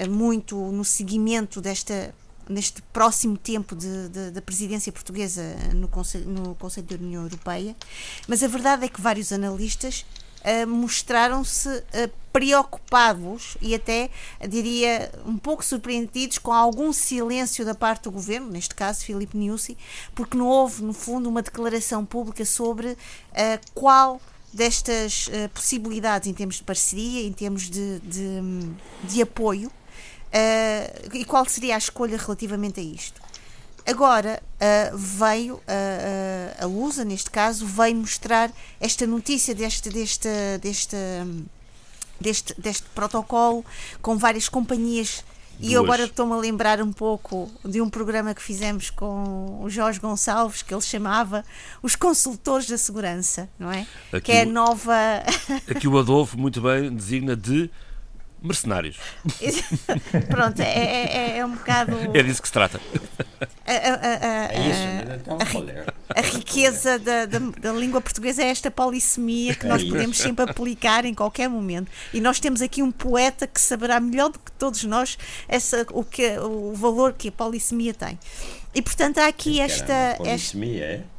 [0.09, 2.13] muito no seguimento desta
[2.49, 5.43] neste próximo tempo da presidência portuguesa
[5.73, 7.75] no Conselho, no Conselho da União Europeia,
[8.27, 10.05] mas a verdade é que vários analistas
[10.43, 14.09] uh, mostraram-se uh, preocupados e até,
[14.47, 19.77] diria, um pouco surpreendidos com algum silêncio da parte do governo, neste caso Filipe Niusi,
[20.15, 22.97] porque não houve, no fundo, uma declaração pública sobre uh,
[23.73, 24.21] qual
[24.51, 28.39] destas possibilidades em termos de parceria, em termos de, de,
[29.03, 29.71] de apoio,
[31.13, 33.21] e qual seria a escolha relativamente a isto.
[33.85, 38.49] Agora uh, veio uh, uh, a Lusa, neste caso, veio mostrar
[38.79, 40.29] esta notícia deste, deste,
[40.61, 40.95] deste,
[42.19, 43.65] deste, deste protocolo
[44.01, 45.23] com várias companhias.
[45.59, 45.69] Duas.
[45.69, 49.69] E eu agora estou-me a lembrar um pouco de um programa que fizemos com o
[49.69, 51.45] Jorge Gonçalves, que ele chamava
[51.81, 53.85] Os Consultores da Segurança, não é?
[54.11, 54.95] Aqui que é a nova.
[55.69, 57.69] Aqui o Adolfo muito bem designa de
[58.43, 58.97] mercenários.
[60.29, 61.95] Pronto, é, é, é, é, um bocado.
[62.13, 62.79] É disso que se trata.
[63.65, 69.55] A, a, a, é isso, a, riqueza da, da, da, língua portuguesa é esta polissemia
[69.55, 71.89] que nós é podemos sempre aplicar em qualquer momento.
[72.13, 75.17] E nós temos aqui um poeta que saberá melhor do que todos nós
[75.47, 78.19] essa, o, que, o valor que a polissemia tem.
[78.75, 80.15] E portanto há aqui esta.
[80.17, 81.03] Polissemia, esta...
[81.09, 81.12] é?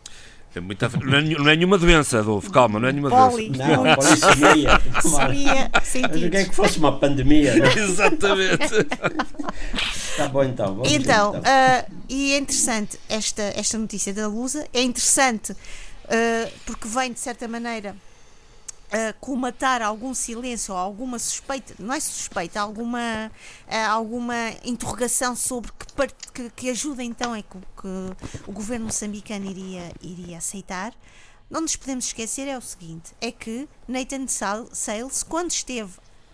[0.54, 0.88] É muita...
[0.88, 3.50] não, é, não é nenhuma doença, Adolfo, calma, não é nenhuma Poli.
[3.50, 3.76] doença.
[3.76, 4.80] Não, polissemia.
[5.02, 7.74] Semia, Mas o que é que fosse uma pandemia, não é?
[7.78, 8.74] Exatamente.
[10.10, 10.76] Está bom então.
[10.76, 11.40] Vamos então, então.
[11.40, 17.18] Uh, e é interessante esta, esta notícia da Lusa, é interessante uh, porque vem de
[17.18, 17.96] certa maneira
[18.94, 23.30] uh, colmatar algum silêncio ou alguma suspeita, não é suspeita, alguma,
[23.66, 29.50] uh, alguma interrogação sobre que, que, que ajuda então é que, que, o governo moçambicano
[29.50, 30.94] iria, iria aceitar.
[31.50, 35.92] Não nos podemos esquecer é o seguinte, é que Nathan Sales, quando esteve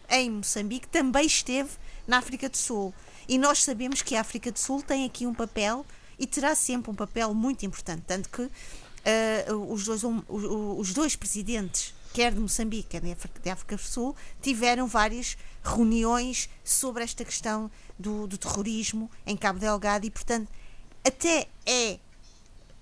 [0.09, 1.70] em Moçambique, também esteve
[2.07, 2.95] na África do Sul.
[3.28, 5.85] E nós sabemos que a África do Sul tem aqui um papel
[6.19, 11.16] e terá sempre um papel muito importante, tanto que uh, os, dois, um, os dois
[11.16, 17.70] presidentes quer de Moçambique, quer de África do Sul, tiveram várias reuniões sobre esta questão
[17.99, 20.49] do, do terrorismo em Cabo Delgado e, portanto,
[21.05, 21.99] até é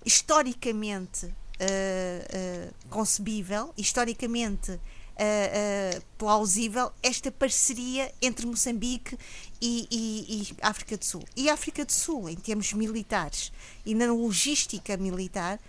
[0.05, 9.19] historicamente uh, uh, concebível, historicamente uh, plausível, esta parceria entre Moçambique
[9.61, 11.25] e, e, e África do Sul.
[11.37, 13.53] E África do Sul, em termos militares
[13.85, 15.61] e na logística militar,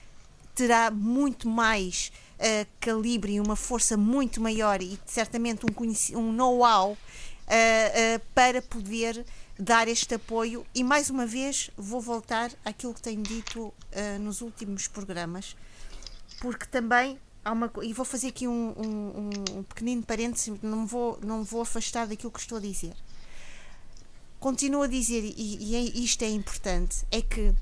[0.55, 6.91] terá muito mais uh, calibre e uma força muito maior e certamente um, um know-how
[6.91, 9.25] uh, uh, para poder
[9.57, 10.65] dar este apoio.
[10.73, 13.73] E mais uma vez vou voltar àquilo que tenho dito
[14.21, 15.53] nos últimos programas,
[16.39, 21.19] porque também há uma e vou fazer aqui um, um, um pequenino parênteses, não vou,
[21.21, 22.93] não vou afastar daquilo que estou a dizer.
[24.39, 27.53] Continuo a dizer, e, e é, isto é importante, é que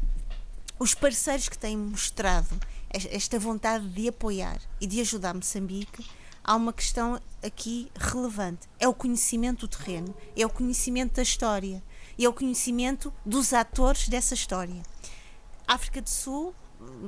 [0.77, 2.47] os parceiros que têm mostrado
[2.89, 6.05] esta vontade de apoiar e de ajudar Moçambique,
[6.43, 11.83] há uma questão aqui relevante: é o conhecimento do terreno, é o conhecimento da história,
[12.17, 14.81] é o conhecimento dos atores dessa história.
[15.67, 16.55] África do Sul,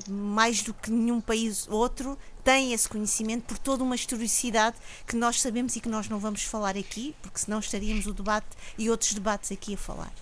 [0.10, 4.76] mais do que nenhum país outro, tem esse conhecimento por toda uma historicidade
[5.08, 8.48] que nós sabemos e que nós não vamos falar aqui, porque senão estaríamos o debate
[8.78, 10.14] e outros debates aqui a falar.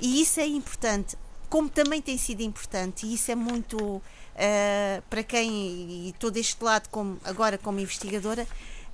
[0.00, 1.16] E isso é importante,
[1.48, 4.02] como também tem sido importante, e isso é muito
[4.36, 8.46] uh, para quem, e estou deste lado como, agora como investigadora,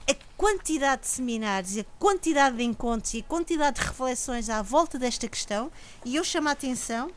[0.09, 4.99] a quantidade de seminários, a quantidade de encontros e a quantidade de reflexões à volta
[4.99, 5.71] desta questão,
[6.05, 7.11] e eu chamo a atenção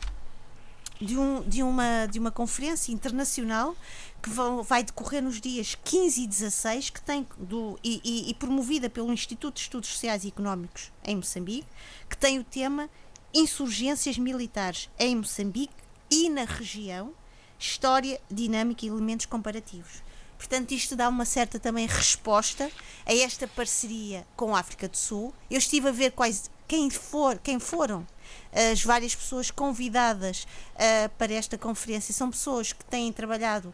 [0.99, 3.75] de, um, de, uma, de uma conferência internacional
[4.21, 4.29] que
[4.63, 9.13] vai decorrer nos dias 15 e 16, que tem do, e, e, e promovida pelo
[9.13, 11.67] Instituto de Estudos Sociais e Económicos em Moçambique,
[12.09, 12.89] que tem o tema
[13.33, 15.73] Insurgências Militares em Moçambique
[16.09, 17.13] e na região,
[17.59, 20.03] história, dinâmica e elementos comparativos.
[20.37, 22.69] Portanto, isto dá uma certa também resposta
[23.05, 25.33] a esta parceria com a África do Sul.
[25.49, 28.05] Eu estive a ver quais, quem, for, quem foram
[28.71, 30.45] as várias pessoas convidadas
[30.75, 32.13] uh, para esta conferência.
[32.13, 33.73] São pessoas que têm trabalhado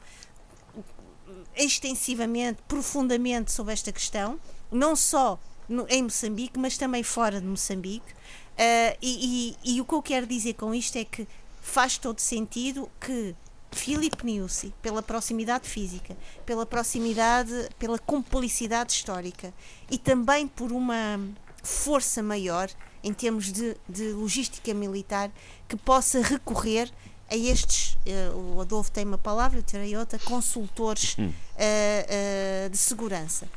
[1.56, 4.40] extensivamente, profundamente sobre esta questão,
[4.72, 8.12] não só no, em Moçambique, mas também fora de Moçambique.
[8.12, 11.28] Uh, e, e, e o que eu quero dizer com isto é que
[11.62, 13.36] faz todo sentido que
[13.72, 16.16] Philip Niusi, pela proximidade física,
[16.46, 19.54] pela proximidade, pela cumplicidade histórica
[19.90, 21.20] e também por uma
[21.64, 22.70] força maior
[23.04, 25.32] em termos de, de logística militar,
[25.68, 26.92] que possa recorrer
[27.30, 32.78] a estes, uh, o Adolfo tem uma palavra, eu terei outra, consultores uh, uh, de
[32.78, 33.48] segurança.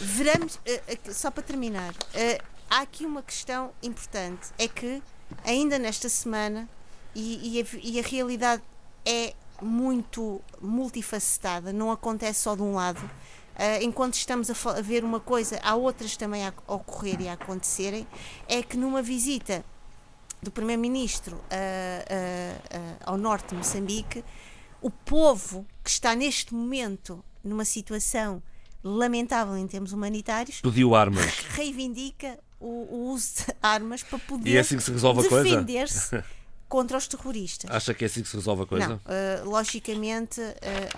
[0.00, 0.58] Veremos,
[1.12, 1.94] só para terminar,
[2.70, 5.02] há aqui uma questão importante, é que
[5.44, 6.66] ainda nesta semana,
[7.14, 8.62] e, e, a, e a realidade
[9.06, 13.00] é muito multifacetada, não acontece só de um lado.
[13.00, 17.32] Uh, enquanto estamos a, a, ver uma coisa, há outras também a, ocorrer e a
[17.32, 18.06] acontecerem,
[18.46, 19.64] é que numa visita
[20.42, 24.22] do Primeiro-Ministro uh, uh, ao norte de Moçambique,
[24.82, 28.42] o povo que está neste momento numa situação
[28.84, 34.56] lamentável em termos humanitários pediu armas reivindica o, o uso de armas para poder e
[34.56, 36.22] é assim defender-se
[36.68, 37.70] contra os terroristas.
[37.70, 38.88] Acha que é assim que se resolve a coisa?
[38.88, 40.54] Não, uh, logicamente, uh,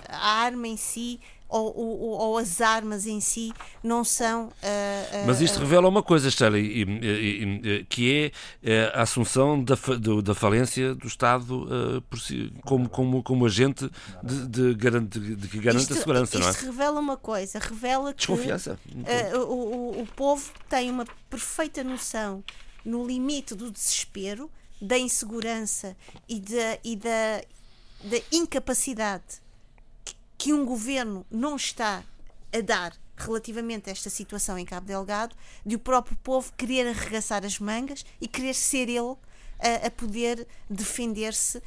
[0.07, 3.51] a arma em si ou, ou, ou, as armas em si
[3.83, 4.49] não são.
[4.49, 6.85] Uh, Mas isto revela uma coisa, Shelley,
[7.89, 8.31] que
[8.61, 9.75] é a assunção da,
[10.23, 11.65] da falência do Estado
[12.19, 13.89] si, como, como, como agente
[14.21, 16.51] de, de, garante, de que garante isto, a segurança, isto não é?
[16.51, 18.79] Isto revela uma coisa, revela que Desconfiança.
[19.33, 22.43] o, o, o povo tem uma perfeita noção
[22.85, 24.51] no limite do desespero
[24.81, 25.95] da insegurança
[26.27, 27.41] e da, e da,
[28.03, 29.41] da incapacidade
[30.37, 32.03] que um governo não está
[32.53, 35.35] a dar relativamente a esta situação em Cabo Delgado,
[35.65, 39.15] de o próprio povo querer arregaçar as mangas e querer ser ele
[39.59, 41.61] a, a poder defender-se,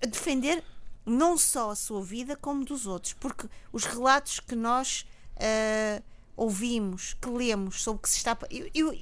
[0.00, 0.62] defender
[1.06, 5.06] não só a sua vida como dos outros, porque os relatos que nós
[5.36, 6.02] uh,
[6.36, 8.36] ouvimos, que lemos sobre o que se está.
[8.50, 8.98] Eu, eu,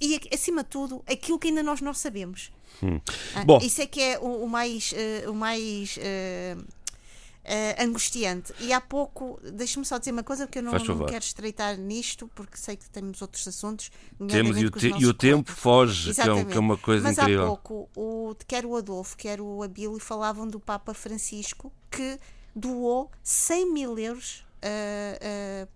[0.00, 2.52] e acima de tudo, aquilo que ainda nós não sabemos.
[2.82, 3.00] Hum.
[3.34, 3.58] Ah, Bom.
[3.62, 8.52] Isso é que é o, o mais, uh, o mais uh, uh, angustiante.
[8.60, 12.28] E há pouco, deixa-me só dizer uma coisa, porque eu não, não quero estreitar nisto,
[12.34, 13.90] porque sei que temos outros assuntos.
[14.28, 17.18] Temos e o, te, e o tempo foge, que é, que é, uma coisa Mas
[17.18, 17.42] incrível.
[17.42, 22.18] Mas há pouco, o, quer o Adolfo, quer o Abílio falavam do Papa Francisco, que
[22.54, 24.45] doou 100 mil euros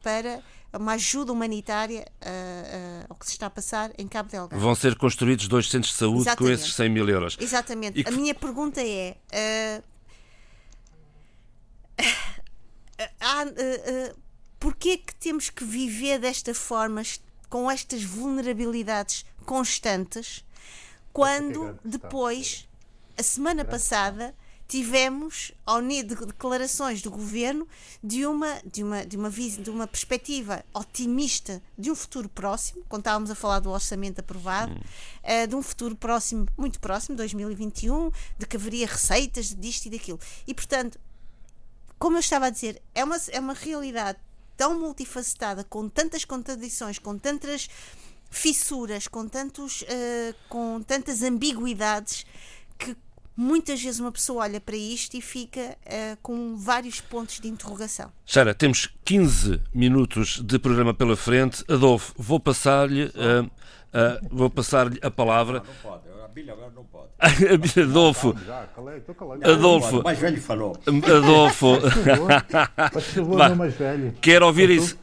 [0.03, 0.43] para
[0.79, 4.61] uma ajuda humanitária uh, uh, ao que se está a passar em Cabo Delgado.
[4.61, 6.39] Vão ser construídos dois centros de saúde Exatamente.
[6.39, 7.37] com esses 100 mil euros.
[7.41, 8.01] Exatamente.
[8.01, 9.17] E a minha pergunta é.
[9.33, 9.83] Uh,
[13.01, 14.17] uh,
[14.61, 17.03] porquê que temos que viver desta forma,
[17.49, 20.45] com estas vulnerabilidades constantes,
[21.13, 22.69] quando depois,
[23.19, 24.33] a semana passada,
[24.71, 27.67] tivemos ao nível de declarações do governo
[28.03, 33.01] de uma de uma de uma de uma perspectiva otimista de um futuro próximo, quando
[33.01, 38.47] estávamos a falar do orçamento aprovado, uh, de um futuro próximo, muito próximo, 2021, de
[38.47, 40.21] que haveria receitas disto e daquilo.
[40.47, 41.01] E portanto,
[41.99, 44.21] como eu estava a dizer, é uma é uma realidade
[44.57, 47.69] tão multifacetada, com tantas contradições, com tantas
[48.31, 52.25] fissuras, com tantos uh, com tantas ambiguidades
[52.79, 52.97] que
[53.37, 58.13] muitas vezes uma pessoa olha para isto e fica uh, com vários pontos de interrogação.
[58.27, 61.65] Sara, temos 15 minutos de programa pela frente.
[61.69, 63.51] Adolfo, vou passar-lhe uh,
[63.91, 65.61] uh, vou passar-lhe a palavra.
[65.61, 66.10] Não, não pode.
[66.31, 67.11] Bíblia agora não pode.
[67.81, 68.35] Adolfo.
[69.43, 70.03] Adolfo.
[70.03, 70.77] mais velho falou.
[70.87, 71.79] Adolfo.
[73.79, 74.15] Velho.
[74.21, 74.99] Quero ouvir isso.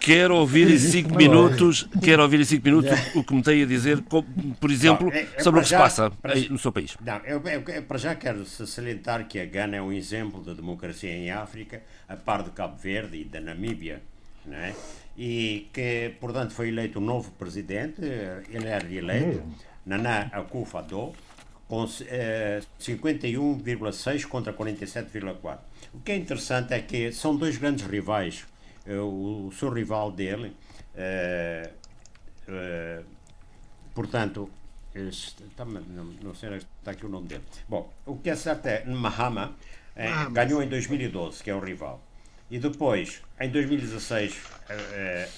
[0.00, 1.88] Quero ouvir em 5 minutos.
[2.02, 5.42] Quero ouvir em 5 minutos o que me tem a dizer, por exemplo, é, é
[5.42, 6.12] sobre o que se passa
[6.50, 6.96] no seu país.
[7.00, 11.10] Não, eu, eu, para já quero salientar que a Gana é um exemplo da democracia
[11.10, 14.00] em África, a par do Cabo Verde e da Namíbia.
[14.46, 14.74] Não é?
[15.16, 19.42] E que, portanto, foi eleito um novo presidente, ele era reeleito.
[19.88, 21.14] Nana Akufo-Addo,
[21.66, 25.58] com eh, 51,6 contra 47,4.
[25.94, 28.46] O que é interessante é que são dois grandes rivais.
[28.86, 30.54] Eh, o, o, seu rival dele,
[30.94, 31.70] eh,
[32.48, 33.00] eh
[33.94, 34.50] portanto,
[34.94, 37.44] este, não, não, sei está aqui o nome dele.
[37.66, 39.56] Bom, o que é certo é Mahama
[39.96, 42.02] eh, ganhou em 2012, que é o rival.
[42.50, 44.38] E depois, em 2016,
[44.68, 45.28] eh,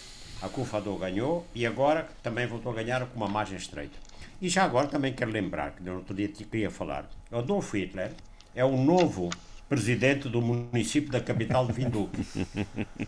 [0.43, 4.10] Akufo-Addo ganhou e agora também voltou a ganhar com uma margem estreita.
[4.41, 8.13] E já agora também quero lembrar, que no outro dia queria falar, Adolf Hitler
[8.55, 9.31] é o novo
[9.69, 12.27] presidente do município da capital de Vinduque.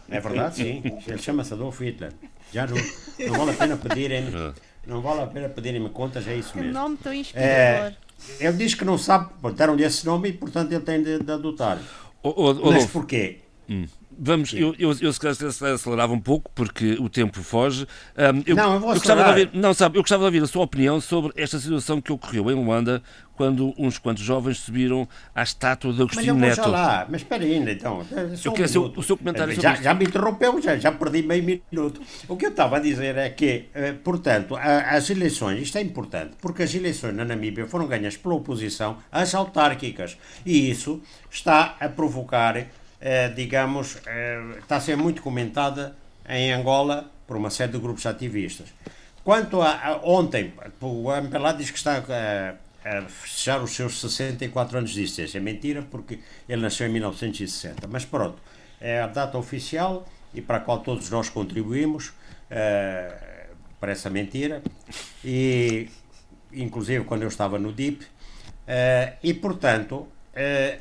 [0.08, 0.56] É verdade?
[0.56, 0.82] Sim.
[1.06, 2.12] Ele chama-se Adolf Hitler.
[2.52, 4.24] Já não, não vale a pena pedirem
[4.86, 6.72] não vale a pena pedirem-me contas, é isso mesmo.
[6.72, 7.92] Que nome tão inspirador.
[7.92, 7.96] É,
[8.40, 11.78] ele diz que não sabe, deram-lhe esse nome e, portanto, ele tem de, de adotar.
[12.22, 13.40] O, o, Mas porquê?
[13.68, 13.86] Hum.
[14.24, 15.26] Vamos, eu, eu, eu se
[15.66, 17.88] acelerava um pouco porque o tempo foge.
[18.16, 20.42] Um, eu, não, eu vou eu gostava de ouvir, Não, sabe, eu gostava de ouvir
[20.44, 23.02] a sua opinião sobre esta situação que ocorreu em Luanda
[23.34, 26.58] quando uns quantos jovens subiram à estátua de Agostinho Neto.
[26.58, 28.06] Mas eu já lá, mas espera ainda então.
[28.44, 32.00] Eu quero um o seu comentário já, já me interrompeu, já, já perdi meio minuto.
[32.28, 36.36] O que eu estava a dizer é que, eh, portanto, as eleições, isto é importante,
[36.40, 40.16] porque as eleições na Namíbia foram ganhas pela oposição às autárquicas
[40.46, 42.66] e isso está a provocar eh,
[43.34, 45.96] digamos, eh, está a ser muito comentada
[46.28, 48.68] em Angola por uma série de grupos ativistas.
[49.24, 52.54] Quanto a, a ontem, o MPLA diz que está a,
[52.88, 55.38] a fechar os seus 64 anos de existência.
[55.38, 57.88] É mentira, porque ele nasceu em 1960.
[57.88, 58.38] Mas pronto,
[58.80, 64.62] é a data oficial e para a qual todos nós contribuímos uh, para essa mentira.
[65.24, 65.88] E,
[66.52, 68.06] inclusive, quando eu estava no DIP.
[69.22, 70.78] E, portanto, Uh,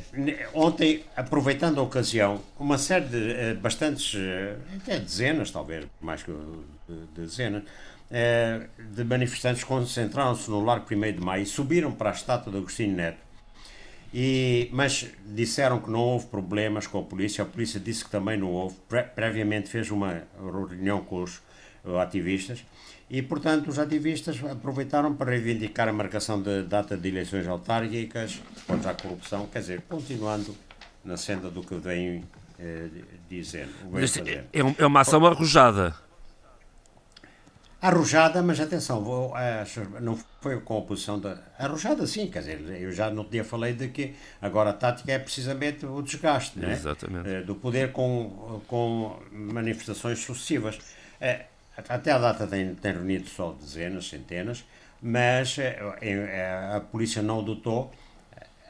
[0.53, 6.31] ontem, aproveitando a ocasião, uma série de uh, bastantes, uh, até dezenas, talvez, mais que
[6.31, 7.63] de, dezenas,
[8.93, 12.95] de manifestantes concentraram-se no Largo 1 de Maio e subiram para a estátua de Agostinho
[12.95, 13.17] Neto.
[14.13, 17.43] E, mas disseram que não houve problemas com a polícia.
[17.43, 18.75] A polícia disse que também não houve.
[18.89, 21.41] Pre previamente fez uma reunião com os
[22.01, 22.65] ativistas
[23.11, 28.91] e, portanto, os ativistas aproveitaram para reivindicar a marcação de data de eleições autárquicas contra
[28.91, 30.55] a corrupção, quer dizer, continuando
[31.03, 32.23] na senda do que vem
[32.57, 32.87] eh,
[33.29, 33.73] dizendo.
[34.53, 35.93] É, é uma ação arrojada.
[37.81, 39.33] Arrojada, mas atenção, vou,
[39.99, 41.37] não foi com a oposição da.
[41.59, 45.19] Arrojada, sim, quer dizer, eu já no dia falei de que agora a tática é
[45.19, 46.79] precisamente o desgaste né?
[47.45, 50.79] do poder com, com manifestações sucessivas.
[51.77, 54.65] Eh, até a data tem, tem reunido só dezenas, centenas,
[55.01, 57.91] mas eh, eh, a polícia não adotou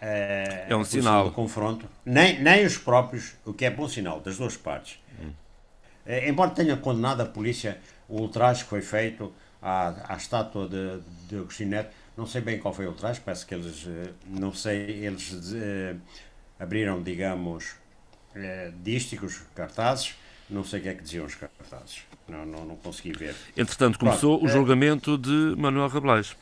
[0.02, 4.20] eh, é um sinal do confronto, nem, nem os próprios, o que é bom sinal
[4.22, 5.00] das duas partes.
[5.22, 5.32] Hum.
[6.26, 7.78] Embora tenha condenado a polícia
[8.10, 12.58] o ultraje que foi feito à, à estátua de, de Agostinho Neto, não sei bem
[12.58, 13.88] qual foi o ultraje, parece que eles,
[14.26, 15.32] não sei, eles
[16.60, 17.76] abriram, digamos,
[18.84, 20.16] dísticos, cartazes,
[20.52, 22.02] não sei o que é que diziam os cartazes.
[22.28, 23.36] Não, não, não consegui ver.
[23.58, 25.18] Entretanto, começou Pronto, o é- julgamento é...
[25.18, 26.36] de Manuel Rabelais.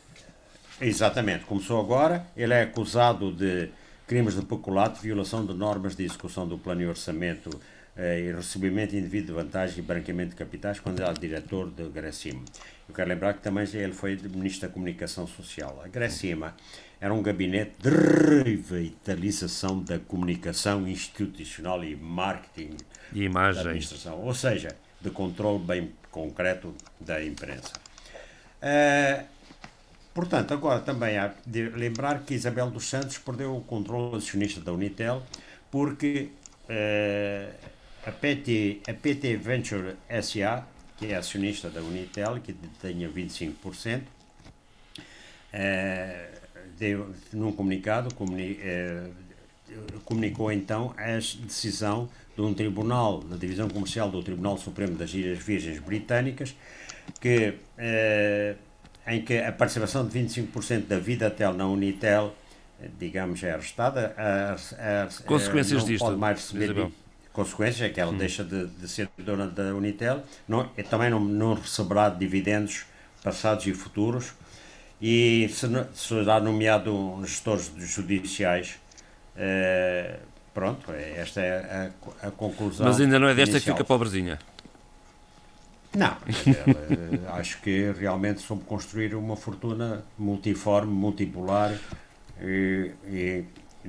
[0.80, 2.26] Exatamente, começou agora.
[2.36, 3.68] Ele é acusado de
[4.06, 7.50] crimes de peculato, violação de normas de execução do plano e orçamento
[7.96, 12.42] eh, e recebimento indevido de vantagem e branqueamento de capitais quando era diretor de Gracima.
[12.88, 15.80] Eu quero lembrar que também ele foi Ministro da Comunicação Social.
[15.84, 16.56] A Gracima
[17.00, 17.90] era um gabinete de
[18.42, 22.76] revitalização da comunicação institucional e marketing
[23.12, 23.62] e imagem.
[23.62, 24.20] da administração.
[24.20, 27.72] Ou seja, de controle bem concreto da imprensa.
[28.60, 29.24] Uh,
[30.12, 34.72] portanto, agora também há de lembrar que Isabel dos Santos perdeu o controle acionista da
[34.72, 35.22] Unitel
[35.70, 36.30] porque
[36.64, 37.54] uh,
[38.06, 40.66] a, PT, a PT Venture SA,
[40.98, 44.04] que é acionista da Unitel, que tenha 25%, uh,
[46.78, 48.58] deu, num comunicado comuni,
[50.04, 55.38] comunicou então a decisão de um tribunal, da Divisão Comercial do Tribunal Supremo das Ilhas
[55.38, 56.54] Virgens Britânicas,
[57.20, 58.54] que, eh,
[59.06, 62.34] em que a participação de 25% da Vidatel na Unitel,
[62.98, 64.14] digamos, é arrestada.
[64.16, 66.90] A, a, a, consequências não disto, pode mais receber
[67.32, 68.18] consequências, é que ela hum.
[68.18, 72.84] deixa de, de, ser dona da Unitel, não, também não, não receberá dividendos
[73.22, 74.32] passados e futuros,
[75.00, 75.50] e
[75.94, 78.78] será nomeado gestores judiciais
[79.36, 80.18] eh,
[80.52, 82.86] Pronto, é, esta é a, a, conclusão.
[82.86, 83.76] Mas ainda não é desta inicial.
[83.76, 84.38] que fica pobrezinha.
[85.94, 91.76] Não, eh, acho que realmente soube construir uma fortuna multiforme, multipolar
[92.40, 93.44] e, e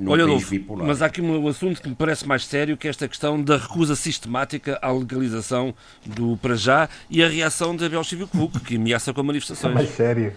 [0.07, 3.09] Olha, Adolfo, mas há aqui um assunto que me parece mais sério, que é esta
[3.09, 5.75] questão da recusa sistemática à legalização
[6.05, 9.71] do para já e a reação da Abel Chivico que ameaça com manifestações.
[9.71, 10.33] É mais sério.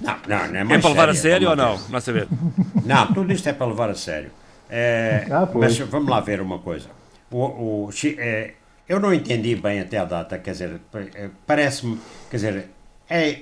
[0.00, 1.88] Não, não, não é mais É para levar sério, a sério ou não?
[1.90, 2.28] Não saber.
[2.82, 4.30] Não, tudo isto é para levar a sério.
[4.70, 6.88] É, ah, mas vamos lá ver uma coisa.
[7.30, 8.54] O, o, é,
[8.88, 10.80] eu não entendi bem até a data, quer dizer,
[11.14, 12.70] é, parece-me, quer dizer,
[13.08, 13.40] é,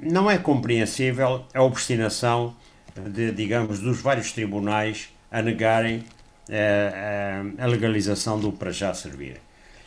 [0.00, 2.54] não é compreensível a obstinação
[2.94, 6.04] de, digamos, dos vários tribunais a negarem
[6.48, 9.40] é, é, a legalização do para já servir.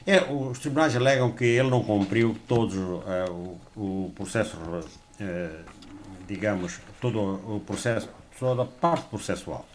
[0.05, 4.57] É, os tribunais alegam que ele não cumpriu todo uh, o, o, processo,
[6.27, 8.09] digamos, todo o processo,
[8.39, 9.65] toda a parte processual.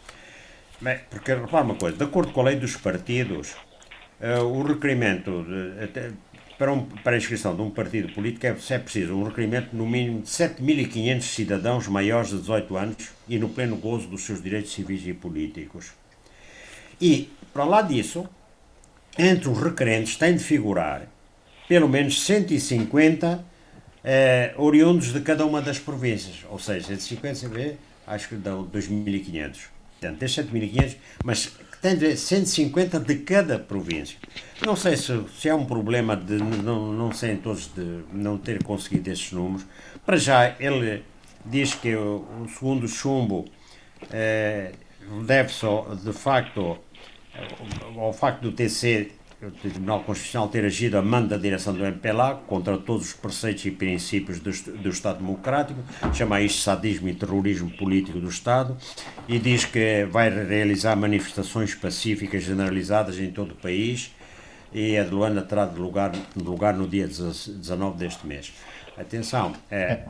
[0.85, 3.53] Bem, porque repara uma coisa, de acordo com a lei dos partidos,
[4.21, 6.13] uh, o requerimento de,
[6.59, 9.87] para, um, para a inscrição de um partido político é, é preciso um requerimento no
[9.87, 14.75] mínimo de 7.500 cidadãos maiores de 18 anos e no pleno gozo dos seus direitos
[14.75, 15.93] civis e políticos.
[17.01, 18.29] E, para lá disso,
[19.19, 21.07] entre os requerentes tem de figurar
[21.67, 23.43] pelo menos 150
[24.05, 26.45] eh, oriundos de cada uma das províncias.
[26.51, 29.74] Ou seja, esses 50 acho que dão 2.500.
[30.11, 34.19] Portanto, tem 7.500, mas tem de 150 de cada província.
[34.65, 38.63] Não sei se, se é um problema de não, não sei todos de não ter
[38.63, 39.67] conseguido esses números.
[40.05, 41.03] Para já, ele
[41.45, 43.45] diz que o, o segundo chumbo
[44.11, 44.73] eh,
[45.27, 45.67] deve-se,
[46.03, 46.79] de facto,
[47.97, 49.13] ao facto do TC
[49.47, 53.65] o Tribunal Constitucional ter agido a mando da direção do MPLA contra todos os preceitos
[53.67, 55.81] e princípios do, do Estado Democrático,
[56.13, 58.77] chama isto sadismo e terrorismo político do Estado,
[59.29, 64.13] e diz que vai realizar manifestações pacíficas generalizadas em todo o país
[64.73, 68.53] e a de Luanda terá de lugar, lugar no dia 19 deste mês.
[68.97, 70.05] Atenção, é,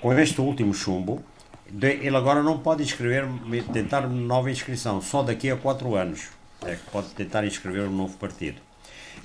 [0.00, 1.22] com este último chumbo,
[1.82, 3.26] ele agora não pode inscrever,
[3.72, 6.28] tentar nova inscrição, só daqui a quatro anos
[6.64, 8.65] é que pode tentar inscrever um novo partido.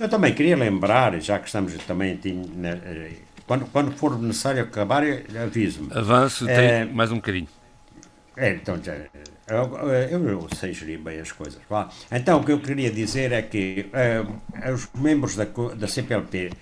[0.02, 2.18] Eu também queria lembrar, já que estamos também.
[2.24, 3.12] Eh,
[3.46, 5.04] quando, quando for necessário acabar,
[5.40, 5.96] aviso-me.
[5.96, 7.46] Avance, tem é, mais um bocadinho.
[8.36, 8.96] É, então já.
[9.46, 9.78] Eu,
[10.10, 11.60] eu, eu, sei gerir bem as coisas.
[11.70, 11.88] Vá.
[12.10, 16.56] Então, o que eu queria dizer é que uh, os membros da, da CPLP uh,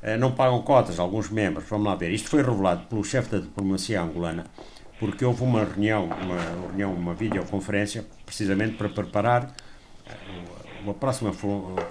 [0.00, 1.68] eh, não pagam cotas, alguns membros.
[1.68, 2.12] Vamos lá ver.
[2.12, 4.46] Isto foi revelado pelo chefe da diplomacia angolana,
[5.00, 9.52] porque houve uma reunião, uma, reunião, uma videoconferência, precisamente para preparar
[10.84, 11.32] uma próxima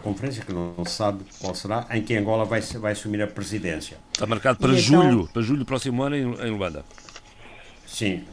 [0.04, 3.98] conferência, que não se sabe qual será, em que Angola vai, vai assumir a presidência.
[4.14, 6.86] Está marcado para e então- julho, então, para julho do próximo ano em, em Luanda.
[7.88, 8.24] Sim,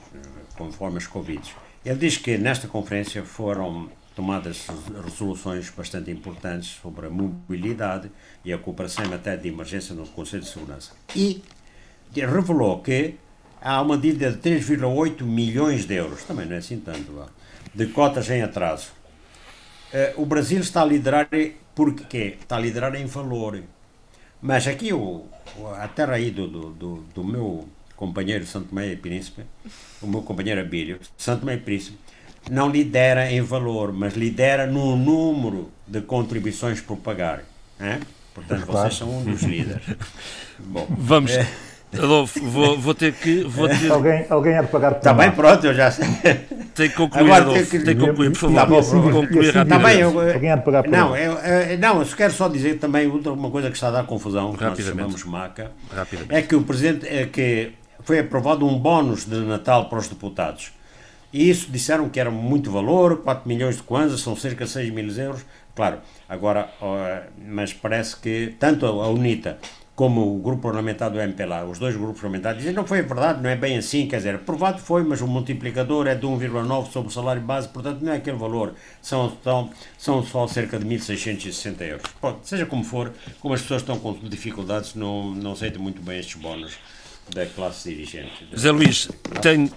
[0.57, 1.53] conforme os convites.
[1.85, 4.67] Ele diz que nesta conferência foram tomadas
[5.03, 8.11] resoluções bastante importantes sobre a mobilidade
[8.45, 10.93] e a cooperação em matéria de emergência no Conselho de Segurança.
[11.17, 11.43] E
[12.15, 13.15] revelou que
[13.63, 17.25] há uma dívida de 3,8 milhões de euros, também não é assim tanto,
[17.75, 19.00] de cotas em atraso
[20.17, 21.29] o Brasil está a liderar
[21.75, 23.63] porque está a liderar em valor.
[24.41, 25.27] Mas aqui o,
[25.79, 29.43] a terra aí do, do, do, meu companheiro Santo Tomé e Príncipe,
[30.01, 31.99] o meu companheiro Abílio, Santo Tomé e Príncipe,
[32.51, 37.45] não lidera em valor, mas lidera no número de contribuições por pagar.
[37.79, 38.01] Hein?
[38.35, 38.89] Portanto, claro.
[38.89, 39.83] vocês são um dos líderes.
[40.59, 41.33] Bom, Vamos.
[41.33, 41.70] É...
[41.93, 43.43] Adolfo, vou, vou ter que.
[43.43, 43.91] Vou ter...
[43.91, 46.07] Alguém, alguém há de pagar por Está bem, pronto, eu já sei.
[46.75, 47.71] Tem que concluir, Agora, Adolfo.
[47.71, 48.55] Tem que, concluir, por favor.
[48.55, 50.01] Tá bom, concluir assim, rapidamente.
[50.01, 53.09] eu, alguém há de pagar por não, eu, eu, não, eu quero só dizer também
[53.09, 55.73] uma coisa que está a dar confusão, que nós chamamos maca.
[56.29, 57.07] É que o Presidente.
[57.09, 57.73] É que
[58.05, 60.73] foi aprovado um bónus de Natal para os deputados.
[61.33, 64.91] E isso disseram que era muito valor, 4 milhões de kwanzas, são cerca de 6
[64.91, 65.45] mil euros.
[65.75, 65.99] Claro,
[66.29, 66.69] agora,
[67.47, 69.59] mas parece que tanto a UNITA
[70.01, 73.51] como o grupo parlamentar do MPLA, os dois grupos parlamentares, dizem não foi verdade, não
[73.51, 77.13] é bem assim, quer dizer, aprovado foi, mas o multiplicador é de 1,9 sobre o
[77.13, 78.73] salário base, portanto não é aquele valor,
[79.03, 82.07] são, são, são só cerca de 1.660 euros.
[82.19, 86.19] Pronto, seja como for, como as pessoas estão com dificuldades, não, não aceitam muito bem
[86.19, 86.79] estes bónus
[87.35, 88.49] da classe dirigente.
[88.53, 89.07] José Luís,
[89.43, 89.71] tem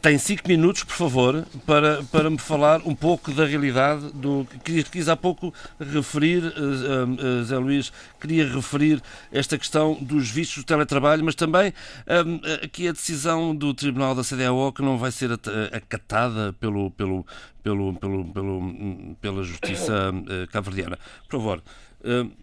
[0.00, 4.82] tem cinco minutos, por favor, para, para me falar um pouco da realidade do que
[4.84, 9.02] quis há pouco referir, uh, uh, Zé Luís, queria referir
[9.32, 14.22] esta questão dos vistos do teletrabalho, mas também uh, aqui a decisão do Tribunal da
[14.22, 15.32] CDAO que não vai ser
[15.72, 17.26] acatada pelo, pelo,
[17.62, 20.96] pelo, pelo, pelo pela Justiça uh, cabo-verdiana.
[21.28, 21.62] Por favor,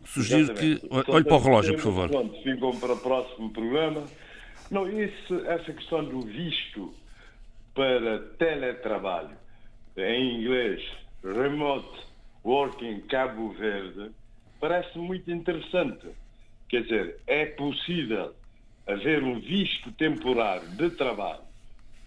[0.06, 0.82] sugiro que.
[0.90, 2.10] Olhe para o relógio, por favor.
[2.10, 4.04] Pronto, ficam para o próximo programa.
[4.70, 6.94] Não, esse, essa questão do visto
[7.74, 9.38] para teletrabalho,
[9.96, 10.84] em inglês,
[11.24, 12.06] Remote
[12.44, 14.12] Working Cabo Verde,
[14.60, 16.08] parece muito interessante.
[16.68, 18.36] Quer dizer, é possível
[18.86, 21.44] haver um visto temporário de trabalho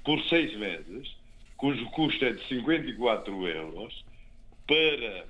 [0.04, 1.16] por seis meses,
[1.56, 4.04] cujo custo é de 54 euros,
[4.66, 5.24] para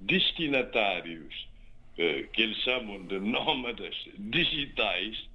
[0.00, 1.48] destinatários
[1.98, 5.28] eh, que eles chamam de nómadas digitais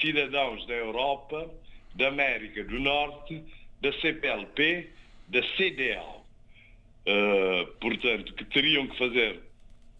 [0.00, 1.50] cidadãos da Europa,
[1.94, 3.42] da América do Norte,
[3.80, 4.90] da CPLP,
[5.28, 6.16] da CDL.
[7.06, 9.40] Uh, portanto, que teriam que fazer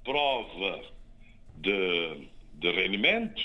[0.05, 0.83] prova
[1.57, 3.41] de, de rendimento,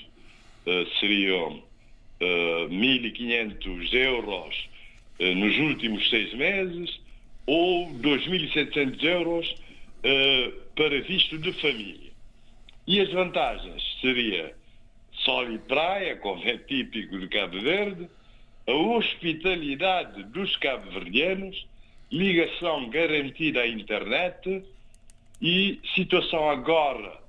[0.65, 4.71] uh, seriam uh, 1.500 euros
[5.19, 6.99] nos últimos seis meses
[7.45, 9.55] ou 2.700 euros
[10.75, 12.09] para visto de família.
[12.87, 14.55] E as vantagens seria
[15.23, 18.09] sol e praia, como é típico de Cabo Verde,
[18.67, 21.67] a hospitalidade dos cabo-verdianos,
[22.11, 24.63] ligação garantida à internet
[25.41, 27.19] e situação agora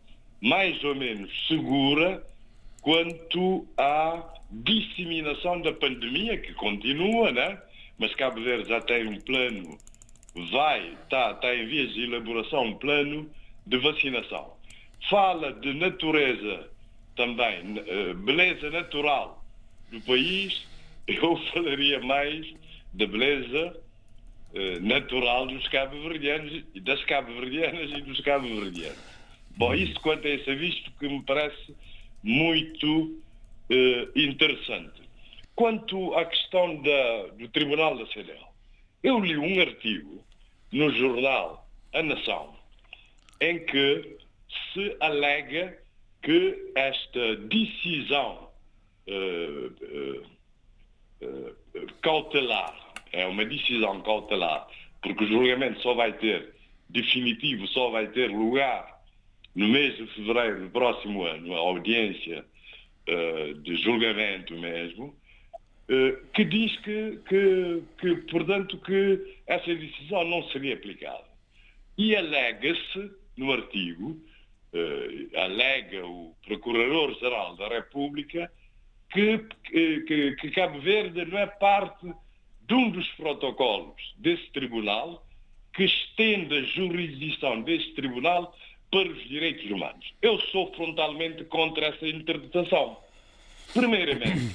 [0.40, 2.22] mais ou menos segura
[2.82, 7.58] quanto à disseminação da pandemia, que continua, né?
[7.96, 9.78] mas Cabo Verde já tem um plano,
[10.50, 13.30] vai, está, está em vias de elaboração um plano
[13.64, 14.54] de vacinação.
[15.08, 16.71] Fala de natureza
[17.16, 19.44] também, uh, beleza natural
[19.90, 20.66] do país.
[21.06, 22.46] Eu falaria mais
[22.92, 23.76] da beleza
[24.54, 29.12] uh, natural dos cabo-verdianos, das cabo-verdianas e dos cabo-verdianos.
[29.56, 31.74] Bom, isso quanto a esse visto que me parece
[32.22, 33.20] muito
[33.70, 35.02] uh, interessante.
[35.54, 38.46] Quanto à questão da, do Tribunal da CDL,
[39.02, 40.24] eu li um artigo
[40.70, 42.54] no jornal A Nação
[43.40, 44.18] em que
[44.72, 45.76] se alega
[46.22, 48.48] que esta decisão
[49.08, 50.24] uh,
[51.20, 54.68] uh, cautelar é uma decisão cautelar,
[55.02, 56.54] porque o julgamento só vai ter
[56.88, 59.02] definitivo, só vai ter lugar
[59.54, 62.44] no mês de fevereiro do próximo ano, a audiência
[63.08, 65.14] uh, de julgamento mesmo,
[66.32, 71.24] que diz que, que, que, portanto, que essa decisão não seria aplicada.
[71.98, 74.18] E alega-se no artigo,
[74.72, 78.50] uh, alega o Procurador-Geral da República,
[79.10, 82.12] que, que, que Cabo Verde não é parte
[82.66, 85.26] de um dos protocolos desse tribunal
[85.74, 88.54] que estende a jurisdição desse tribunal
[88.90, 90.12] para os direitos humanos.
[90.20, 92.98] Eu sou frontalmente contra essa interpretação.
[93.72, 94.54] Primeiramente,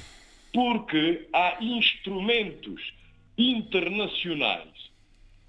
[0.52, 2.92] porque há instrumentos
[3.36, 4.90] internacionais,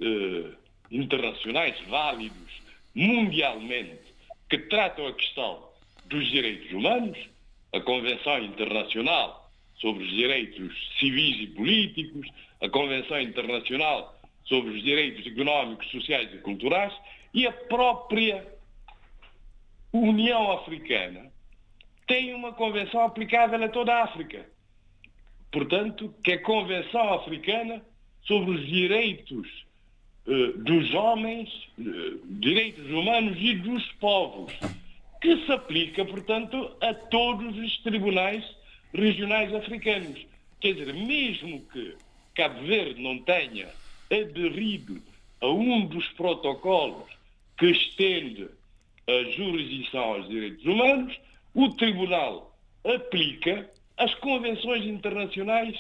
[0.01, 0.51] eh,
[0.91, 2.61] internacionais válidos
[2.95, 4.08] mundialmente,
[4.49, 5.69] que tratam a questão
[6.05, 7.17] dos direitos humanos,
[7.73, 12.27] a Convenção Internacional sobre os Direitos Civis e Políticos,
[12.61, 16.93] a Convenção Internacional sobre os Direitos Económicos, Sociais e Culturais
[17.33, 18.45] e a própria
[19.93, 21.31] União Africana
[22.07, 24.49] tem uma convenção aplicável a toda a África.
[25.51, 27.85] Portanto, que a Convenção Africana
[28.23, 29.47] sobre os Direitos
[30.57, 34.53] dos Homens, uh, Direitos Humanos e dos Povos,
[35.21, 38.43] que se aplica, portanto, a todos os tribunais
[38.93, 40.25] regionais africanos.
[40.59, 41.95] Quer dizer, mesmo que
[42.35, 43.69] Cabo Verde não tenha
[44.11, 45.01] aderido
[45.41, 47.09] a um dos protocolos
[47.57, 48.47] que estende
[49.07, 51.17] a jurisdição aos direitos humanos,
[51.53, 55.75] o Tribunal aplica as convenções internacionais,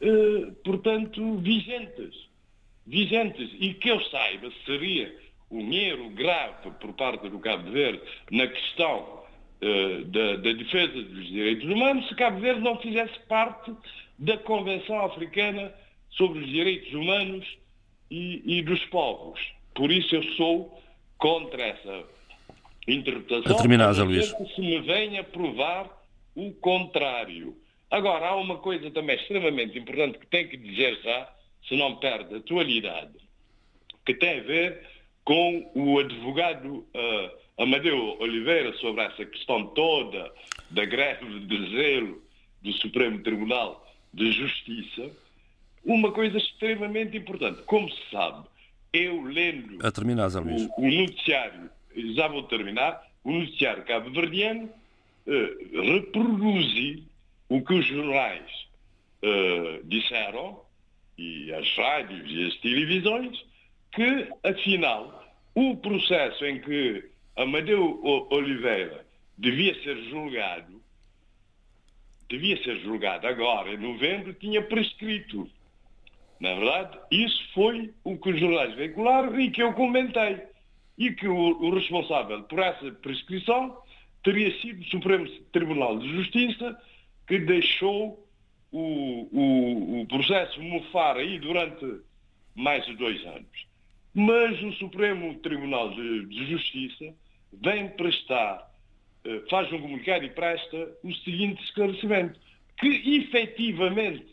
[0.00, 2.25] eh, portanto, vigentes.
[2.86, 3.50] Vigentes.
[3.58, 5.14] E que eu saiba, seria
[5.50, 8.00] um erro grave por parte do Cabo Verde
[8.30, 9.24] na questão
[9.60, 13.72] eh, da, da defesa dos direitos humanos se Cabo Verde não fizesse parte
[14.18, 15.72] da Convenção Africana
[16.10, 17.46] sobre os Direitos Humanos
[18.10, 19.40] e, e dos Povos.
[19.74, 20.82] Por isso eu sou
[21.18, 22.04] contra essa
[22.88, 23.56] interpretação.
[23.56, 24.34] A terminar, Zé Luís.
[24.54, 25.90] Se me venha provar
[26.34, 27.56] o contrário.
[27.90, 31.28] Agora, há uma coisa também extremamente importante que tem que dizer já,
[31.68, 33.14] se não perde a atualidade,
[34.04, 34.86] que tem a ver
[35.24, 40.32] com o advogado uh, Amadeu Oliveira sobre essa questão toda
[40.70, 42.22] da greve de zelo
[42.62, 45.10] do Supremo Tribunal de Justiça.
[45.84, 47.62] Uma coisa extremamente importante.
[47.62, 48.46] Como se sabe,
[48.92, 50.28] eu lendo a terminar.
[50.78, 51.70] O, o noticiário
[52.14, 54.68] já vou terminar, o noticiário cabo-verdiano
[55.26, 57.02] uh, reproduz
[57.48, 58.50] o que os jornais
[59.22, 60.60] uh, disseram,
[61.18, 63.44] e as rádios e as televisões,
[63.92, 65.24] que, afinal,
[65.54, 67.04] o processo em que
[67.36, 69.06] Amadeu Oliveira
[69.38, 70.80] devia ser julgado,
[72.28, 75.48] devia ser julgado agora, em novembro, tinha prescrito.
[76.40, 80.42] Na verdade, isso foi o que os jornais veicularam e que eu comentei
[80.98, 83.76] e que o, o responsável por essa prescrição
[84.22, 86.76] teria sido o Supremo Tribunal de Justiça
[87.26, 88.25] que deixou
[88.72, 92.00] o, o, o processo mofar aí durante
[92.54, 93.66] mais de dois anos.
[94.14, 97.14] Mas o Supremo Tribunal de, de Justiça
[97.52, 98.70] vem prestar,
[99.24, 102.40] eh, faz um comunicado e presta o seguinte esclarecimento,
[102.78, 104.26] que efetivamente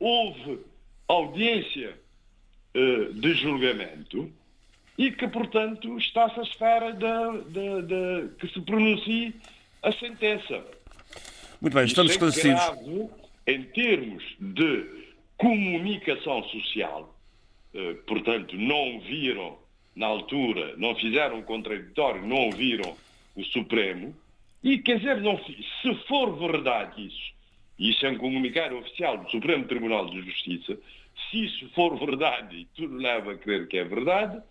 [0.00, 0.60] houve
[1.06, 1.98] audiência
[2.74, 4.32] eh, de julgamento
[4.96, 9.34] e que, portanto, está-se à espera de, de, de, que se pronuncie
[9.82, 10.64] a sentença.
[11.60, 12.62] Muito bem, estamos é esclarecidos.
[13.48, 14.86] Em termos de
[15.36, 17.16] comunicação social,
[17.74, 19.58] eh, portanto, não viram
[19.96, 22.94] na altura, não fizeram contraditório, não ouviram
[23.34, 24.14] o Supremo,
[24.62, 27.32] e quer dizer, não, se for verdade isso,
[27.78, 30.78] isso é um comunicado oficial do Supremo Tribunal de Justiça,
[31.30, 34.42] se isso for verdade, e tudo leva a crer que é verdade,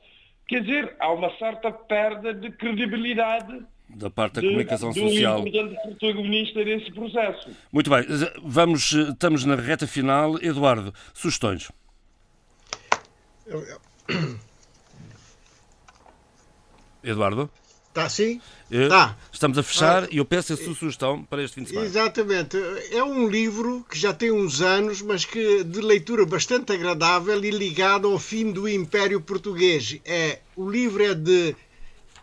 [0.47, 5.09] Quer dizer, há uma certa perda de credibilidade da parte da de, comunicação de um
[5.09, 5.47] social.
[5.47, 7.49] importante protagonista desse processo.
[7.71, 8.05] Muito bem,
[8.43, 10.37] vamos, estamos na reta final.
[10.41, 11.71] Eduardo, sugestões?
[17.03, 17.49] Eduardo?
[17.89, 18.39] Está assim?
[18.89, 19.17] Tá.
[19.31, 21.87] Estamos a fechar ah, e eu peço a sua sugestão para este fim de semana.
[21.87, 22.55] Exatamente.
[22.91, 27.49] É um livro que já tem uns anos, mas que de leitura bastante agradável e
[27.49, 29.99] ligado ao fim do Império Português.
[30.05, 31.55] É, o livro é de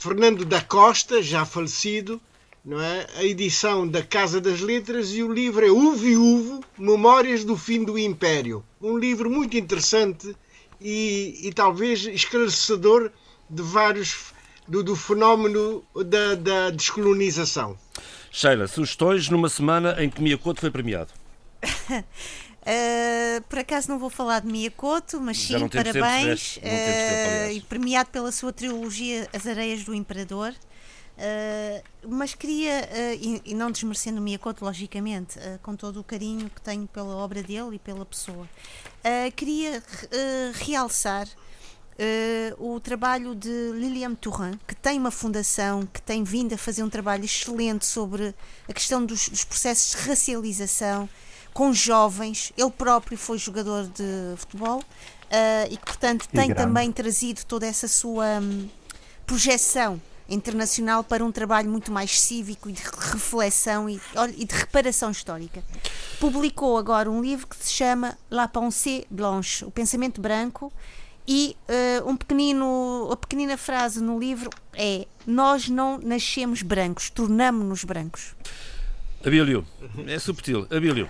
[0.05, 2.21] Fernando da Costa, já falecido,
[2.63, 3.07] não é?
[3.17, 7.85] A edição da Casa das Letras e o livro é O Viúvo, Memórias do Fim
[7.85, 8.63] do Império.
[8.83, 10.37] Um livro muito interessante
[10.79, 13.11] e, e talvez esclarecedor
[13.49, 14.35] de vários
[14.69, 17.75] do, do fenómeno da, da, descolonização.
[18.31, 21.15] Sheila, sugestões numa semana em que Miyakoto foi premiado?
[22.65, 26.55] Uh, por acaso não vou falar de Miyakoto, mas sim, parabéns.
[26.55, 30.55] Tempo, uh, e premiado pela sua trilogia As Areias do Imperador.
[31.17, 32.89] Uh, mas queria,
[33.21, 37.43] e, e, não desmerecendo o Miyakoto, logicamente, com todo o carinho que tenho pela obra
[37.43, 38.49] dele e pela pessoa,
[39.37, 39.83] queria
[40.55, 41.29] realçar
[41.97, 46.83] Uh, o trabalho de Liliane Tourin, que tem uma fundação que tem vindo a fazer
[46.83, 48.35] um trabalho excelente sobre
[48.69, 51.09] a questão dos, dos, processos de racialização
[51.55, 52.53] com jovens.
[52.59, 57.89] Ele próprio foi jogador de futebol uh, e que, portanto, tem também trazido toda essa
[57.89, 58.69] sua um,
[59.25, 64.01] projeção internacional para um trabalho muito mais cívico e de reflexão e,
[64.37, 65.63] e de reparação histórica.
[66.19, 70.73] Publicou agora um livro que se chama La Pensée Blanche, O Pensamento Branco
[71.27, 71.57] e
[72.03, 78.35] uh, um pequenino, a pequenina frase no livro é: Nós não nascemos brancos, tornamos-nos brancos.
[79.25, 79.67] Abílio,
[80.07, 80.67] é subtil.
[80.71, 81.09] Abílio.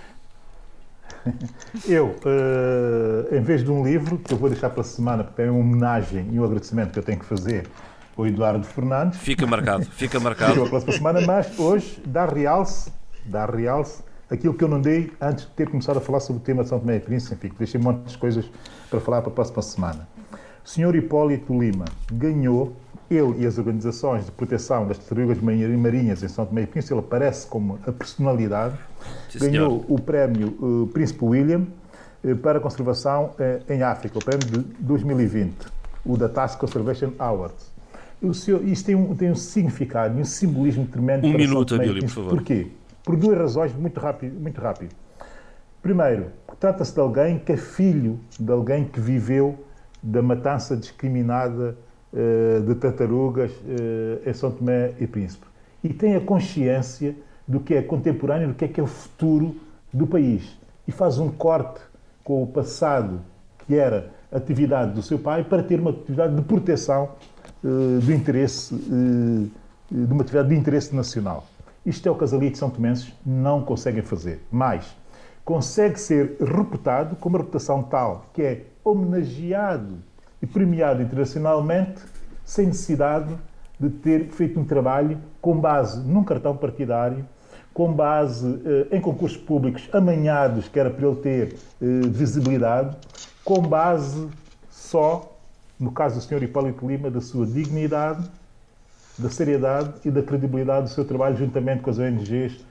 [1.87, 5.41] Eu, uh, em vez de um livro, que eu vou deixar para a semana, porque
[5.41, 7.67] é uma homenagem e um agradecimento que eu tenho que fazer
[8.17, 9.19] ao Eduardo Fernandes.
[9.19, 10.53] Fica marcado, fica marcado.
[10.53, 12.91] Fica para a semana, mas hoje dá realce,
[13.25, 16.45] dá realce aquilo que eu não dei antes de ter começado a falar sobre o
[16.45, 18.49] tema de São Tomé e Príncipe, enfim, deixei um monte de coisas
[18.89, 20.07] para falar para a próxima semana.
[20.63, 20.95] O Sr.
[20.95, 22.75] Hipólito Lima ganhou,
[23.09, 27.01] ele e as organizações de proteção das tartarugas marinhas em São Tomé e Príncipe, ele
[27.01, 28.75] aparece como a personalidade,
[29.29, 31.65] Sim, ganhou o prémio uh, Príncipe William
[32.23, 35.55] uh, para a conservação uh, em África, o prémio de 2020,
[36.05, 37.73] o da Task Conservation Awards.
[38.21, 41.27] O senhor, isto tem um, tem um significado um simbolismo tremendo.
[41.27, 42.29] Um minuto, Abílio, por favor.
[42.29, 42.67] Porquê?
[43.03, 44.39] Por duas razões muito rápido.
[44.39, 44.95] Muito rápido.
[45.81, 46.27] Primeiro,
[46.59, 49.63] trata-se de alguém que é filho de alguém que viveu
[50.01, 51.77] da matança discriminada
[52.65, 55.45] de tartarugas uh, em São Tomé e Príncipe.
[55.83, 57.15] E tem a consciência
[57.47, 59.55] do que é contemporâneo, do que é que é o futuro
[59.93, 60.57] do país.
[60.87, 61.81] E faz um corte
[62.23, 63.19] com o passado,
[63.59, 67.09] que era atividade do seu pai, para ter uma atividade de proteção
[67.63, 71.45] uh, do interesse, de uma atividade de interesse nacional.
[71.85, 74.41] Isto é o que as elites são tomenses não conseguem fazer.
[74.51, 74.95] Mais,
[75.43, 79.97] consegue ser reputado com uma reputação tal que é homenageado
[80.45, 81.99] e premiado internacionalmente
[82.45, 83.35] sem necessidade
[83.79, 87.25] de ter feito um trabalho com base num cartão partidário,
[87.73, 92.95] com base eh, em concursos públicos amanhados, que era para ele ter eh, visibilidade,
[93.43, 94.29] com base
[94.69, 95.35] só,
[95.79, 96.43] no caso do Sr.
[96.43, 98.29] Hipólito Lima, da sua dignidade
[99.17, 102.65] da seriedade e da credibilidade do seu trabalho juntamente com as ONGs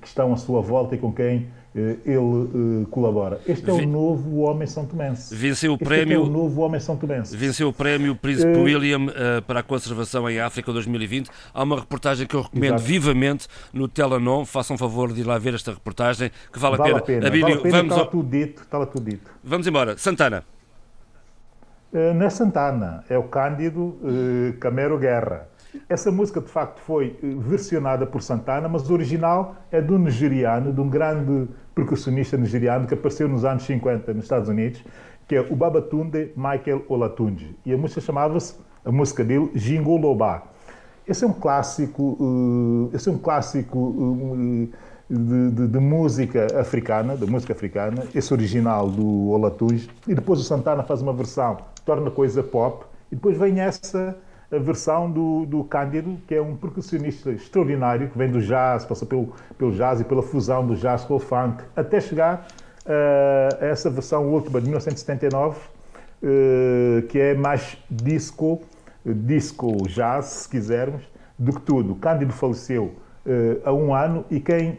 [0.00, 3.40] que estão à sua volta e com quem eh, ele eh, colabora.
[3.46, 5.34] Este é o novo Homem São Tomense.
[5.34, 6.20] Venceu o este prémio.
[6.20, 7.36] É o novo Homem São Tomense.
[7.36, 9.06] Venceu o prémio Príncipe William
[9.46, 11.28] para a conservação em África 2020.
[11.52, 12.84] Há uma reportagem que eu recomendo Exato.
[12.84, 14.44] vivamente no Telanon.
[14.44, 17.28] Façam um favor de ir lá ver esta reportagem que vale, vale a pena.
[17.28, 17.46] A pena.
[17.46, 17.76] vale a pena.
[17.76, 18.10] Vamos está, ao...
[18.10, 19.30] tudo dito, está tudo dito.
[19.42, 19.98] Vamos embora.
[19.98, 20.44] Santana.
[21.94, 25.48] Eh, não é Santana, é o Cândido uh, Camero Guerra.
[25.88, 30.72] Essa música, de facto, foi eh, versionada por Santana, mas o original é do nigeriano,
[30.72, 34.84] de um grande percussionista nigeriano que apareceu nos anos 50 nos Estados Unidos,
[35.26, 37.56] que é o Babatunde Michael Olatunji.
[37.64, 40.42] E a música chamava-se, a música dele, Jingoloba.
[41.06, 44.68] Esse é um clássico, uh, esse é um clássico uh,
[45.08, 50.42] de, de, de, música africana, da música africana, esse original do Olatunji, e depois o
[50.42, 54.16] Santana faz uma versão torna coisa pop, e depois vem essa
[54.54, 59.04] a versão do, do Cândido, que é um percussionista extraordinário, que vem do jazz, passa
[59.04, 62.46] pelo, pelo jazz e pela fusão do jazz com o funk, até chegar
[62.86, 65.58] uh, a essa versão última de 1979,
[66.22, 68.62] uh, que é mais disco,
[69.04, 71.02] disco jazz, se quisermos,
[71.38, 71.94] do que tudo.
[71.96, 74.78] Cândido faleceu uh, há um ano e quem,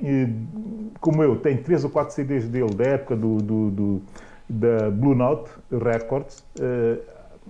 [1.02, 4.02] como eu, tem três ou quatro CDs dele da época do, do, do
[4.47, 6.43] da Blue Note Records.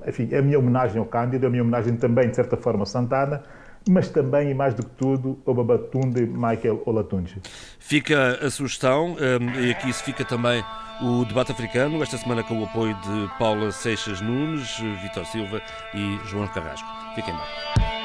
[0.08, 3.44] Enfim, a minha homenagem ao Cândido, a minha homenagem também, de certa forma, a Santana,
[3.88, 7.42] mas também, e mais do que tudo, ao Babatunde Michael Olatunji.
[7.80, 10.64] Fica a sugestão, um, eh, e aqui se fica também
[11.02, 15.62] o debate africano, esta semana com o apoio de Paula Seixas Nunes, Vitor Silva
[15.94, 16.88] e João Carrasco.
[17.16, 18.05] Fiquem bem.